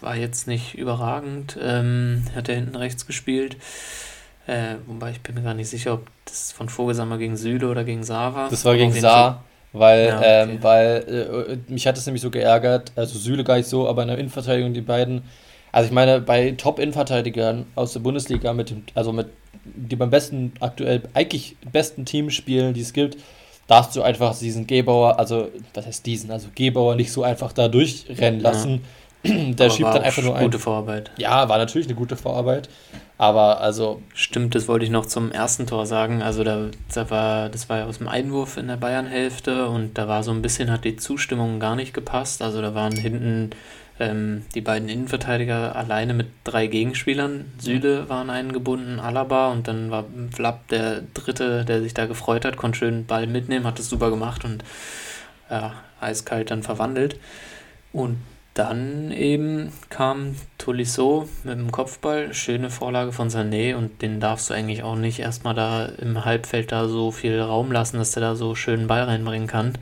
war 0.00 0.16
jetzt 0.16 0.46
nicht 0.46 0.74
überragend. 0.74 1.58
Ähm, 1.60 2.24
hat 2.34 2.48
er 2.48 2.54
hinten 2.54 2.76
rechts 2.76 3.06
gespielt. 3.06 3.56
Äh, 4.50 4.78
wobei 4.88 5.12
ich 5.12 5.20
bin 5.20 5.36
mir 5.36 5.42
gar 5.42 5.54
nicht 5.54 5.68
sicher, 5.68 5.94
ob 5.94 6.08
das 6.24 6.50
von 6.50 6.68
Vogelsammer 6.68 7.18
gegen 7.18 7.36
Süle 7.36 7.68
oder 7.68 7.84
gegen 7.84 8.02
Saar 8.02 8.34
war. 8.34 8.50
Das 8.50 8.64
war 8.64 8.76
gegen 8.76 8.92
Saar, 8.92 9.44
weil, 9.72 10.08
ja, 10.08 10.18
okay. 10.18 10.42
ähm, 10.42 10.58
weil 10.60 11.60
äh, 11.68 11.72
mich 11.72 11.86
hat 11.86 11.96
es 11.96 12.04
nämlich 12.04 12.20
so 12.20 12.32
geärgert, 12.32 12.90
also 12.96 13.16
Süle 13.16 13.44
gar 13.44 13.58
nicht 13.58 13.68
so, 13.68 13.88
aber 13.88 14.02
in 14.02 14.08
der 14.08 14.18
Innenverteidigung 14.18 14.74
die 14.74 14.80
beiden. 14.80 15.22
Also 15.70 15.86
ich 15.86 15.92
meine, 15.92 16.20
bei 16.20 16.50
Top-Innenverteidigern 16.50 17.66
aus 17.76 17.92
der 17.92 18.00
Bundesliga 18.00 18.52
mit 18.52 18.70
dem, 18.70 18.82
also 18.96 19.12
mit 19.12 19.28
die 19.64 19.94
beim 19.94 20.10
besten, 20.10 20.52
aktuell 20.58 21.02
eigentlich 21.14 21.56
besten 21.70 22.04
Team 22.04 22.30
spielen, 22.30 22.74
die 22.74 22.80
es 22.80 22.92
gibt, 22.92 23.18
darfst 23.68 23.94
du 23.94 24.02
einfach 24.02 24.36
diesen 24.36 24.66
Gebauer, 24.66 25.20
also 25.20 25.48
was 25.74 25.86
heißt 25.86 26.04
diesen, 26.04 26.32
also 26.32 26.48
Gebauer 26.56 26.96
nicht 26.96 27.12
so 27.12 27.22
einfach 27.22 27.52
da 27.52 27.68
durchrennen 27.68 28.40
lassen. 28.40 28.72
Ja 28.72 28.80
der 29.24 29.66
aber 29.66 29.70
schiebt 29.70 29.88
dann 29.88 30.02
einfach 30.02 30.22
nur 30.22 30.36
ein. 30.36 30.44
Gute 30.44 30.58
Vorarbeit. 30.58 31.10
Ja, 31.16 31.48
war 31.48 31.58
natürlich 31.58 31.86
eine 31.86 31.96
gute 31.96 32.16
Vorarbeit. 32.16 32.68
Aber 33.18 33.60
also. 33.60 34.00
Stimmt, 34.14 34.54
das 34.54 34.66
wollte 34.66 34.84
ich 34.84 34.90
noch 34.90 35.04
zum 35.04 35.30
ersten 35.30 35.66
Tor 35.66 35.84
sagen. 35.84 36.22
Also 36.22 36.42
da, 36.42 36.68
da 36.94 37.10
war, 37.10 37.48
das 37.50 37.68
war 37.68 37.78
ja 37.78 37.86
aus 37.86 37.98
dem 37.98 38.08
Einwurf 38.08 38.56
in 38.56 38.68
der 38.68 38.76
Bayern-Hälfte 38.76 39.68
und 39.68 39.98
da 39.98 40.08
war 40.08 40.22
so 40.22 40.30
ein 40.30 40.40
bisschen, 40.40 40.70
hat 40.70 40.84
die 40.84 40.96
Zustimmung 40.96 41.60
gar 41.60 41.76
nicht 41.76 41.92
gepasst. 41.92 42.40
Also 42.40 42.62
da 42.62 42.74
waren 42.74 42.96
hinten 42.96 43.50
ähm, 44.00 44.44
die 44.54 44.62
beiden 44.62 44.88
Innenverteidiger 44.88 45.76
alleine 45.76 46.14
mit 46.14 46.28
drei 46.44 46.66
Gegenspielern. 46.66 47.52
Süle 47.58 48.08
waren 48.08 48.30
eingebunden, 48.30 48.98
Alaba 48.98 49.52
und 49.52 49.68
dann 49.68 49.90
war 49.90 50.06
Flapp 50.34 50.66
der 50.68 51.02
Dritte, 51.12 51.66
der 51.66 51.82
sich 51.82 51.92
da 51.92 52.06
gefreut 52.06 52.46
hat, 52.46 52.56
konnte 52.56 52.78
schön 52.78 53.04
Ball 53.04 53.26
mitnehmen, 53.26 53.66
hat 53.66 53.78
es 53.78 53.90
super 53.90 54.08
gemacht 54.08 54.44
und 54.46 54.64
ja, 55.50 55.74
eiskalt 56.00 56.50
dann 56.50 56.62
verwandelt. 56.62 57.20
Und 57.92 58.16
dann 58.54 59.12
eben 59.12 59.72
kam 59.90 60.34
Tolisso 60.58 61.28
mit 61.44 61.58
dem 61.58 61.70
Kopfball, 61.70 62.34
schöne 62.34 62.68
Vorlage 62.70 63.12
von 63.12 63.28
Sané 63.28 63.76
und 63.76 64.02
den 64.02 64.18
darfst 64.18 64.50
du 64.50 64.54
eigentlich 64.54 64.82
auch 64.82 64.96
nicht 64.96 65.20
erstmal 65.20 65.54
da 65.54 65.86
im 65.86 66.24
Halbfeld 66.24 66.72
da 66.72 66.88
so 66.88 67.12
viel 67.12 67.40
Raum 67.40 67.70
lassen, 67.70 67.98
dass 67.98 68.12
der 68.12 68.22
da 68.22 68.34
so 68.34 68.54
schönen 68.54 68.88
Ball 68.88 69.04
reinbringen 69.04 69.46
kann. 69.46 69.78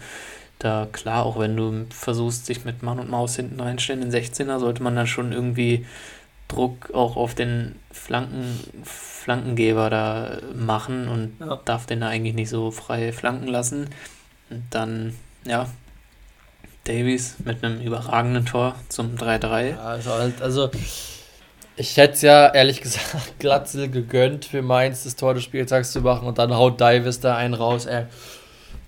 Da 0.59 0.87
klar, 0.91 1.25
auch 1.25 1.39
wenn 1.39 1.57
du 1.57 1.87
versuchst, 1.91 2.47
sich 2.47 2.65
mit 2.65 2.83
Mann 2.83 2.99
und 2.99 3.09
Maus 3.09 3.37
hinten 3.37 3.61
reinstellen, 3.61 4.03
in 4.03 4.11
16er, 4.11 4.59
sollte 4.59 4.83
man 4.83 4.97
dann 4.97 5.07
schon 5.07 5.33
irgendwie 5.33 5.87
Druck 6.49 6.91
auch 6.93 7.17
auf 7.17 7.35
den 7.35 7.77
Flanken, 7.91 8.59
Flankengeber 8.83 9.89
da 9.89 10.39
machen 10.55 11.09
und 11.09 11.37
ja. 11.41 11.61
darf 11.65 11.87
den 11.87 12.01
da 12.01 12.09
eigentlich 12.09 12.35
nicht 12.35 12.49
so 12.49 12.71
frei 12.71 13.13
flanken 13.13 13.47
lassen. 13.47 13.89
Und 14.51 14.65
dann, 14.71 15.15
ja, 15.45 15.69
Davies 16.89 17.37
mit 17.45 17.63
einem 17.63 17.81
überragenden 17.81 18.47
Tor 18.47 18.75
zum 18.89 19.17
3-3. 19.17 19.71
Ja, 19.71 19.79
also, 19.81 20.13
halt, 20.13 20.43
also 20.43 20.71
ich 21.77 21.97
hätte 21.97 22.15
es 22.15 22.23
ja 22.23 22.49
ehrlich 22.49 22.81
gesagt 22.83 23.39
Glatzel 23.39 23.89
gegönnt 23.89 24.45
für 24.45 24.63
Mainz 24.63 25.05
das 25.05 25.17
Tor 25.17 25.35
des 25.35 25.45
Spieltags 25.45 25.93
zu 25.93 26.01
machen 26.01 26.27
und 26.27 26.39
dann 26.39 26.55
haut 26.55 26.81
Davis 26.81 27.21
da 27.21 27.37
einen 27.37 27.55
raus. 27.55 27.87
Ey. 27.87 28.07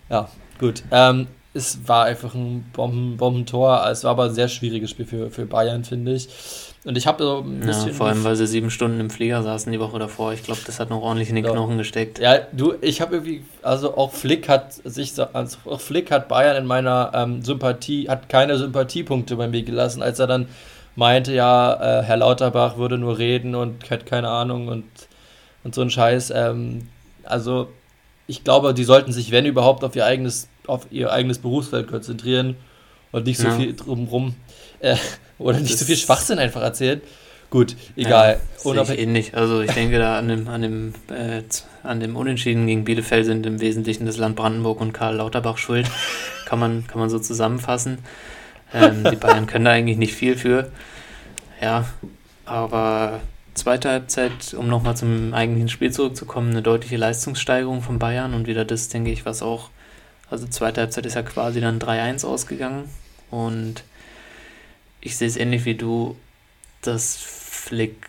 Ja, 0.09 0.29
gut. 0.59 0.83
Ähm, 0.91 1.29
es 1.53 1.87
war 1.87 2.05
einfach 2.05 2.35
ein 2.35 2.65
Bomben, 2.73 3.17
Bombentor. 3.17 3.87
Es 3.91 4.05
war 4.05 4.13
aber 4.13 4.25
ein 4.25 4.35
sehr 4.35 4.49
schwieriges 4.49 4.91
Spiel 4.91 5.07
für, 5.07 5.31
für 5.31 5.47
Bayern, 5.47 5.85
finde 5.85 6.15
ich. 6.15 6.29
Und 6.85 6.97
ich 6.97 7.07
habe 7.07 7.23
so 7.23 7.45
ein 7.45 7.61
bisschen. 7.61 7.89
Ja, 7.89 7.95
vor 7.95 8.07
allem, 8.07 8.25
weil 8.25 8.37
sie 8.37 8.47
sieben 8.47 8.71
Stunden 8.71 9.01
im 9.01 9.11
Flieger 9.11 9.43
saßen 9.43 9.71
die 9.71 9.81
Woche 9.81 9.99
davor. 9.99 10.33
Ich 10.33 10.43
glaube, 10.43 10.61
das 10.65 10.81
hat 10.81 10.89
noch 10.89 11.03
ordentlich 11.03 11.29
in 11.29 11.35
den 11.35 11.45
ja. 11.45 11.53
Knochen 11.53 11.77
gesteckt. 11.77 12.19
Ja, 12.19 12.39
du, 12.53 12.75
ich 12.81 13.03
habe 13.03 13.17
irgendwie, 13.17 13.45
also 13.61 13.97
auch 13.99 14.13
Flick 14.13 14.49
hat 14.49 14.73
sich, 14.73 15.13
also 15.35 15.59
auch 15.67 15.81
Flick 15.81 16.11
hat 16.11 16.29
Bayern 16.29 16.57
in 16.57 16.67
meiner 16.67 17.13
ähm, 17.15 17.43
Sympathie, 17.43 18.09
hat 18.09 18.31
keine 18.31 18.57
Sympathiepunkte 18.57 19.37
bei 19.37 19.47
mir 19.47 19.63
gelassen, 19.63 20.03
als 20.03 20.19
er 20.19 20.27
dann 20.27 20.49
meinte, 20.97 21.35
ja, 21.35 22.01
äh, 22.01 22.03
Herr 22.03 22.17
Lauterbach 22.17 22.79
würde 22.79 22.97
nur 22.97 23.19
reden 23.19 23.55
und 23.55 23.91
hat 23.91 24.07
keine 24.07 24.31
Ahnung 24.31 24.69
und, 24.69 24.85
und 25.65 25.75
so 25.75 25.83
ein 25.83 25.91
Scheiß. 25.91 26.33
Ähm, 26.35 26.89
also, 27.25 27.69
ich 28.27 28.43
glaube, 28.43 28.73
die 28.73 28.85
sollten 28.85 29.13
sich, 29.13 29.33
wenn 29.33 29.45
überhaupt, 29.45 29.85
auf 29.85 29.97
ihr 29.97 30.07
eigenes, 30.07 30.49
auf 30.67 30.87
ihr 30.91 31.13
eigenes 31.13 31.41
Berufsfeld 31.41 31.89
konzentrieren 31.89 32.57
und 33.13 33.27
nicht 33.27 33.39
so 33.39 33.49
ja. 33.49 33.55
viel 33.55 33.75
drumrum. 33.77 34.35
Äh, 34.79 34.97
oder 35.41 35.59
nicht 35.59 35.79
so 35.79 35.85
viel 35.85 35.97
Schwachsinn 35.97 36.39
einfach 36.39 36.63
erzählen. 36.63 37.01
Gut, 37.51 37.75
egal. 37.97 38.39
Ja, 38.65 38.85
sehe 38.85 38.95
ich 38.95 39.01
ähnlich. 39.01 39.35
Also 39.37 39.61
ich 39.61 39.73
denke 39.73 39.99
da 39.99 40.19
an 40.19 40.29
dem, 40.29 40.47
an 40.47 40.63
dem, 40.63 40.95
äh, 41.09 41.43
an 41.83 41.99
dem 41.99 42.15
Unentschieden 42.15 42.67
gegen 42.69 42.85
Bielefeld 42.85 43.27
sind 43.27 43.45
im 43.45 43.61
Wesentlichen 43.61 44.07
das 44.07 44.19
Land 44.19 44.37
Brandenburg 44.37 44.81
und 44.81 44.93
Karl 44.93 45.17
Lauterbach 45.17 45.59
schuld. 45.59 45.91
kann 46.47 46.61
man, 46.61 46.87
kann 46.87 47.01
man 47.01 47.11
so 47.11 47.19
zusammenfassen. 47.19 47.99
Ähm, 48.73 49.05
die 49.11 49.17
Bayern 49.17 49.47
können 49.47 49.65
da 49.65 49.73
eigentlich 49.73 49.99
nicht 49.99 50.15
viel 50.15 50.37
für. 50.37 50.71
Ja, 51.61 51.87
aber 52.45 53.21
zweite 53.55 53.91
Halbzeit, 53.91 54.55
um 54.55 54.69
nochmal 54.69 54.97
zum 54.97 55.35
eigentlichen 55.35 55.69
Spiel 55.69 55.91
zurückzukommen, 55.91 56.51
eine 56.51 56.63
deutliche 56.63 56.97
Leistungssteigerung 56.97 57.83
von 57.83 57.99
Bayern 57.99 58.33
und 58.33 58.47
wieder 58.47 58.65
das, 58.65 58.89
denke 58.89 59.11
ich, 59.11 59.27
was 59.27 59.43
auch, 59.43 59.71
also 60.31 60.47
zweite 60.47 60.83
Halbzeit 60.83 61.07
ist 61.07 61.15
ja 61.15 61.23
quasi 61.23 61.61
dann 61.61 61.81
3-1 61.81 62.25
ausgegangen 62.25 62.89
und 63.31 63.83
ich 65.01 65.17
sehe 65.17 65.29
es 65.29 65.37
ähnlich 65.37 65.65
wie 65.65 65.75
du, 65.75 66.17
dass 66.83 67.17
Flick 67.17 68.09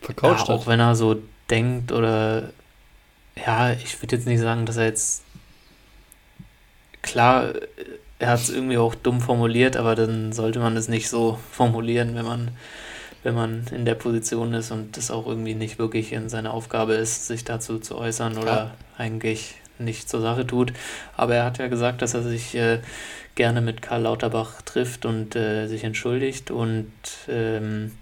vercoacht 0.00 0.48
ja, 0.48 0.54
auch 0.54 0.66
wenn 0.66 0.80
er 0.80 0.94
so 0.94 1.16
denkt 1.50 1.92
oder 1.92 2.50
ja, 3.36 3.72
ich 3.72 4.00
würde 4.00 4.16
jetzt 4.16 4.26
nicht 4.26 4.40
sagen, 4.40 4.66
dass 4.66 4.76
er 4.76 4.86
jetzt 4.86 5.24
klar, 7.02 7.52
er 8.18 8.28
hat 8.28 8.40
es 8.40 8.50
irgendwie 8.50 8.78
auch 8.78 8.94
dumm 8.94 9.20
formuliert, 9.20 9.76
aber 9.76 9.94
dann 9.94 10.32
sollte 10.32 10.58
man 10.58 10.76
es 10.76 10.88
nicht 10.88 11.08
so 11.08 11.38
formulieren, 11.52 12.14
wenn 12.14 12.24
man 12.24 12.50
wenn 13.22 13.34
man 13.34 13.64
in 13.72 13.86
der 13.86 13.94
Position 13.94 14.52
ist 14.52 14.70
und 14.70 14.98
das 14.98 15.10
auch 15.10 15.26
irgendwie 15.26 15.54
nicht 15.54 15.78
wirklich 15.78 16.12
in 16.12 16.28
seiner 16.28 16.52
Aufgabe 16.52 16.92
ist, 16.92 17.26
sich 17.26 17.42
dazu 17.42 17.78
zu 17.78 17.96
äußern 17.96 18.36
oder 18.36 18.54
ja. 18.54 18.74
eigentlich 18.98 19.54
nicht 19.78 20.10
zur 20.10 20.20
Sache 20.20 20.46
tut. 20.46 20.74
Aber 21.16 21.34
er 21.34 21.46
hat 21.46 21.56
ja 21.56 21.68
gesagt, 21.68 22.02
dass 22.02 22.12
er 22.12 22.22
sich 22.22 22.54
äh, 22.54 22.80
gerne 23.34 23.60
mit 23.60 23.82
Karl 23.82 24.02
Lauterbach 24.02 24.62
trifft 24.62 25.04
und 25.04 25.34
äh, 25.36 25.66
sich 25.66 25.84
entschuldigt 25.84 26.50
und 26.50 26.92
ähm, 27.28 27.92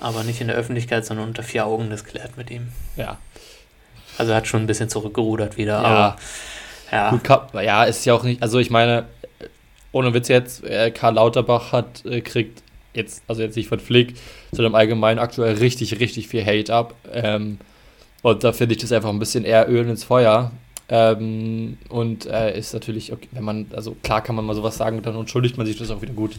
aber 0.00 0.24
nicht 0.24 0.40
in 0.40 0.48
der 0.48 0.56
Öffentlichkeit, 0.56 1.04
sondern 1.04 1.28
unter 1.28 1.42
vier 1.42 1.66
Augen 1.66 1.90
das 1.90 2.04
klärt 2.04 2.36
mit 2.36 2.50
ihm. 2.50 2.68
Ja. 2.96 3.18
Also 4.18 4.32
er 4.32 4.38
hat 4.38 4.46
schon 4.46 4.62
ein 4.62 4.66
bisschen 4.66 4.88
zurückgerudert 4.88 5.56
wieder, 5.56 5.82
ja. 5.82 5.84
aber 5.84 6.16
ja. 6.90 7.10
Gut, 7.10 7.62
ja, 7.62 7.84
ist 7.84 8.04
ja 8.04 8.14
auch 8.14 8.22
nicht, 8.22 8.42
also 8.42 8.58
ich 8.58 8.70
meine, 8.70 9.06
ohne 9.92 10.12
Witz 10.12 10.28
jetzt, 10.28 10.64
äh, 10.64 10.90
Karl 10.90 11.14
Lauterbach 11.14 11.72
hat, 11.72 12.04
äh, 12.04 12.20
kriegt 12.20 12.62
jetzt, 12.94 13.22
also 13.26 13.42
jetzt 13.42 13.56
nicht 13.56 13.68
von 13.68 13.80
Flick, 13.80 14.14
sondern 14.50 14.72
im 14.72 14.74
Allgemeinen 14.74 15.18
aktuell 15.18 15.54
richtig, 15.54 15.98
richtig 16.00 16.28
viel 16.28 16.44
Hate 16.44 16.72
ab. 16.74 16.94
Ähm, 17.10 17.58
und 18.22 18.44
da 18.44 18.52
finde 18.52 18.74
ich 18.74 18.80
das 18.80 18.92
einfach 18.92 19.08
ein 19.08 19.18
bisschen 19.18 19.44
eher 19.44 19.68
Öl 19.68 19.88
ins 19.88 20.04
Feuer. 20.04 20.52
Ähm, 20.94 21.78
und 21.88 22.26
äh, 22.26 22.58
ist 22.58 22.74
natürlich, 22.74 23.14
okay, 23.14 23.26
wenn 23.30 23.44
man, 23.44 23.66
also 23.72 23.96
klar 24.02 24.22
kann 24.22 24.36
man 24.36 24.44
mal 24.44 24.54
sowas 24.54 24.76
sagen, 24.76 25.00
dann 25.00 25.16
entschuldigt 25.16 25.56
man 25.56 25.66
sich 25.66 25.78
das 25.78 25.90
auch 25.90 26.02
wieder 26.02 26.12
gut. 26.12 26.32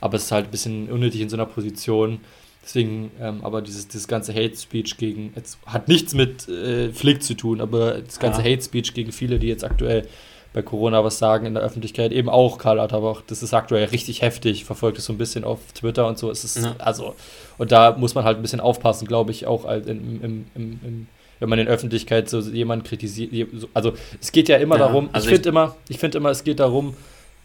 Aber 0.00 0.16
es 0.16 0.24
ist 0.24 0.32
halt 0.32 0.46
ein 0.46 0.50
bisschen 0.50 0.88
unnötig 0.88 1.20
in 1.20 1.28
so 1.28 1.36
einer 1.36 1.44
Position. 1.44 2.20
Deswegen, 2.64 3.10
ähm, 3.20 3.40
aber 3.42 3.60
dieses, 3.60 3.86
dieses 3.86 4.08
ganze 4.08 4.32
Hate 4.32 4.56
Speech 4.56 4.96
gegen, 4.96 5.34
jetzt 5.36 5.58
hat 5.66 5.88
nichts 5.88 6.14
mit 6.14 6.48
äh, 6.48 6.90
Flick 6.90 7.22
zu 7.22 7.34
tun, 7.34 7.60
aber 7.60 8.00
das 8.00 8.18
ganze 8.18 8.40
ja. 8.40 8.50
Hate 8.50 8.64
Speech 8.64 8.94
gegen 8.94 9.12
viele, 9.12 9.38
die 9.38 9.46
jetzt 9.46 9.62
aktuell 9.62 10.08
bei 10.54 10.62
Corona 10.62 11.04
was 11.04 11.18
sagen 11.18 11.44
in 11.44 11.52
der 11.52 11.62
Öffentlichkeit, 11.62 12.10
eben 12.10 12.30
auch 12.30 12.56
Karl 12.56 12.78
Lauterbach, 12.78 13.22
das 13.26 13.42
ist 13.42 13.52
aktuell 13.52 13.84
richtig 13.86 14.22
heftig, 14.22 14.64
verfolgt 14.64 14.96
es 14.96 15.04
so 15.04 15.12
ein 15.12 15.18
bisschen 15.18 15.44
auf 15.44 15.58
Twitter 15.74 16.06
und 16.06 16.16
so. 16.16 16.30
Es 16.30 16.44
ist, 16.44 16.64
ja. 16.64 16.74
also, 16.78 17.14
und 17.58 17.72
da 17.72 17.94
muss 17.94 18.14
man 18.14 18.24
halt 18.24 18.38
ein 18.38 18.42
bisschen 18.42 18.60
aufpassen, 18.60 19.06
glaube 19.06 19.32
ich, 19.32 19.46
auch 19.46 19.66
im, 19.66 20.22
im, 20.22 20.46
im, 20.54 20.80
im 20.82 21.06
wenn 21.40 21.48
man 21.48 21.58
in 21.58 21.66
der 21.66 21.74
Öffentlichkeit 21.74 22.28
so 22.28 22.40
jemanden 22.40 22.84
kritisiert. 22.84 23.48
Also 23.74 23.92
es 24.20 24.32
geht 24.32 24.48
ja 24.48 24.56
immer 24.56 24.76
ja, 24.76 24.86
darum, 24.86 25.08
also 25.12 25.28
ich 25.28 25.34
finde 25.34 25.48
immer, 25.48 25.76
ich 25.88 25.98
finde 25.98 26.18
immer, 26.18 26.30
es 26.30 26.44
geht 26.44 26.60
darum, 26.60 26.94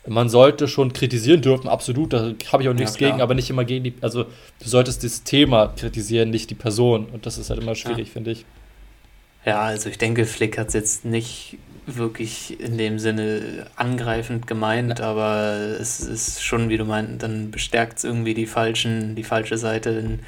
man 0.06 0.28
sollte 0.28 0.68
schon 0.68 0.92
kritisieren 0.92 1.42
dürfen, 1.42 1.70
absolut, 1.70 2.12
da 2.14 2.34
habe 2.52 2.64
ich 2.64 2.70
auch 2.70 2.74
nichts 2.74 3.00
ja, 3.00 3.10
gegen, 3.10 3.22
aber 3.22 3.36
nicht 3.36 3.50
immer 3.50 3.64
gegen 3.64 3.86
die, 3.86 3.94
also 4.02 4.24
du 4.24 4.30
solltest 4.70 5.04
das 5.04 5.24
Thema 5.24 5.68
kritisieren, 5.68 6.30
nicht 6.30 6.50
die 6.50 6.56
Person. 6.56 7.06
Und 7.12 7.26
das 7.26 7.38
ist 7.38 7.50
halt 7.50 7.62
immer 7.62 7.76
schwierig, 7.76 8.08
ja. 8.08 8.14
finde 8.14 8.32
ich. 8.32 8.46
Ja, 9.46 9.62
also 9.62 9.90
ich 9.90 9.98
denke, 9.98 10.26
Flick 10.26 10.58
hat 10.58 10.70
es 10.70 10.74
jetzt 10.74 11.06
nicht 11.06 11.58
wirklich 11.86 12.60
in 12.60 12.78
dem 12.78 13.00
Sinne 13.00 13.68
angreifend 13.76 14.48
gemeint, 14.48 15.00
ja. 15.00 15.06
aber 15.06 15.56
es 15.80 16.00
ist 16.00 16.44
schon, 16.44 16.70
wie 16.70 16.78
du 16.78 16.86
meinst, 16.86 17.24
dann 17.24 17.52
bestärkt 17.52 17.98
es 17.98 18.04
irgendwie 18.04 18.34
die 18.34 18.46
falschen, 18.46 19.16
die 19.16 19.24
falsche 19.24 19.58
Seite 19.58 19.90
in, 19.92 20.20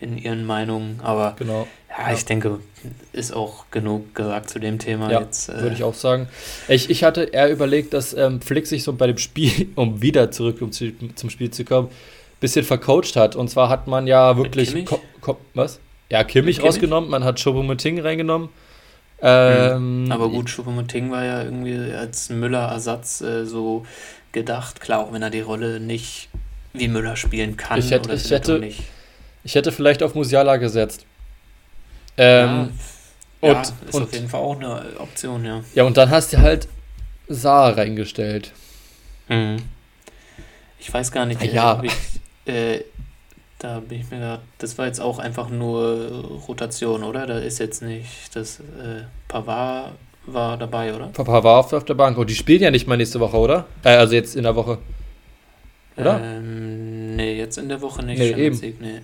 in 0.00 0.18
ihren 0.18 0.44
Meinungen. 0.44 1.00
Aber 1.02 1.36
genau. 1.38 1.66
ja, 1.88 2.12
ich 2.12 2.24
denke, 2.24 2.58
ist 3.12 3.34
auch 3.34 3.66
genug 3.70 4.14
gesagt 4.14 4.50
zu 4.50 4.58
dem 4.58 4.78
Thema 4.78 5.10
ja, 5.10 5.20
jetzt. 5.20 5.48
Äh, 5.48 5.60
würde 5.60 5.74
ich 5.74 5.84
auch 5.84 5.94
sagen. 5.94 6.28
Ich, 6.68 6.90
ich 6.90 7.04
hatte 7.04 7.24
eher 7.24 7.50
überlegt, 7.50 7.94
dass 7.94 8.12
ähm, 8.14 8.40
Flick 8.40 8.66
sich 8.66 8.82
so 8.82 8.92
bei 8.92 9.06
dem 9.06 9.18
Spiel, 9.18 9.68
um 9.74 10.02
wieder 10.02 10.30
zurück 10.30 10.60
um 10.60 10.72
zu, 10.72 10.92
zum 11.14 11.30
Spiel 11.30 11.50
zu 11.50 11.64
kommen, 11.64 11.88
ein 11.88 12.40
bisschen 12.40 12.64
vercoacht 12.64 13.16
hat. 13.16 13.36
Und 13.36 13.48
zwar 13.48 13.68
hat 13.68 13.86
man 13.86 14.06
ja 14.06 14.36
wirklich. 14.36 14.74
was? 15.54 15.80
Ja, 16.08 16.22
Kimmich, 16.22 16.56
Kimmich 16.56 16.62
rausgenommen, 16.62 17.10
man 17.10 17.24
hat 17.24 17.38
Choupo-Moting 17.38 18.00
reingenommen. 18.00 18.48
Ähm, 19.22 20.08
Aber 20.10 20.28
gut, 20.28 20.48
Choupo-Moting 20.48 21.10
war 21.10 21.24
ja 21.24 21.42
irgendwie 21.42 21.92
als 21.92 22.28
Müller-Ersatz 22.28 23.20
äh, 23.22 23.44
so 23.44 23.86
gedacht. 24.32 24.80
Klar, 24.80 25.00
auch 25.00 25.12
wenn 25.12 25.22
er 25.22 25.30
die 25.30 25.40
Rolle 25.40 25.80
nicht 25.80 26.28
wie 26.72 26.88
Müller 26.88 27.16
spielen 27.16 27.56
kann. 27.56 27.78
Ich 27.78 27.90
hätte, 27.90 28.12
ich 28.12 28.30
hätte, 28.30 28.58
nicht. 28.58 28.82
Ich 29.44 29.54
hätte 29.54 29.72
vielleicht 29.72 30.02
auf 30.02 30.14
Musiala 30.14 30.56
gesetzt. 30.56 31.06
Ähm, 32.18 32.70
ja, 33.42 33.52
und, 33.52 33.60
ist 33.60 33.94
und, 33.94 34.02
auf 34.02 34.12
jeden 34.12 34.28
Fall 34.28 34.40
auch 34.40 34.56
eine 34.56 34.82
Option, 34.98 35.44
ja. 35.44 35.62
Ja, 35.74 35.84
und 35.84 35.96
dann 35.96 36.10
hast 36.10 36.32
du 36.32 36.38
halt 36.38 36.68
Saar 37.28 37.76
reingestellt. 37.76 38.52
Mhm. 39.28 39.62
Ich 40.78 40.92
weiß 40.92 41.10
gar 41.10 41.26
nicht, 41.26 41.40
ah, 41.40 41.44
ja. 41.44 41.82
ich, 41.82 42.52
äh, 42.52 42.84
da 43.58 43.80
bin 43.80 44.00
ich 44.00 44.10
mir 44.10 44.18
gerade. 44.18 44.42
Das 44.58 44.76
war 44.78 44.86
jetzt 44.86 45.00
auch 45.00 45.18
einfach 45.18 45.48
nur 45.48 46.40
Rotation, 46.46 47.02
oder? 47.02 47.26
Da 47.26 47.38
ist 47.38 47.58
jetzt 47.58 47.82
nicht 47.82 48.34
das 48.34 48.60
äh, 48.60 49.02
Pavard 49.28 49.92
war 50.26 50.56
dabei, 50.56 50.94
oder? 50.94 51.06
Pavard 51.08 51.44
war 51.44 51.58
auf 51.58 51.84
der 51.84 51.94
Bank. 51.94 52.18
Und 52.18 52.28
die 52.28 52.34
spielen 52.34 52.62
ja 52.62 52.70
nicht 52.70 52.86
mal 52.86 52.96
nächste 52.96 53.20
Woche, 53.20 53.36
oder? 53.36 53.66
Äh, 53.84 53.90
also 53.90 54.14
jetzt 54.14 54.36
in 54.36 54.42
der 54.42 54.56
Woche. 54.56 54.78
Oder? 55.96 56.20
Ähm, 56.22 57.16
nee, 57.16 57.38
jetzt 57.38 57.56
in 57.56 57.68
der 57.68 57.80
Woche 57.80 58.04
nicht. 58.04 58.18
Nee, 58.18 58.32
eben. 58.32 58.76
nee. 58.80 59.00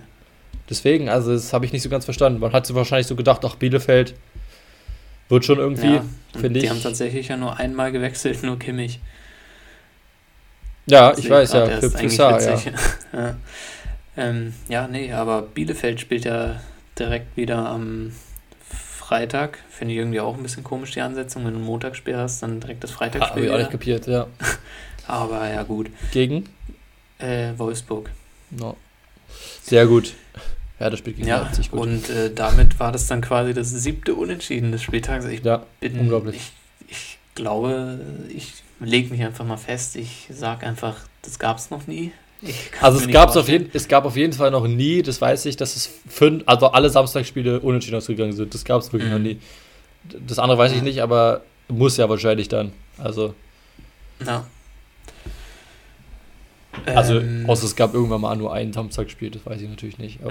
Deswegen, 0.69 1.09
also 1.09 1.33
das 1.33 1.51
habe 1.53 1.65
ich 1.65 1.73
nicht 1.73 1.81
so 1.81 1.89
ganz 1.89 2.05
verstanden. 2.05 2.39
Man 2.39 2.53
hat 2.53 2.65
so 2.65 2.75
wahrscheinlich 2.75 3.07
so 3.07 3.15
gedacht, 3.15 3.43
ach, 3.45 3.55
Bielefeld 3.55 4.13
wird 5.29 5.45
schon 5.45 5.57
irgendwie, 5.57 5.95
ja, 5.95 6.05
finde 6.39 6.59
ich. 6.59 6.65
Die 6.65 6.69
haben 6.69 6.81
tatsächlich 6.81 7.27
ja 7.27 7.37
nur 7.37 7.57
einmal 7.57 7.91
gewechselt, 7.91 8.43
nur 8.43 8.59
Kimmich. 8.59 8.99
Ja, 10.85 11.13
ich 11.17 11.29
weiß 11.29 11.53
ja, 11.53 11.67
für 11.79 11.89
Pissar, 11.89 12.41
ja. 12.41 12.61
ja. 13.13 13.35
Ähm, 14.15 14.53
ja, 14.69 14.87
nee, 14.87 15.11
aber 15.11 15.41
Bielefeld 15.41 15.99
spielt 15.99 16.25
ja 16.25 16.61
direkt 16.97 17.35
wieder 17.35 17.67
am 17.67 18.11
Freitag. 18.69 19.59
Finde 19.69 19.93
ich 19.93 19.99
irgendwie 19.99 20.19
auch 20.19 20.35
ein 20.37 20.43
bisschen 20.43 20.63
komisch, 20.63 20.91
die 20.91 21.01
Ansetzung. 21.01 21.45
Wenn 21.45 21.53
du 21.53 21.59
ein 21.59 21.65
Montagsspiel 21.65 22.15
hast, 22.15 22.43
dann 22.43 22.59
direkt 22.59 22.83
das 22.83 22.91
Freitagsspiel. 22.91 23.43
Habe 23.43 23.45
ich 23.45 23.51
auch 23.51 23.57
nicht 23.57 23.71
kapiert, 23.71 24.07
ja. 24.07 24.27
aber 25.07 25.49
ja, 25.49 25.63
gut. 25.63 25.89
Gegen? 26.11 26.49
Äh, 27.19 27.51
Wolfsburg. 27.57 28.09
No. 28.51 28.77
Sehr 29.63 29.87
gut. 29.87 30.13
Ja, 30.79 30.89
das 30.89 30.99
Spiel 30.99 31.13
ging 31.13 31.27
ja, 31.27 31.41
Leipzig 31.41 31.71
gut. 31.71 31.81
Und 31.81 32.09
äh, 32.09 32.33
damit 32.33 32.79
war 32.79 32.91
das 32.91 33.07
dann 33.07 33.21
quasi 33.21 33.53
das 33.53 33.69
siebte 33.69 34.15
Unentschieden 34.15 34.71
des 34.71 34.83
Spieltags. 34.83 35.25
Ich 35.25 35.43
ja, 35.43 35.65
bin, 35.79 35.97
unglaublich. 35.97 36.35
Ich, 36.35 36.89
ich 36.89 37.17
glaube, 37.35 37.99
ich 38.29 38.53
lege 38.79 39.09
mich 39.09 39.23
einfach 39.23 39.45
mal 39.45 39.57
fest. 39.57 39.95
Ich 39.95 40.27
sage 40.29 40.65
einfach, 40.65 40.97
das 41.21 41.39
gab 41.39 41.57
es 41.57 41.69
noch 41.69 41.87
nie. 41.87 42.11
Also 42.81 42.99
es, 42.99 43.07
gab's 43.07 43.37
auf 43.37 43.47
jeden, 43.47 43.69
es 43.73 43.87
gab 43.87 44.05
auf 44.05 44.17
jeden 44.17 44.33
Fall 44.33 44.51
noch 44.51 44.67
nie, 44.67 45.01
das 45.01 45.21
weiß 45.21 45.45
ich, 45.45 45.55
dass 45.55 45.75
es 45.75 45.89
fünf, 46.09 46.43
also 46.45 46.67
alle 46.67 46.89
Samstagsspiele 46.89 47.59
unentschieden 47.61 47.95
ausgegangen 47.97 48.33
sind. 48.33 48.53
Das 48.53 48.65
gab 48.65 48.81
es 48.81 48.91
wirklich 48.91 49.09
mhm. 49.09 49.17
noch 49.17 49.23
nie. 49.23 49.39
Das 50.27 50.39
andere 50.39 50.57
weiß 50.57 50.73
ich 50.73 50.81
nicht, 50.81 51.01
aber 51.01 51.41
muss 51.69 51.97
ja 51.97 52.09
wahrscheinlich 52.09 52.49
dann. 52.49 52.73
Also. 52.97 53.33
Ja. 54.25 54.45
Also, 56.85 57.19
Ähm, 57.19 57.45
außer 57.47 57.65
es 57.65 57.75
gab 57.75 57.93
irgendwann 57.93 58.21
mal 58.21 58.35
nur 58.35 58.51
ein 58.53 58.73
Samstagspiel, 58.73 59.29
das 59.29 59.45
weiß 59.45 59.61
ich 59.61 59.69
natürlich 59.69 59.97
nicht. 59.97 60.19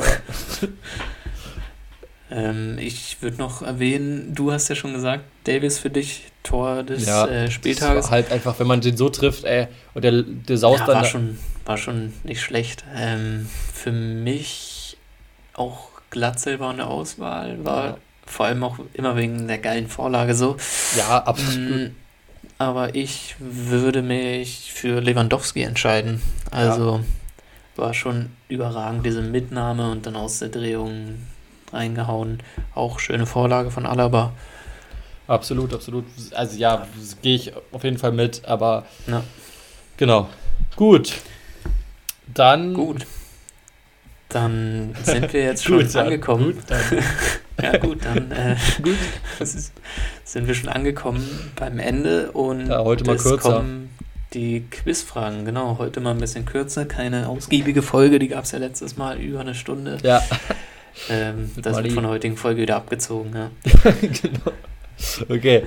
Ähm, 2.35 2.79
ich 2.79 3.19
würde 3.21 3.37
noch 3.37 3.61
erwähnen, 3.61 4.35
du 4.35 4.53
hast 4.53 4.69
ja 4.69 4.75
schon 4.75 4.95
gesagt, 4.95 5.25
Davis 5.45 5.79
für 5.79 5.91
dich 5.91 6.23
Tor 6.43 6.83
des 6.83 7.05
Ja, 7.07 7.27
äh, 7.27 7.45
das 7.45 7.53
Spieltages. 7.53 8.11
halt 8.11 8.33
einfach, 8.33 8.59
wenn 8.59 8.67
man 8.67 8.81
den 8.81 8.97
so 8.97 9.11
trifft, 9.11 9.45
ey, 9.45 9.67
und 9.93 10.03
der, 10.03 10.23
der 10.23 10.57
saust 10.57 10.81
Ja, 10.81 10.87
dann. 10.87 10.97
war 10.97 11.05
schon, 11.05 11.39
war 11.65 11.77
schon 11.79 12.13
nicht 12.25 12.41
schlecht. 12.41 12.85
Ähm, 12.95 13.49
für 13.73 13.93
mich 13.93 14.97
auch 15.55 15.89
Glatzel 16.11 16.61
war 16.61 16.71
eine 16.71 16.87
Auswahl, 16.87 17.65
war 17.65 17.85
Ja. 17.85 17.97
vor 18.27 18.47
allem 18.47 18.63
auch 18.65 18.79
immer 18.95 19.17
wegen 19.17 19.47
der 19.49 19.59
geilen 19.59 19.89
Vorlage 19.89 20.35
so. 20.35 20.57
ja, 20.97 21.19
absolut. 21.25 21.91
Mm, 21.91 21.95
Aber 22.59 22.95
ich 22.95 23.35
würde 23.39 24.03
mich 24.03 24.73
für 24.73 25.01
Lewandowski 25.01 25.63
entscheiden. 25.63 26.21
Also 26.51 27.01
war 27.77 27.95
schon 27.95 28.31
überragend, 28.49 29.05
diese 29.07 29.23
Mitnahme 29.23 29.91
und 29.91 30.05
dann 30.07 30.17
aus 30.17 30.39
der 30.41 30.49
Drehung 30.51 31.23
reingehauen. 31.73 32.41
Auch 32.75 32.99
schöne 33.01 33.25
Vorlage 33.27 33.71
von 33.71 33.87
Alaba. 33.87 34.33
Absolut, 35.27 35.73
absolut. 35.73 36.05
Also 36.35 36.59
ja, 36.59 36.87
gehe 37.23 37.37
ich 37.37 37.53
auf 37.73 37.83
jeden 37.85 37.97
Fall 37.99 38.13
mit, 38.13 38.45
aber 38.45 38.85
Ja. 39.07 39.23
genau. 39.97 40.29
Gut. 40.77 41.15
Dann. 42.35 42.75
Gut. 42.75 43.07
Dann 44.29 44.95
sind 45.03 45.33
wir 45.33 45.45
jetzt 45.45 45.65
schon 45.67 45.79
Gut, 45.81 45.95
angekommen. 45.97 46.55
Gut, 46.55 46.65
Ja 47.63 47.77
gut, 47.77 47.99
dann 48.05 48.33
äh, 48.33 48.57
gut. 48.83 48.97
sind 50.25 50.47
wir 50.49 50.55
schon 50.55 50.71
angekommen 50.71 51.53
beim 51.57 51.79
Ende 51.79 52.33
und 52.33 52.69
Ja, 52.69 52.83
heute 52.83 53.05
mal 53.05 53.17
kürzer. 53.17 53.37
kommen 53.39 53.91
die 54.33 54.65
Quizfragen. 54.71 55.45
Genau, 55.45 55.77
heute 55.79 56.01
mal 56.01 56.13
ein 56.13 56.19
bisschen 56.19 56.47
kürzer, 56.47 56.87
keine 56.87 57.29
ausgiebige 57.29 57.83
Folge, 57.83 58.19
die 58.19 58.29
gab 58.29 58.45
es 58.45 58.53
ja 58.53 58.59
letztes 58.59 58.97
Mal 58.97 59.19
über 59.21 59.41
eine 59.41 59.55
Stunde. 59.55 59.99
Ja, 60.03 60.23
Ähm, 61.09 61.51
das 61.57 61.75
Mali. 61.75 61.85
wird 61.85 61.95
von 61.95 62.03
der 62.05 62.13
heutigen 62.13 62.37
Folge 62.37 62.63
wieder 62.63 62.77
abgezogen. 62.77 63.33
Ja. 63.35 63.51
genau. 64.01 64.53
Okay. 65.29 65.65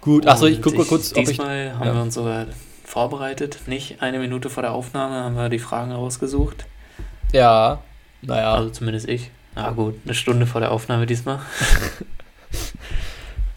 Gut, 0.00 0.26
achso, 0.26 0.46
ich 0.46 0.60
gucke 0.62 0.78
mal 0.78 0.86
kurz, 0.86 1.12
ob 1.12 1.18
ich. 1.22 1.28
Diesmal 1.30 1.74
haben 1.78 1.86
ja. 1.86 1.94
wir 1.94 2.02
uns 2.02 2.14
sogar 2.14 2.46
vorbereitet. 2.94 3.58
Nicht 3.66 4.02
eine 4.02 4.20
Minute 4.20 4.48
vor 4.48 4.62
der 4.62 4.72
Aufnahme 4.72 5.16
haben 5.16 5.34
wir 5.34 5.48
die 5.48 5.58
Fragen 5.58 5.90
rausgesucht. 5.90 6.64
Ja, 7.32 7.82
naja. 8.22 8.54
Also 8.54 8.70
zumindest 8.70 9.08
ich. 9.08 9.32
Na 9.56 9.70
gut, 9.70 9.96
eine 10.04 10.14
Stunde 10.14 10.46
vor 10.46 10.60
der 10.60 10.70
Aufnahme 10.70 11.04
diesmal. 11.04 11.40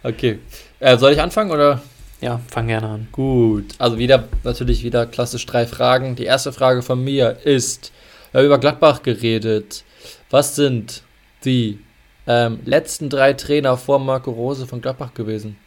Okay. 0.03 0.39
Äh, 0.79 0.97
soll 0.97 1.11
ich 1.11 1.19
anfangen 1.19 1.51
oder? 1.51 1.81
Ja, 2.21 2.39
fang 2.49 2.67
gerne 2.67 2.87
an. 2.87 3.07
Gut. 3.11 3.73
Also 3.77 3.97
wieder, 3.97 4.29
natürlich 4.43 4.83
wieder 4.83 5.05
klassisch 5.05 5.45
drei 5.45 5.65
Fragen. 5.65 6.15
Die 6.15 6.23
erste 6.23 6.53
Frage 6.53 6.81
von 6.81 7.03
mir 7.03 7.39
ist, 7.43 7.91
wir 8.31 8.39
haben 8.39 8.45
über 8.45 8.57
Gladbach 8.57 9.03
geredet. 9.03 9.83
Was 10.29 10.55
sind 10.55 11.03
die 11.43 11.79
ähm, 12.25 12.59
letzten 12.63 13.09
drei 13.09 13.33
Trainer 13.33 13.75
vor 13.75 13.99
Marco 13.99 14.31
Rose 14.31 14.65
von 14.65 14.79
Gladbach 14.79 15.13
gewesen? 15.13 15.57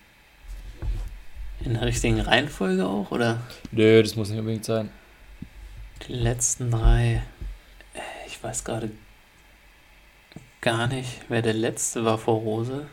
In 1.64 1.74
der 1.74 1.82
richtigen 1.82 2.20
Reihenfolge 2.20 2.86
auch, 2.86 3.10
oder? 3.10 3.40
Nö, 3.70 4.02
das 4.02 4.16
muss 4.16 4.30
nicht 4.30 4.38
unbedingt 4.38 4.64
sein. 4.64 4.90
Die 6.08 6.14
letzten 6.14 6.70
drei. 6.70 7.22
Ich 8.26 8.42
weiß 8.42 8.64
gerade 8.64 8.90
gar 10.62 10.86
nicht, 10.86 11.20
wer 11.28 11.42
der 11.42 11.52
letzte 11.54 12.04
war 12.04 12.16
vor 12.16 12.36
Rose. 12.40 12.86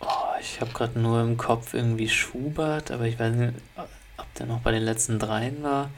Oh, 0.00 0.06
ich 0.40 0.60
habe 0.60 0.72
gerade 0.72 0.98
nur 0.98 1.20
im 1.20 1.36
Kopf 1.36 1.74
irgendwie 1.74 2.08
Schubert, 2.08 2.90
aber 2.90 3.04
ich 3.06 3.18
weiß 3.18 3.34
nicht, 3.34 3.54
ob 4.16 4.34
der 4.34 4.46
noch 4.46 4.60
bei 4.60 4.70
den 4.70 4.82
letzten 4.82 5.18
dreien 5.18 5.62
war. 5.62 5.90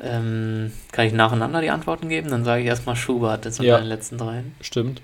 Ähm, 0.00 0.72
kann 0.92 1.06
ich 1.06 1.12
nacheinander 1.12 1.60
die 1.60 1.70
Antworten 1.70 2.08
geben? 2.08 2.30
Dann 2.30 2.44
sage 2.44 2.62
ich 2.62 2.68
erstmal 2.68 2.96
Schubert, 2.96 3.44
das 3.46 3.56
sind 3.56 3.66
Ja. 3.66 3.76
meine 3.78 3.88
letzten 3.88 4.18
dreien. 4.18 4.54
Stimmt. 4.60 5.02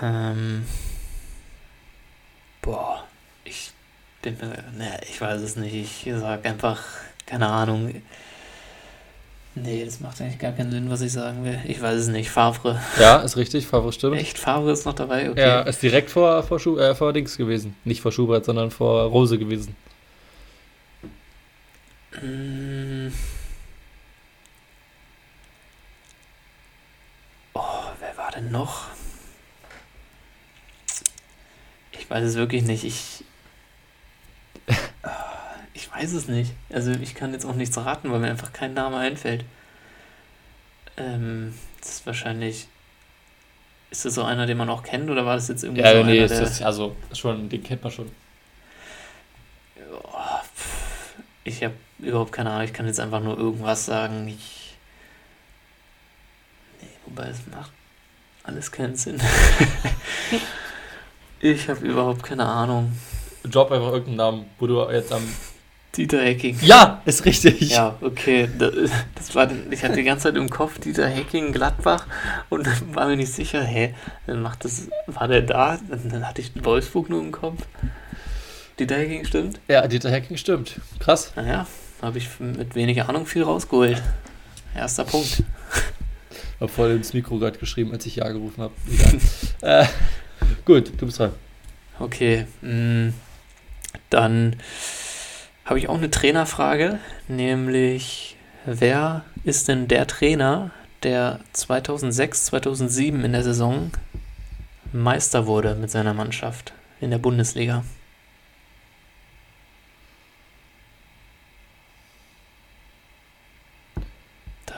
Ähm, 0.00 0.64
boah, 2.62 3.04
ich 3.44 3.72
bin 4.22 4.36
mir, 4.38 4.64
ne, 4.76 5.00
ich 5.08 5.20
weiß 5.20 5.40
es 5.42 5.56
nicht. 5.56 6.06
Ich 6.06 6.12
sag 6.14 6.46
einfach, 6.46 6.80
keine 7.26 7.48
Ahnung. 7.48 8.02
Nee, 9.54 9.84
das 9.84 10.00
macht 10.00 10.18
eigentlich 10.20 10.38
gar 10.38 10.52
keinen 10.52 10.70
Sinn, 10.70 10.88
was 10.88 11.02
ich 11.02 11.12
sagen 11.12 11.44
will. 11.44 11.58
Ich 11.66 11.82
weiß 11.82 12.00
es 12.00 12.08
nicht. 12.08 12.30
Favre. 12.30 12.80
Ja, 12.98 13.18
ist 13.20 13.36
richtig, 13.36 13.66
Favre 13.66 13.92
stimmt. 13.92 14.16
Echt? 14.16 14.38
Favre 14.38 14.72
ist 14.72 14.86
noch 14.86 14.94
dabei? 14.94 15.30
Okay. 15.30 15.40
Ja, 15.40 15.60
ist 15.60 15.82
direkt 15.82 16.10
vor, 16.10 16.42
vor, 16.42 16.58
Schu 16.58 16.78
äh, 16.78 16.94
vor 16.94 17.12
Dings 17.12 17.36
gewesen. 17.36 17.76
Nicht 17.84 18.00
vor 18.00 18.12
Schubert, 18.12 18.46
sondern 18.46 18.70
vor 18.70 19.02
Rose 19.04 19.38
gewesen. 19.38 19.76
Mm. 22.22 23.08
Oh, 27.52 27.60
wer 28.00 28.16
war 28.16 28.30
denn 28.30 28.50
noch? 28.50 28.86
Ich 31.92 32.01
weiß 32.12 32.24
es 32.24 32.34
wirklich 32.36 32.62
nicht. 32.62 32.84
Ich. 32.84 33.24
Ah, 35.02 35.56
Ich 35.72 35.90
weiß 35.90 36.12
es 36.12 36.28
nicht. 36.28 36.52
Also 36.70 36.90
ich 36.92 37.14
kann 37.14 37.32
jetzt 37.32 37.46
auch 37.46 37.54
nichts 37.54 37.76
raten, 37.78 38.12
weil 38.12 38.20
mir 38.20 38.30
einfach 38.30 38.52
kein 38.52 38.74
Name 38.74 38.98
einfällt. 38.98 39.44
Ähm, 40.98 41.54
das 41.80 41.90
ist 41.90 42.06
wahrscheinlich. 42.06 42.68
Ist 43.90 44.04
das 44.04 44.14
so 44.14 44.24
einer, 44.24 44.46
den 44.46 44.56
man 44.56 44.70
auch 44.70 44.82
kennt, 44.82 45.10
oder 45.10 45.26
war 45.26 45.34
das 45.36 45.48
jetzt 45.48 45.64
irgendwie 45.64 45.82
Ja, 45.82 45.92
so 45.92 46.02
nee, 46.04 46.12
einer, 46.12 46.24
ist 46.24 46.38
das, 46.38 46.62
also 46.62 46.96
schon, 47.12 47.48
den 47.48 47.62
kennt 47.62 47.82
man 47.82 47.92
schon. 47.92 48.10
Ich 51.44 51.62
habe 51.64 51.74
überhaupt 51.98 52.32
keine 52.32 52.50
Ahnung. 52.50 52.64
Ich 52.64 52.72
kann 52.72 52.86
jetzt 52.86 53.00
einfach 53.00 53.20
nur 53.20 53.36
irgendwas 53.36 53.84
sagen. 53.86 54.28
Ich. 54.28 54.76
Nee, 56.80 56.88
wobei 57.06 57.28
es 57.28 57.46
macht 57.46 57.72
alles 58.44 58.70
keinen 58.70 58.96
Sinn. 58.96 59.20
ich 61.42 61.68
habe 61.68 61.84
überhaupt 61.86 62.22
keine 62.22 62.46
Ahnung. 62.46 62.92
Drop 63.44 63.70
einfach 63.72 63.88
irgendeinen 63.88 64.16
Namen, 64.16 64.44
wo 64.58 64.66
du 64.66 64.88
jetzt 64.90 65.12
am. 65.12 65.22
Dieter 65.94 66.22
Hecking. 66.22 66.56
Ja, 66.62 67.02
ist 67.04 67.26
richtig. 67.26 67.70
Ja, 67.70 67.96
okay. 68.00 68.48
da- 68.58 68.70
Das 69.14 69.34
war, 69.34 69.46
ich 69.70 69.84
hatte 69.84 69.96
die 69.96 70.04
ganze 70.04 70.22
Zeit 70.28 70.36
im 70.36 70.48
Kopf 70.48 70.78
Dieter 70.78 71.06
Hecking 71.06 71.52
Gladbach 71.52 72.06
und 72.48 72.66
war 72.94 73.08
mir 73.08 73.16
nicht 73.16 73.30
sicher, 73.34 73.62
hä, 73.62 73.94
dann 74.26 74.40
macht 74.40 74.64
das, 74.64 74.88
war 75.06 75.28
der 75.28 75.42
da? 75.42 75.78
Dann, 75.90 76.26
hatte 76.26 76.40
ich 76.40 76.52
Wolfsburg 76.64 77.10
nur 77.10 77.20
im 77.20 77.30
Kopf. 77.30 77.60
Dieter 78.78 78.96
Hecking 78.96 79.26
stimmt? 79.26 79.60
Ja, 79.68 79.86
Dieter 79.86 80.10
Hacking 80.10 80.38
stimmt. 80.38 80.80
Krass. 80.98 81.32
Naja, 81.36 81.66
habe 82.00 82.16
ich 82.16 82.28
mit 82.40 82.74
wenig 82.74 83.02
Ahnung 83.02 83.26
viel 83.26 83.42
rausgeholt. 83.42 84.00
Erster 84.74 85.04
Punkt. 85.04 85.42
Hab 86.58 86.70
voll 86.70 86.92
ins 86.92 87.12
Mikro 87.12 87.36
gerade 87.38 87.58
geschrieben, 87.58 87.92
als 87.92 88.06
ich 88.06 88.16
Ja 88.16 88.28
gerufen 88.30 88.62
habe. 88.62 88.72
äh, 89.60 89.84
gut, 90.64 90.92
du 90.98 91.06
bist 91.06 91.18
dran. 91.18 91.32
Okay, 91.98 92.46
mh, 92.62 93.12
dann 94.10 94.56
habe 95.64 95.78
ich 95.78 95.88
auch 95.88 95.96
eine 95.98 96.10
Trainerfrage, 96.10 96.98
nämlich 97.28 98.36
wer 98.66 99.24
ist 99.44 99.68
denn 99.68 99.88
der 99.88 100.06
Trainer, 100.06 100.70
der 101.02 101.40
2006, 101.52 102.46
2007 102.46 103.24
in 103.24 103.32
der 103.32 103.42
Saison 103.42 103.90
Meister 104.92 105.46
wurde 105.46 105.74
mit 105.74 105.90
seiner 105.90 106.14
Mannschaft 106.14 106.72
in 107.00 107.10
der 107.10 107.18
Bundesliga? 107.18 107.82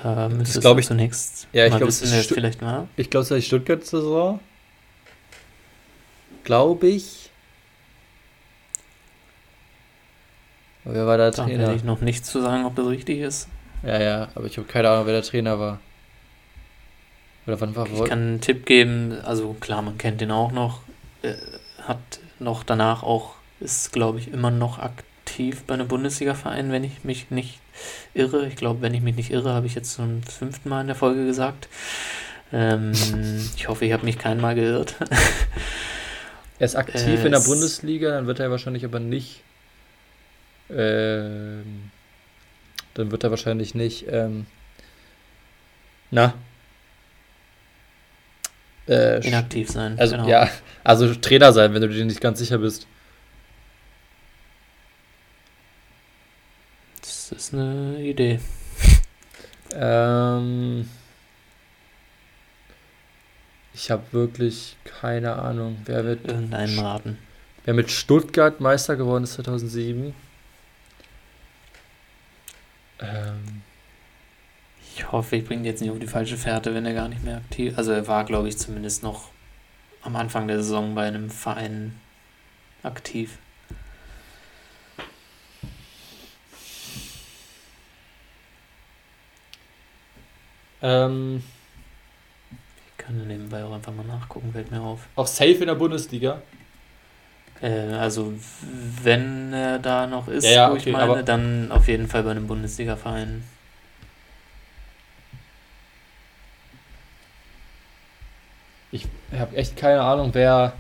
Da 0.03 0.29
du 0.29 0.43
ich- 0.79 0.87
zunächst 0.87 1.49
Ja, 1.53 1.65
ich 1.67 1.71
mal 1.73 1.79
glaub, 1.79 1.89
es 1.89 2.01
wissen, 2.03 2.05
ist 2.07 2.13
wer 2.13 2.21
es 2.21 2.27
vielleicht 2.27 2.63
war. 2.63 2.89
Ich 2.97 3.11
glaube, 3.11 3.23
es 3.25 3.31
war 3.31 3.39
die 3.39 3.43
Stuttgart-Saison. 3.45 4.41
Glaube 6.45 6.87
ich. 6.89 7.31
Wer 10.85 11.07
war 11.07 11.17
der 11.17 11.31
Da 11.31 11.45
Trainer? 11.45 11.61
werde 11.61 11.75
ich 11.77 11.85
noch 11.85 12.01
nichts 12.01 12.31
zu 12.31 12.41
sagen, 12.41 12.67
ob 12.67 12.77
das 12.77 12.87
richtig 12.87 13.21
ist. 13.21 13.49
Ja, 13.83 14.01
ja, 14.01 14.29
aber 14.35 14.47
ich 14.47 14.57
habe 14.57 14.67
keine 14.67 14.91
Ahnung, 14.91 15.07
wer 15.07 15.15
der 15.15 15.23
Trainer 15.23 15.59
war. 15.59 15.81
Oder 17.47 17.61
wann 17.61 17.77
war 17.77 17.87
Ich 17.87 18.05
kann 18.05 18.19
einen 18.19 18.41
Tipp 18.41 18.65
geben, 18.67 19.19
also 19.25 19.55
klar, 19.61 19.83
man 19.83 19.99
kennt 19.99 20.21
den 20.21 20.31
auch 20.31 20.53
noch, 20.53 20.81
äh, 21.23 21.35
hat 21.83 21.99
noch 22.39 22.65
danach 22.65 23.03
auch, 23.03 23.35
ist 23.61 23.93
glaube 23.93 24.19
ich 24.19 24.29
immer 24.33 24.51
noch 24.51 24.79
aktiv 24.79 25.63
bei 25.67 25.75
einem 25.75 25.89
Bundesliga-Verein, 25.89 26.73
wenn 26.73 26.85
ich 26.85 27.05
mich 27.05 27.31
nicht 27.31 27.61
irre. 28.15 28.47
Ich 28.47 28.57
glaube, 28.57 28.81
wenn 28.81 28.95
ich 28.95 29.03
mich 29.03 29.17
nicht 29.17 29.31
irre, 29.31 29.53
habe 29.53 29.67
ich 29.67 29.75
jetzt 29.75 29.93
zum 29.93 30.23
fünften 30.23 30.69
Mal 30.69 30.83
in 30.83 30.87
der 30.87 30.97
Folge 30.97 31.27
gesagt. 31.27 31.69
Ähm, 32.53 32.93
ich 33.57 33.69
hoffe, 33.69 33.85
ich 33.85 33.93
habe 33.93 34.05
mich 34.05 34.19
kein 34.19 34.41
Mal 34.41 34.55
geirrt. 34.55 34.97
Er 36.59 36.67
ist 36.67 36.77
aktiv 36.77 37.21
äh, 37.21 37.27
in 37.27 37.33
der 37.33 37.41
Bundesliga, 37.41 38.11
dann 38.11 38.27
wird 38.27 38.41
er 38.41 38.51
wahrscheinlich 38.51 38.85
aber 38.85 39.01
nicht. 39.01 39.43
Ähm, 40.71 41.91
dann 42.95 43.11
wird 43.11 43.25
er 43.25 43.31
wahrscheinlich 43.31 43.75
nicht. 43.75 44.07
Ähm, 44.09 44.47
na. 46.11 46.35
Äh, 48.87 49.27
Inaktiv 49.27 49.71
sein. 49.71 49.99
Also, 49.99 50.17
genau. 50.17 50.29
ja, 50.29 50.49
also 50.85 51.13
Trainer 51.15 51.53
sein, 51.53 51.75
wenn 51.75 51.83
du 51.83 51.89
dir 51.89 52.05
nicht 52.05 52.21
ganz 52.21 52.39
sicher 52.39 52.59
bist. 52.59 52.87
Das 57.01 57.33
ist 57.33 57.55
eine 57.55 57.99
Idee. 58.01 58.39
ähm 59.73 60.89
ich 63.75 63.91
habe 63.91 64.03
wirklich 64.13 64.77
keine 64.85 65.37
Ahnung, 65.37 65.79
wer 65.85 66.03
mit, 66.03 66.25
Irgendeinen 66.27 66.79
raten. 66.79 67.19
wer 67.65 67.75
mit 67.75 67.91
Stuttgart 67.91 68.61
Meister 68.61 68.97
geworden 68.97 69.25
ist 69.25 69.35
2007. 69.35 70.15
Ähm, 73.01 73.63
Ich 74.97 75.11
hoffe, 75.11 75.37
ich 75.37 75.45
bringe 75.45 75.67
jetzt 75.69 75.81
nicht 75.81 75.91
auf 75.91 75.99
die 75.99 76.07
falsche 76.07 76.37
Fährte, 76.37 76.73
wenn 76.75 76.87
er 76.87 76.95
gar 76.95 77.09
nicht 77.09 77.25
mehr 77.25 77.39
aktiv 77.39 77.77
Also 77.77 77.91
er 77.93 78.07
war, 78.07 78.25
glaube 78.25 78.49
ich, 78.49 78.57
zumindest 78.59 79.03
noch 79.03 79.31
am 80.03 80.17
Anfang 80.17 80.47
der 80.49 80.59
Saison 80.59 80.95
bei 80.95 81.07
einem 81.09 81.31
Verein 81.31 81.99
aktiv. 82.83 83.39
ähm, 90.83 91.43
kann 93.07 93.19
ja 93.19 93.25
nebenbei 93.25 93.65
auch 93.65 93.73
einfach 93.73 93.93
mal 93.93 94.05
nachgucken, 94.07 94.53
fällt 94.53 94.71
mir 94.71 94.81
auf. 94.81 95.01
auch 95.17 95.27
safe 95.27 95.53
in 95.53 95.67
der 95.67 95.75
Bundesliga. 95.75 96.41
Äh, 97.61 97.93
also 97.93 98.33
wenn 99.03 99.53
er 99.53 99.79
da 99.79 100.07
noch 100.07 100.29
ist, 100.29 100.45
Ja, 100.45 100.51
ja, 100.51 100.71
wo 100.71 100.75
okay, 100.75 100.91
ich 100.91 100.97
meine, 100.97 101.25
dann 101.25 101.71
auf 101.71 101.89
jeden 101.89 102.09
Fall 102.09 102.23
bei 102.23 102.31
einem 102.31 102.47
Bundesliga-Verein. 102.47 103.45
Ich 108.91 109.07
habe 109.37 109.57
echt 109.57 109.77
keine 109.77 110.03
Ahnung, 110.03 110.31
wer, 110.35 110.73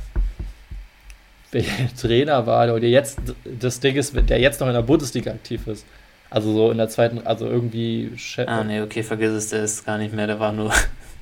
wer 1.51 1.63
der 1.63 1.95
Trainer 2.01 2.47
war, 2.47 2.67
der 2.79 2.89
jetzt 2.91 3.19
das 3.45 3.81
Ding 3.81 3.97
ist, 3.97 4.15
der 4.15 4.39
jetzt 4.41 4.61
noch 4.61 4.69
in 4.69 4.75
der 4.75 4.83
Bundesliga 4.83 5.33
aktiv 5.33 5.67
ist. 5.67 5.85
Also 6.31 6.53
so 6.53 6.71
in 6.71 6.79
der 6.79 6.89
zweiten, 6.89 7.25
also 7.27 7.47
irgendwie 7.47 8.13
Chef. 8.17 8.49
Ah, 8.49 8.65
nee, 8.65 8.81
okay, 8.81 9.03
vergiss 9.03 9.31
es, 9.31 9.49
der 9.51 9.65
ist 9.65 9.85
gar 9.85 9.99
nicht 9.99 10.15
mehr. 10.15 10.27
Der 10.27 10.41
war 10.41 10.53
nur 10.53 10.73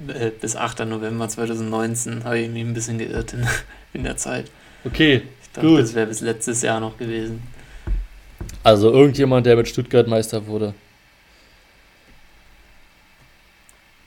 äh, 0.09 0.31
bis 0.31 0.57
8. 0.57 0.81
November 0.81 1.29
2019, 1.29 2.25
habe 2.25 2.39
ich 2.39 2.49
mich 2.51 2.63
ein 2.65 2.75
bisschen 2.75 2.99
geirrt 2.99 3.33
in, 3.35 3.47
in 3.93 4.05
der 4.05 4.17
Zeit. 4.17 4.51
Okay, 4.85 5.23
Ich 5.43 5.51
dachte, 5.53 5.67
Gut. 5.69 5.81
das 5.81 5.95
wäre 5.95 6.07
bis 6.07 6.21
letztes 6.21 6.63
Jahr 6.63 6.81
noch 6.81 6.97
gewesen. 6.99 7.43
also 8.65 8.91
irgendjemand, 8.93 9.47
der 9.47 9.57
mit 9.57 9.69
Stuttgart 9.69 10.07
Meister 10.09 10.47
wurde. 10.47 10.75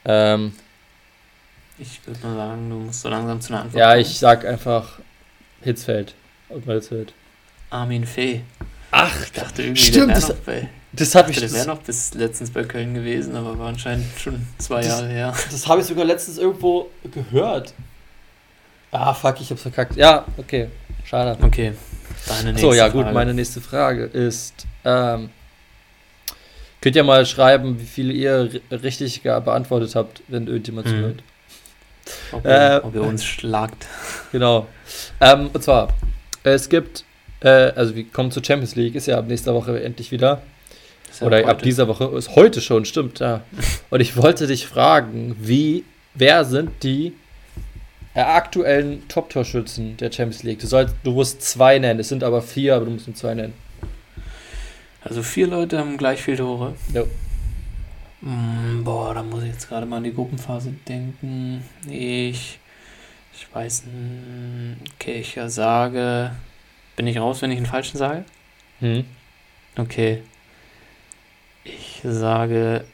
Ähm, 0.05 0.53
Ich 1.77 2.05
würde 2.05 2.19
mal 2.25 2.35
sagen, 2.35 2.69
du 2.69 2.75
musst 2.77 3.01
so 3.01 3.09
langsam 3.09 3.41
zu 3.41 3.53
einer 3.53 3.63
Antwort 3.63 3.79
ja, 3.79 3.89
kommen. 3.91 4.01
ich 4.01 4.17
sag 4.19 4.45
einfach 4.45 4.99
Hitzfeld. 5.61 6.13
Ottmar 6.49 6.75
Hitzfeld. 6.75 7.13
Armin 7.69 8.05
Fee. 8.05 8.41
Ach, 8.97 9.11
Ich 9.25 9.31
dachte 9.33 9.61
irgendwie, 9.63 9.81
Stimmt, 9.81 10.07
der 10.09 10.15
das- 10.15 10.29
wäre 10.29 10.37
noch, 10.37 10.45
bei, 10.45 10.69
das 10.93 11.15
habe 11.15 11.31
ich, 11.31 11.39
der 11.39 11.51
wär 11.51 11.57
das, 11.57 11.67
noch 11.67 11.79
bis 11.81 12.13
letztens 12.13 12.49
bei 12.51 12.63
Köln 12.63 12.93
gewesen, 12.93 13.35
aber 13.35 13.59
war 13.59 13.67
anscheinend 13.67 14.05
schon 14.17 14.47
zwei 14.57 14.77
Das- 14.77 14.87
Jahre 14.87 15.07
her. 15.09 15.33
das 15.51 15.67
habe 15.67 15.81
ich 15.81 15.87
sogar 15.87 16.05
letztens 16.05 16.37
irgendwo 16.37 16.89
gehört. 17.03 17.73
Ah, 18.91 19.13
fuck, 19.13 19.41
ich 19.41 19.49
hab's 19.51 19.63
verkackt. 19.63 19.97
Ja, 19.97 20.23
okay, 20.37 20.69
schade. 21.03 21.37
Okay, 21.43 21.73
deine 22.27 22.51
nächste 22.53 22.61
So, 22.67 22.73
ja 22.73 22.87
gut, 22.87 23.01
Frage. 23.03 23.13
meine 23.13 23.33
nächste 23.33 23.59
Frage 23.59 24.05
ist, 24.05 24.53
ähm, 24.85 25.29
könnt 26.79 26.95
ihr 26.95 27.03
mal 27.03 27.25
schreiben, 27.25 27.77
wie 27.81 27.85
viele 27.85 28.13
ihr 28.13 28.49
ri- 28.49 28.81
richtig 28.83 29.23
beantwortet 29.23 29.93
habt, 29.95 30.21
wenn 30.29 30.47
irgendjemand 30.47 30.87
Mhm. 30.87 30.91
zuhört. 30.91 31.23
Ob, 32.31 32.45
Äh, 32.45 32.75
ihr, 32.77 32.81
ob 32.85 32.95
ihr 32.95 33.01
uns 33.01 33.25
schlagt. 33.25 33.87
Genau. 34.31 34.67
Ähm, 35.19 35.49
und 35.51 35.61
zwar, 35.63 35.89
es 36.43 36.69
gibt, 36.69 37.03
äh, 37.45 37.71
also 37.75 37.95
wir 37.95 38.05
kommen 38.05 38.31
zur 38.31 38.43
Champions 38.43 38.75
League, 38.75 38.95
ist 38.95 39.05
ja 39.05 39.19
ab 39.19 39.27
nächster 39.27 39.53
Woche 39.53 39.81
endlich 39.81 40.11
wieder. 40.11 40.41
Ja 41.19 41.27
Oder 41.27 41.37
heute. 41.37 41.47
ab 41.47 41.61
dieser 41.61 41.87
Woche, 41.87 42.05
ist 42.17 42.35
heute 42.35 42.59
schon, 42.59 42.85
stimmt, 42.85 43.19
ja. 43.19 43.41
Und 43.89 44.01
ich 44.01 44.17
wollte 44.17 44.47
dich 44.47 44.67
fragen, 44.67 45.35
wie, 45.39 45.85
wer 46.15 46.43
sind 46.43 46.71
die 46.83 47.13
äh, 48.15 48.21
aktuellen 48.21 49.07
Top-Torschützen 49.07 49.95
der 49.97 50.11
Champions 50.11 50.43
League? 50.43 50.59
Du 50.59 50.67
sollst, 50.67 50.95
du 51.03 51.11
musst 51.11 51.41
zwei 51.43 51.77
nennen, 51.77 51.99
es 51.99 52.09
sind 52.09 52.23
aber 52.23 52.41
vier, 52.41 52.75
aber 52.75 52.85
du 52.85 52.91
musst 52.91 53.07
nur 53.07 53.15
zwei 53.15 53.35
nennen. 53.35 53.53
Also 55.01 55.21
vier 55.21 55.45
Leute 55.45 55.77
haben 55.77 55.97
gleich 55.97 56.21
viele 56.23 56.37
Tore. 56.37 56.73
Ja. 56.91 57.03
Mm, 58.21 58.83
boah, 58.83 59.13
da 59.13 59.21
muss 59.21 59.43
ich 59.43 59.51
jetzt 59.51 59.69
gerade 59.69 59.85
mal 59.85 59.97
an 59.97 60.03
die 60.03 60.13
Gruppenphase 60.13 60.73
denken. 60.87 61.63
Ich, 61.87 62.59
ich 63.37 63.47
weiß, 63.53 63.83
mm, 63.83 64.73
okay, 64.95 65.19
ich 65.19 65.39
sage, 65.53 66.31
bin 66.95 67.07
ich 67.07 67.17
raus, 67.17 67.41
wenn 67.41 67.51
ich 67.51 67.57
einen 67.57 67.65
falschen 67.65 67.97
sage? 67.97 68.25
Hm. 68.79 69.05
Okay. 69.77 70.23
Ich 71.63 72.01
sage, 72.03 72.85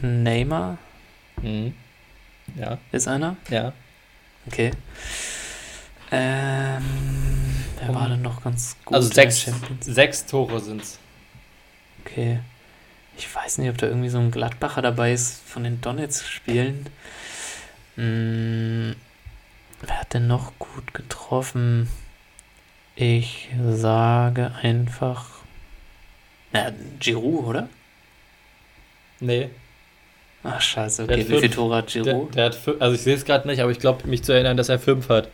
Neymar 0.00 0.78
Hm. 1.42 1.74
Ja, 2.54 2.78
ist 2.92 3.08
einer. 3.08 3.36
ja. 3.50 3.72
Okay. 4.46 4.70
Ähm, 6.12 6.84
wer 7.80 7.94
war 7.94 8.08
denn 8.08 8.22
noch 8.22 8.42
ganz 8.42 8.76
gut? 8.84 8.94
Also 8.94 9.12
sechs, 9.12 9.50
sechs 9.80 10.24
Tore 10.24 10.60
sind's. 10.60 10.98
Okay. 12.04 12.38
Ich 13.18 13.34
weiß 13.34 13.58
nicht, 13.58 13.70
ob 13.70 13.78
da 13.78 13.86
irgendwie 13.88 14.08
so 14.08 14.18
ein 14.18 14.30
Gladbacher 14.30 14.82
dabei 14.82 15.12
ist 15.12 15.42
von 15.46 15.64
den 15.64 15.80
Donetsk-Spielen. 15.80 16.88
Hm, 17.96 18.94
wer 19.82 20.00
hat 20.00 20.14
denn 20.14 20.26
noch 20.26 20.52
gut 20.58 20.94
getroffen? 20.94 21.88
Ich 22.96 23.48
sage 23.70 24.52
einfach. 24.62 25.26
Na, 26.52 26.70
Giroud, 26.98 27.44
oder? 27.46 27.68
Nee. 29.20 29.50
Ach, 30.42 30.60
scheiße, 30.60 31.06
Der 31.06 31.16
okay. 31.16 31.24
hat 31.24 31.30
Wie 31.30 31.40
fünf. 31.40 31.54
Tore 31.54 31.76
hat 31.76 31.94
Der, 31.94 32.02
Giroud? 32.02 32.34
der 32.34 32.44
hat 32.46 32.54
fü- 32.56 32.78
also 32.78 32.94
ich 32.94 33.02
sehe 33.02 33.14
es 33.14 33.24
gerade 33.24 33.46
nicht, 33.48 33.60
aber 33.60 33.70
ich 33.70 33.78
glaube, 33.80 34.06
mich 34.06 34.22
zu 34.22 34.32
erinnern, 34.32 34.56
dass 34.56 34.68
er 34.68 34.78
fünf 34.78 35.08
hat. 35.08 35.28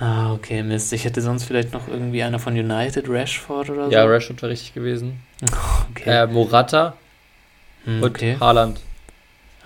Ah, 0.00 0.32
okay, 0.32 0.62
Mist. 0.62 0.92
Ich 0.92 1.04
hätte 1.04 1.22
sonst 1.22 1.44
vielleicht 1.44 1.72
noch 1.72 1.88
irgendwie 1.88 2.22
einer 2.22 2.38
von 2.38 2.54
United, 2.54 3.08
Rashford 3.08 3.70
oder 3.70 3.86
so. 3.86 3.90
Ja, 3.92 4.04
Rashford 4.04 4.42
war 4.42 4.48
richtig 4.50 4.74
gewesen. 4.74 5.20
okay. 5.90 6.22
Äh, 6.24 6.26
Morata 6.26 6.94
Hm, 7.84 8.02
und 8.02 8.10
okay. 8.10 8.36
Haaland. 8.40 8.80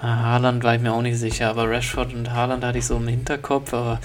Ah, 0.05 0.17
Haaland 0.23 0.65
war 0.65 0.75
ich 0.75 0.81
mir 0.83 0.93
auch 0.93 1.01
nicht 1.01 1.17
sicher, 1.17 1.49
aber 1.49 1.71
Rashford 1.71 2.13
und 2.13 2.33
Haaland 2.33 2.65
hatte 2.65 2.77
ich 2.79 2.87
so 2.87 2.97
im 2.97 3.07
Hinterkopf, 3.07 3.73
aber 3.73 4.01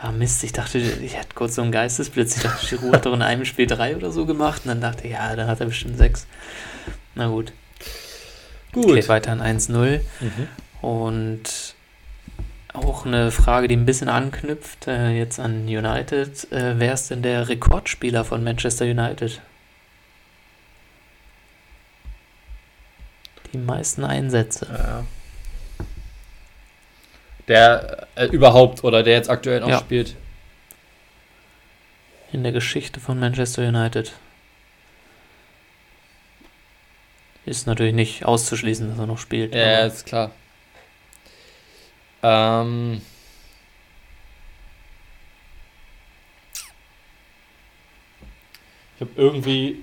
ah 0.00 0.10
Mist, 0.10 0.42
ich 0.42 0.52
dachte, 0.52 0.78
ich 0.78 1.18
hatte 1.18 1.34
kurz 1.34 1.56
so 1.56 1.62
einen 1.62 1.70
Geistesblitz. 1.70 2.36
Ich 2.38 2.42
dachte, 2.42 2.64
Giroud 2.66 2.94
hat 2.94 3.04
doch 3.04 3.12
in 3.12 3.20
einem 3.20 3.44
Spiel 3.44 3.66
drei 3.66 3.94
oder 3.94 4.10
so 4.10 4.24
gemacht 4.24 4.62
und 4.64 4.68
dann 4.70 4.80
dachte 4.80 5.04
ich, 5.06 5.12
ja, 5.12 5.36
dann 5.36 5.46
hat 5.46 5.60
er 5.60 5.66
bestimmt 5.66 5.98
sechs. 5.98 6.26
Na 7.14 7.28
gut. 7.28 7.52
Gut. 8.72 8.86
Okay, 8.86 9.06
weiter 9.08 9.32
an 9.32 9.42
1-0 9.42 10.00
Mhm. 10.20 10.48
und 10.80 11.74
auch 12.72 13.04
eine 13.04 13.30
Frage, 13.30 13.68
die 13.68 13.76
ein 13.76 13.84
bisschen 13.84 14.08
anknüpft, 14.08 14.88
äh, 14.88 15.10
jetzt 15.10 15.38
an 15.38 15.66
United. 15.68 16.50
Äh, 16.52 16.78
wer 16.80 16.94
ist 16.94 17.10
denn 17.10 17.20
der 17.22 17.48
Rekordspieler 17.50 18.24
von 18.24 18.42
Manchester 18.42 18.86
United? 18.86 19.42
Die 23.52 23.58
meisten 23.58 24.04
Einsätze. 24.04 24.66
Ja. 24.72 25.04
Der 27.48 28.06
äh, 28.14 28.26
überhaupt 28.26 28.84
oder 28.84 29.02
der 29.02 29.14
jetzt 29.14 29.28
aktuell 29.30 29.60
noch 29.60 29.68
Ja. 29.68 29.78
spielt. 29.80 30.16
in 32.32 32.42
der 32.42 32.50
Geschichte 32.52 32.98
von 32.98 33.20
Manchester 33.20 33.62
United. 33.68 34.12
Ist 37.46 37.66
natürlich 37.68 37.94
nicht 37.94 38.24
auszuschließen, 38.24 38.88
dass 38.90 38.98
er 38.98 39.06
noch 39.06 39.18
spielt. 39.18 39.54
Ja, 39.54 39.86
ist 39.86 40.04
klar. 40.06 40.32
Ähm. 42.24 43.02
Ich 48.96 49.00
habe 49.00 49.10
irgendwie, 49.16 49.78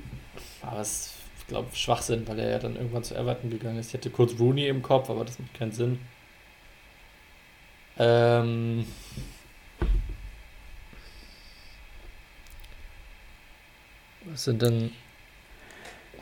aber 0.61 0.79
es, 0.81 1.13
ich 1.39 1.47
glaube, 1.47 1.67
Schwachsinn, 1.75 2.27
weil 2.27 2.39
er 2.39 2.49
ja 2.51 2.59
dann 2.59 2.75
irgendwann 2.75 3.03
zu 3.03 3.15
Everton 3.15 3.49
gegangen 3.49 3.77
ist. 3.77 3.87
Ich 3.89 3.93
hatte 3.93 4.09
kurz 4.09 4.39
Rooney 4.39 4.67
im 4.67 4.81
Kopf, 4.81 5.09
aber 5.09 5.25
das 5.25 5.37
macht 5.39 5.53
keinen 5.53 5.71
Sinn. 5.73 5.99
Ähm. 8.01 8.87
Was 14.25 14.45
sind 14.45 14.61
denn. 14.63 14.91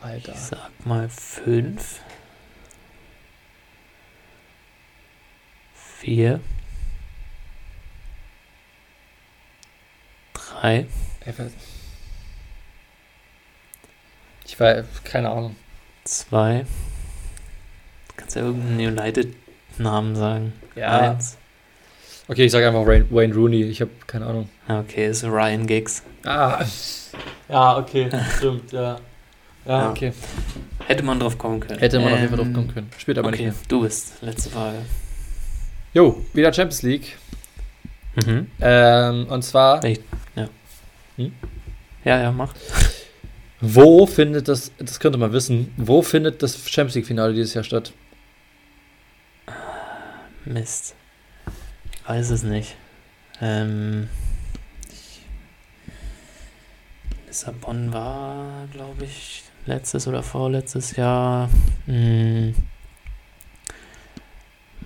Alter. 0.02 0.34
ich 0.34 0.40
sag 0.40 0.86
mal 0.86 1.08
fünf. 1.08 2.02
Vier. 5.74 6.42
Drei. 10.34 10.86
Ich 14.46 14.60
war, 14.60 14.84
keine 15.06 15.30
Ahnung. 15.30 15.56
Zwei. 16.04 16.66
Du 18.10 18.14
kannst 18.18 18.36
ja 18.36 18.42
irgendeinen 18.42 18.98
United-Namen 18.98 20.16
sagen. 20.18 20.54
Ja. 20.76 21.12
Eins. 21.12 21.39
Okay, 22.30 22.46
ich 22.46 22.52
sage 22.52 22.68
einfach 22.68 22.86
Wayne, 22.86 23.06
Wayne 23.10 23.34
Rooney. 23.34 23.64
Ich 23.64 23.82
habe 23.82 23.92
keine 24.08 24.26
Ahnung. 24.28 24.48
Ah, 24.68 24.80
Okay, 24.82 25.08
ist 25.10 25.24
Ryan 25.24 25.66
Giggs. 25.66 26.04
Ah. 26.26 26.64
Ja, 27.50 27.78
okay, 27.78 28.10
stimmt, 28.38 28.72
ja. 28.72 29.00
Ja, 29.66 29.82
Ja. 29.82 29.90
okay. 29.90 30.14
Hätte 30.88 31.04
man 31.04 31.20
drauf 31.20 31.38
kommen 31.38 31.60
können. 31.60 31.80
Hätte 31.80 32.00
man 32.00 32.14
auf 32.14 32.20
jeden 32.20 32.30
Fall 32.30 32.40
Ähm, 32.40 32.46
drauf 32.46 32.54
kommen 32.54 32.74
können. 32.74 32.90
Spielt 32.98 33.18
aber 33.18 33.30
okay, 33.30 33.46
nicht 33.48 33.56
mehr. 33.56 33.64
du 33.68 33.82
bist. 33.82 34.14
Letzte 34.22 34.50
Frage. 34.52 34.78
Jo, 35.94 36.24
wieder 36.34 36.54
Champions 36.54 36.84
League. 36.84 37.18
Mhm. 38.26 38.48
Ähm, 38.62 39.28
und 39.28 39.42
zwar, 39.44 39.84
Ja, 39.86 39.98
ja, 42.04 42.32
mach. 42.32 42.54
wo 43.60 44.06
findet 44.06 44.48
das, 44.48 44.72
das 44.78 45.00
könnte 45.00 45.18
man 45.18 45.34
wissen, 45.34 45.74
wo 45.78 46.02
findet 46.02 46.42
das 46.44 46.56
Champions 46.70 46.96
League-Finale 46.96 47.34
dieses 47.34 47.54
Jahr 47.56 47.64
statt? 47.64 47.92
Mist. 50.46 50.96
Weiß 52.10 52.32
es 52.32 52.42
nicht. 52.42 52.76
Ähm, 53.40 54.10
Lissabon 57.28 57.94
war, 57.94 58.66
glaube 58.74 59.06
ich, 59.06 59.44
letztes 59.68 60.08
oder 60.08 60.24
vorletztes 60.24 60.96
Jahr. 60.96 61.52
Hm, 61.86 62.56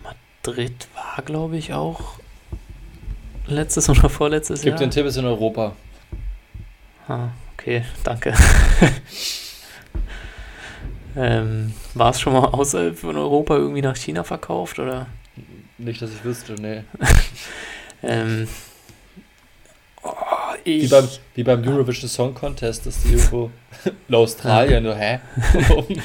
Madrid 0.04 0.90
war, 0.96 1.24
glaube 1.24 1.56
ich, 1.56 1.72
auch 1.72 2.20
letztes 3.48 3.88
oder 3.90 4.10
vorletztes 4.10 4.60
Gibt 4.60 4.82
Jahr. 4.82 4.90
den 4.90 4.92
Tipp, 4.92 5.06
ist 5.06 5.16
in 5.16 5.24
Europa. 5.24 5.78
Ah, 7.08 7.30
okay, 7.54 7.86
danke. 8.04 8.34
ähm, 11.16 11.74
war 11.94 12.10
es 12.10 12.20
schon 12.20 12.34
mal 12.34 12.48
außerhalb 12.48 13.00
von 13.00 13.16
Europa 13.16 13.56
irgendwie 13.56 13.82
nach 13.82 13.96
China 13.96 14.26
verkauft 14.26 14.78
oder? 14.78 15.08
Nicht, 15.78 16.02
dass 16.02 16.12
ich 16.12 16.24
wüsste, 16.24 16.54
nee. 16.54 16.84
Ähm, 18.06 18.48
oh, 20.04 20.10
Wie 20.66 20.80
ich, 20.80 20.90
beim, 20.92 21.08
wie 21.36 21.44
beim 21.44 21.66
Eurovision 21.66 22.10
Song 22.10 22.34
Contest, 22.34 22.86
dass 22.86 23.02
die 23.02 23.14
irgendwo 23.14 23.50
in 24.10 24.16
Australien, 24.16 24.84
so, 24.84 24.94
hä? 24.94 25.20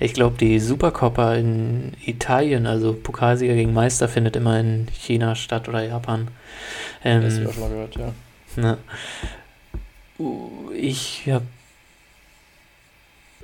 ich 0.00 0.14
glaube, 0.14 0.36
die 0.36 0.58
Supercoppa 0.58 1.34
in 1.34 1.92
Italien, 2.04 2.66
also 2.66 2.92
Pokalsieger 2.92 3.54
gegen 3.54 3.72
Meister, 3.72 4.08
findet 4.08 4.34
immer 4.34 4.58
in 4.58 4.88
China 4.92 5.36
statt 5.36 5.68
oder 5.68 5.84
Japan. 5.84 6.28
das 7.04 7.12
Ähm, 7.12 7.22
habe 7.22 7.42
ich 7.42 7.48
auch 7.48 7.52
schon 7.52 7.62
mal 7.62 7.70
gehört, 7.70 7.96
ja. 7.96 8.12
ne. 8.56 8.78
Uh, 10.18 10.72
Ich 10.74 11.28
hab, 11.30 11.42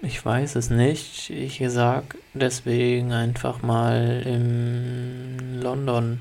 ich 0.02 0.24
weiß 0.24 0.56
es 0.56 0.70
nicht. 0.70 1.30
Ich 1.30 1.62
sag 1.68 2.16
deswegen 2.34 3.12
einfach 3.12 3.62
mal 3.62 4.22
in 4.24 5.60
London. 5.60 6.20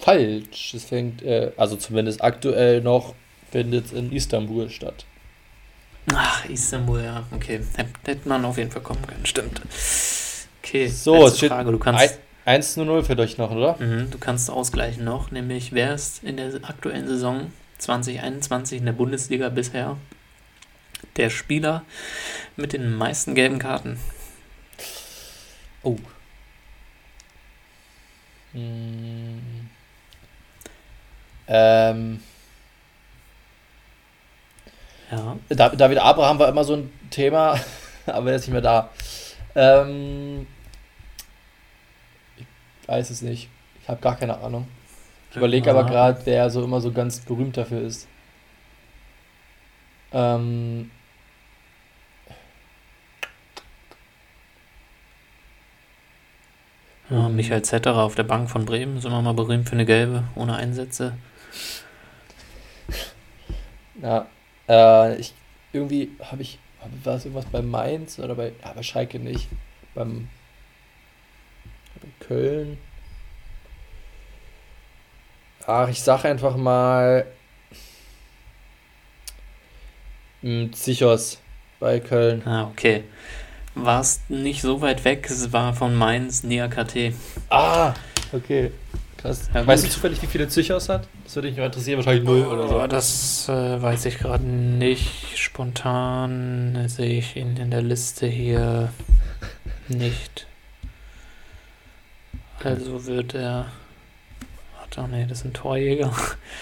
Falsch. 0.00 0.74
Es 0.74 0.84
fängt, 0.84 1.22
äh, 1.22 1.52
also 1.56 1.76
zumindest 1.76 2.22
aktuell 2.22 2.80
noch, 2.80 3.14
findet 3.50 3.86
es 3.86 3.92
in 3.92 4.12
Istanbul 4.12 4.68
statt. 4.68 5.06
Ach, 6.12 6.44
Istanbul, 6.48 7.02
ja, 7.02 7.24
okay. 7.34 7.60
Hätte 8.04 8.28
man 8.28 8.44
auf 8.44 8.58
jeden 8.58 8.70
Fall 8.70 8.82
kommen 8.82 9.06
können, 9.06 9.24
stimmt. 9.24 9.62
Okay, 10.62 10.88
So, 10.88 11.26
es 11.26 11.38
steht 11.38 11.50
Frage. 11.50 11.72
Du 11.72 11.78
kannst, 11.78 12.18
1 12.44 12.74
zu 12.74 12.84
0 12.84 13.04
für 13.04 13.18
euch 13.18 13.38
noch, 13.38 13.50
oder? 13.50 13.76
mhm, 13.78 14.10
du 14.10 14.18
kannst 14.18 14.50
ausgleichen 14.50 15.04
noch, 15.04 15.30
nämlich 15.30 15.72
wer 15.72 15.94
ist 15.94 16.22
in 16.22 16.36
der 16.36 16.52
aktuellen 16.62 17.06
Saison 17.06 17.52
2021 17.78 18.78
in 18.80 18.84
der 18.84 18.92
Bundesliga 18.92 19.48
bisher 19.48 19.96
der 21.16 21.30
Spieler 21.30 21.84
mit 22.56 22.72
den 22.72 22.94
meisten 22.96 23.34
gelben 23.34 23.58
Karten? 23.58 23.98
Oh. 25.82 25.96
Hm. 28.52 29.68
Ähm, 31.48 32.20
Ja, 35.10 35.36
Da- 35.50 35.68
David 35.68 35.98
Abraham 35.98 36.38
war 36.38 36.48
immer 36.48 36.64
so 36.64 36.74
ein 36.76 36.90
Thema, 37.10 37.60
aber 38.06 38.30
er 38.30 38.36
ist 38.36 38.42
nicht 38.42 38.52
mehr 38.52 38.62
da. 38.62 38.90
Ähm, 39.54 40.46
ich 42.36 42.88
weiß 42.88 43.10
es 43.10 43.22
nicht. 43.22 43.48
Ich 43.82 43.88
habe 43.88 44.00
gar 44.00 44.16
keine 44.16 44.38
Ahnung. 44.38 44.66
Ich 45.30 45.36
überlege 45.36 45.70
aber 45.70 45.84
gerade, 45.84 46.20
wer 46.24 46.48
so 46.48 46.64
immer 46.64 46.80
so 46.80 46.90
ganz 46.90 47.20
berühmt 47.20 47.56
dafür 47.56 47.82
ist. 47.82 48.08
Ähm, 50.14 50.90
ja 57.10 57.28
Michael 57.28 57.62
Zetterer 57.62 58.02
auf 58.02 58.14
der 58.14 58.22
Bank 58.24 58.50
von 58.50 58.64
Bremen 58.64 58.96
ist 58.96 59.04
immer 59.04 59.22
mal 59.22 59.34
berühmt 59.34 59.68
für 59.68 59.74
eine 59.74 59.84
gelbe, 59.86 60.24
ohne 60.34 60.54
Einsätze. 60.56 61.14
ja, 64.02 64.26
äh, 64.68 65.16
ich 65.16 65.34
irgendwie 65.72 66.10
habe 66.20 66.42
ich 66.42 66.58
hab- 66.80 67.04
war 67.04 67.16
es 67.16 67.24
irgendwas 67.24 67.46
bei 67.46 67.62
Mainz 67.62 68.18
oder 68.18 68.34
bei 68.34 68.52
ja, 68.64 68.72
bei 68.72 68.82
Schalke 68.82 69.18
nicht, 69.18 69.48
beim 69.94 70.28
bei 72.00 72.26
Köln. 72.26 72.78
Ach, 75.66 75.88
ich 75.88 76.02
sag 76.02 76.24
einfach 76.24 76.56
mal 76.56 77.26
Zichos 80.72 81.38
bei 81.80 82.00
Köln. 82.00 82.42
Ah, 82.46 82.64
okay. 82.64 83.04
Warst 83.74 84.28
nicht 84.30 84.62
so 84.62 84.80
weit 84.80 85.04
weg, 85.04 85.26
es 85.28 85.52
war 85.52 85.74
von 85.74 85.94
Mainz 85.94 86.44
Niakate. 86.44 87.14
Ah, 87.50 87.94
okay. 88.32 88.70
Krass. 89.16 89.48
Ja, 89.54 89.66
weißt 89.66 89.84
du 89.84 89.88
zufällig, 89.88 90.20
wie 90.20 90.26
viele 90.26 90.48
Zichos 90.48 90.90
hat? 90.90 91.08
Das 91.24 91.34
würde 91.34 91.48
mich 91.48 91.56
mal 91.56 91.66
interessieren, 91.66 91.96
wahrscheinlich 91.96 92.24
null 92.24 92.44
oder 92.44 92.68
so. 92.68 92.86
Das 92.86 93.48
äh, 93.48 93.80
weiß 93.80 94.04
ich 94.04 94.18
gerade 94.18 94.44
nicht. 94.44 95.38
Spontan 95.38 96.84
sehe 96.88 97.18
ich 97.18 97.36
ihn 97.36 97.56
in 97.56 97.70
der 97.70 97.80
Liste 97.80 98.26
hier 98.26 98.92
nicht. 99.88 100.46
Also 102.62 103.06
wird 103.06 103.34
er. 103.34 103.72
Warte, 104.78 105.10
nee, 105.10 105.26
das 105.26 105.40
sind 105.40 105.54
Torjäger. 105.54 106.12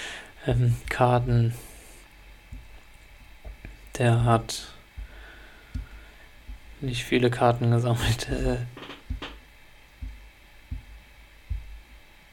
ähm, 0.46 0.76
Karten. 0.88 1.54
Der 4.02 4.24
hat 4.24 4.66
nicht 6.80 7.04
viele 7.04 7.30
Karten 7.30 7.70
gesammelt. 7.70 8.28
Äh, 8.28 8.56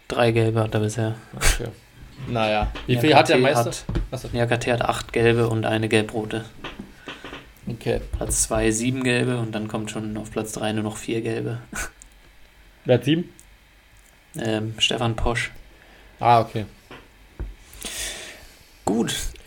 drei 0.08 0.32
gelbe 0.32 0.64
hat 0.64 0.74
er 0.74 0.80
bisher. 0.80 1.16
Okay. 1.36 1.68
Naja. 2.28 2.72
Wie 2.88 2.98
viel 2.98 3.14
hat 3.14 3.30
der 3.30 3.38
Meister? 3.38 3.70
Hat, 4.12 4.34
ja, 4.34 4.48
KT 4.48 4.66
hat 4.72 4.82
acht 4.82 5.14
gelbe 5.14 5.48
und 5.48 5.68
eine 5.68 5.90
gelb-rote. 5.90 6.44
Okay. 7.68 8.02
Platz 8.14 8.42
2 8.46 8.72
sieben 8.72 9.04
gelbe 9.04 9.38
und 9.38 9.52
dann 9.52 9.68
kommt 9.68 9.92
schon 9.92 10.18
auf 10.18 10.32
Platz 10.32 10.54
3 10.54 10.74
nur 10.74 10.84
noch 10.84 10.98
vier 10.98 11.22
gelbe. 11.22 11.60
Wer 12.86 12.96
hat 12.96 13.04
sieben? 13.04 13.32
Ähm, 14.40 14.74
Stefan 14.80 15.16
Posch. 15.16 15.52
Ah, 16.20 16.42
okay. 16.42 16.66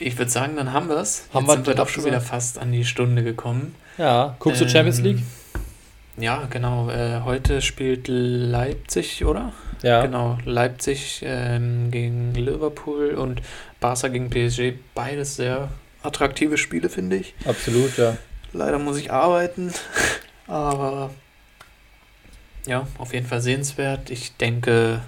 Ich 0.02 0.18
würde 0.18 0.30
sagen, 0.30 0.56
dann 0.56 0.72
haben 0.72 0.88
wir 0.88 0.96
es. 0.96 1.24
Haben 1.32 1.44
Jetzt 1.44 1.48
wir 1.48 1.54
sind 1.54 1.66
wir 1.68 1.74
doch 1.74 1.88
schon 1.88 2.04
wieder 2.04 2.20
fast 2.20 2.58
an 2.58 2.72
die 2.72 2.84
Stunde 2.84 3.22
gekommen. 3.22 3.74
Ja. 3.98 4.36
Guckst 4.38 4.60
du 4.60 4.68
Champions 4.68 4.98
Ähm, 4.98 5.04
League? 5.04 5.22
Ja, 6.16 6.46
genau. 6.50 6.90
Äh, 6.90 7.20
heute 7.24 7.62
spielt 7.62 8.08
Leipzig, 8.08 9.24
oder? 9.24 9.52
Ja. 9.82 10.02
Genau, 10.02 10.38
Leipzig 10.44 11.22
ähm, 11.24 11.90
gegen 11.90 12.34
Liverpool 12.34 13.10
und 13.14 13.42
Barca 13.80 14.08
gegen 14.08 14.30
PSG. 14.30 14.74
Beides 14.94 15.36
sehr 15.36 15.70
attraktive 16.02 16.58
Spiele, 16.58 16.88
finde 16.88 17.16
ich. 17.16 17.34
Absolut, 17.44 17.96
ja. 17.96 18.16
Leider 18.52 18.78
muss 18.78 18.98
ich 18.98 19.10
arbeiten, 19.10 19.72
aber 20.46 21.10
ja, 22.66 22.86
auf 22.98 23.12
jeden 23.14 23.26
Fall 23.26 23.40
sehenswert. 23.40 24.10
Ich 24.10 24.36
denke, 24.36 25.00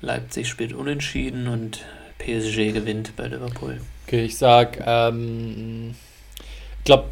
Leipzig 0.00 0.48
spielt 0.48 0.72
unentschieden 0.72 1.48
und 1.48 1.84
PSG 2.18 2.72
gewinnt 2.72 3.16
bei 3.16 3.26
Liverpool. 3.26 3.80
Okay, 4.06 4.24
ich 4.24 4.36
sag, 4.36 4.82
ähm, 4.84 5.94
ich 6.78 6.84
glaube, 6.84 7.10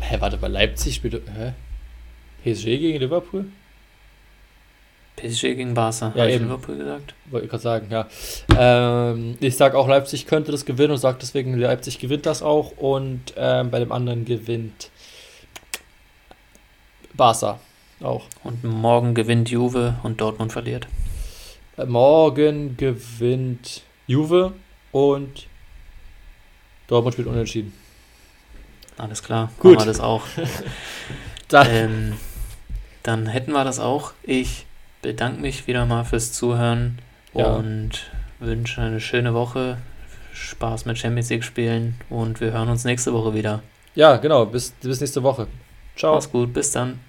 hä, 0.00 0.16
warte, 0.20 0.36
bei 0.38 0.48
Leipzig 0.48 0.94
spielt, 0.94 1.22
hä? 1.36 1.52
PSG 2.42 2.64
gegen 2.78 2.98
Liverpool? 2.98 3.44
PSG 5.16 5.42
gegen 5.54 5.74
Barca, 5.74 6.12
Ja, 6.14 6.22
habe 6.22 6.30
ich. 6.32 6.40
Liverpool 6.40 6.76
gesagt. 6.76 7.14
Wollte 7.26 7.44
ich 7.44 7.50
gerade 7.50 7.62
sagen, 7.62 7.88
ja. 7.90 8.08
Ähm, 8.56 9.36
ich 9.40 9.56
sag 9.56 9.74
auch, 9.74 9.86
Leipzig 9.86 10.26
könnte 10.26 10.50
das 10.50 10.64
gewinnen 10.64 10.92
und 10.92 10.98
sag 10.98 11.18
deswegen, 11.18 11.58
Leipzig 11.58 11.98
gewinnt 11.98 12.24
das 12.24 12.42
auch 12.42 12.72
und 12.78 13.34
ähm, 13.36 13.70
bei 13.70 13.78
dem 13.78 13.92
anderen 13.92 14.24
gewinnt 14.24 14.90
Barca 17.12 17.60
auch. 18.02 18.24
Und 18.44 18.64
morgen 18.64 19.14
gewinnt 19.14 19.50
Juve 19.50 19.96
und 20.02 20.22
Dortmund 20.22 20.52
verliert. 20.52 20.88
Äh, 21.76 21.84
Morgen 21.84 22.78
gewinnt 22.78 23.82
Juve 24.06 24.52
und 24.92 25.46
Dortmund 26.90 27.14
spielt 27.14 27.28
unentschieden. 27.28 27.72
Alles 28.98 29.22
klar, 29.22 29.50
Gut. 29.60 29.76
haben 29.78 29.86
wir 29.86 29.92
das 29.92 30.00
auch. 30.00 30.24
Da, 31.48 31.66
ähm, 31.66 32.12
dann 33.02 33.26
hätten 33.26 33.50
wir 33.50 33.64
das 33.64 33.80
auch. 33.80 34.12
Ich 34.22 34.66
bedanke 35.02 35.40
mich 35.40 35.66
wieder 35.66 35.84
mal 35.84 36.04
fürs 36.04 36.32
Zuhören 36.32 37.00
Ja. 37.34 37.46
und 37.54 38.08
wünsche 38.38 38.80
eine 38.80 39.00
schöne 39.00 39.34
Woche. 39.34 39.78
Spaß 40.32 40.84
mit 40.84 40.96
Champions 40.96 41.28
League 41.30 41.42
spielen 41.42 41.96
und 42.08 42.40
wir 42.40 42.52
hören 42.52 42.68
uns 42.68 42.84
nächste 42.84 43.12
Woche 43.12 43.34
wieder. 43.34 43.64
Ja, 43.96 44.16
genau. 44.18 44.46
Bis, 44.46 44.70
bis 44.80 45.00
nächste 45.00 45.24
Woche. 45.24 45.48
Ciao. 45.96 46.14
Mach's 46.14 46.30
gut. 46.30 46.52
Bis 46.52 46.70
dann. 46.70 47.00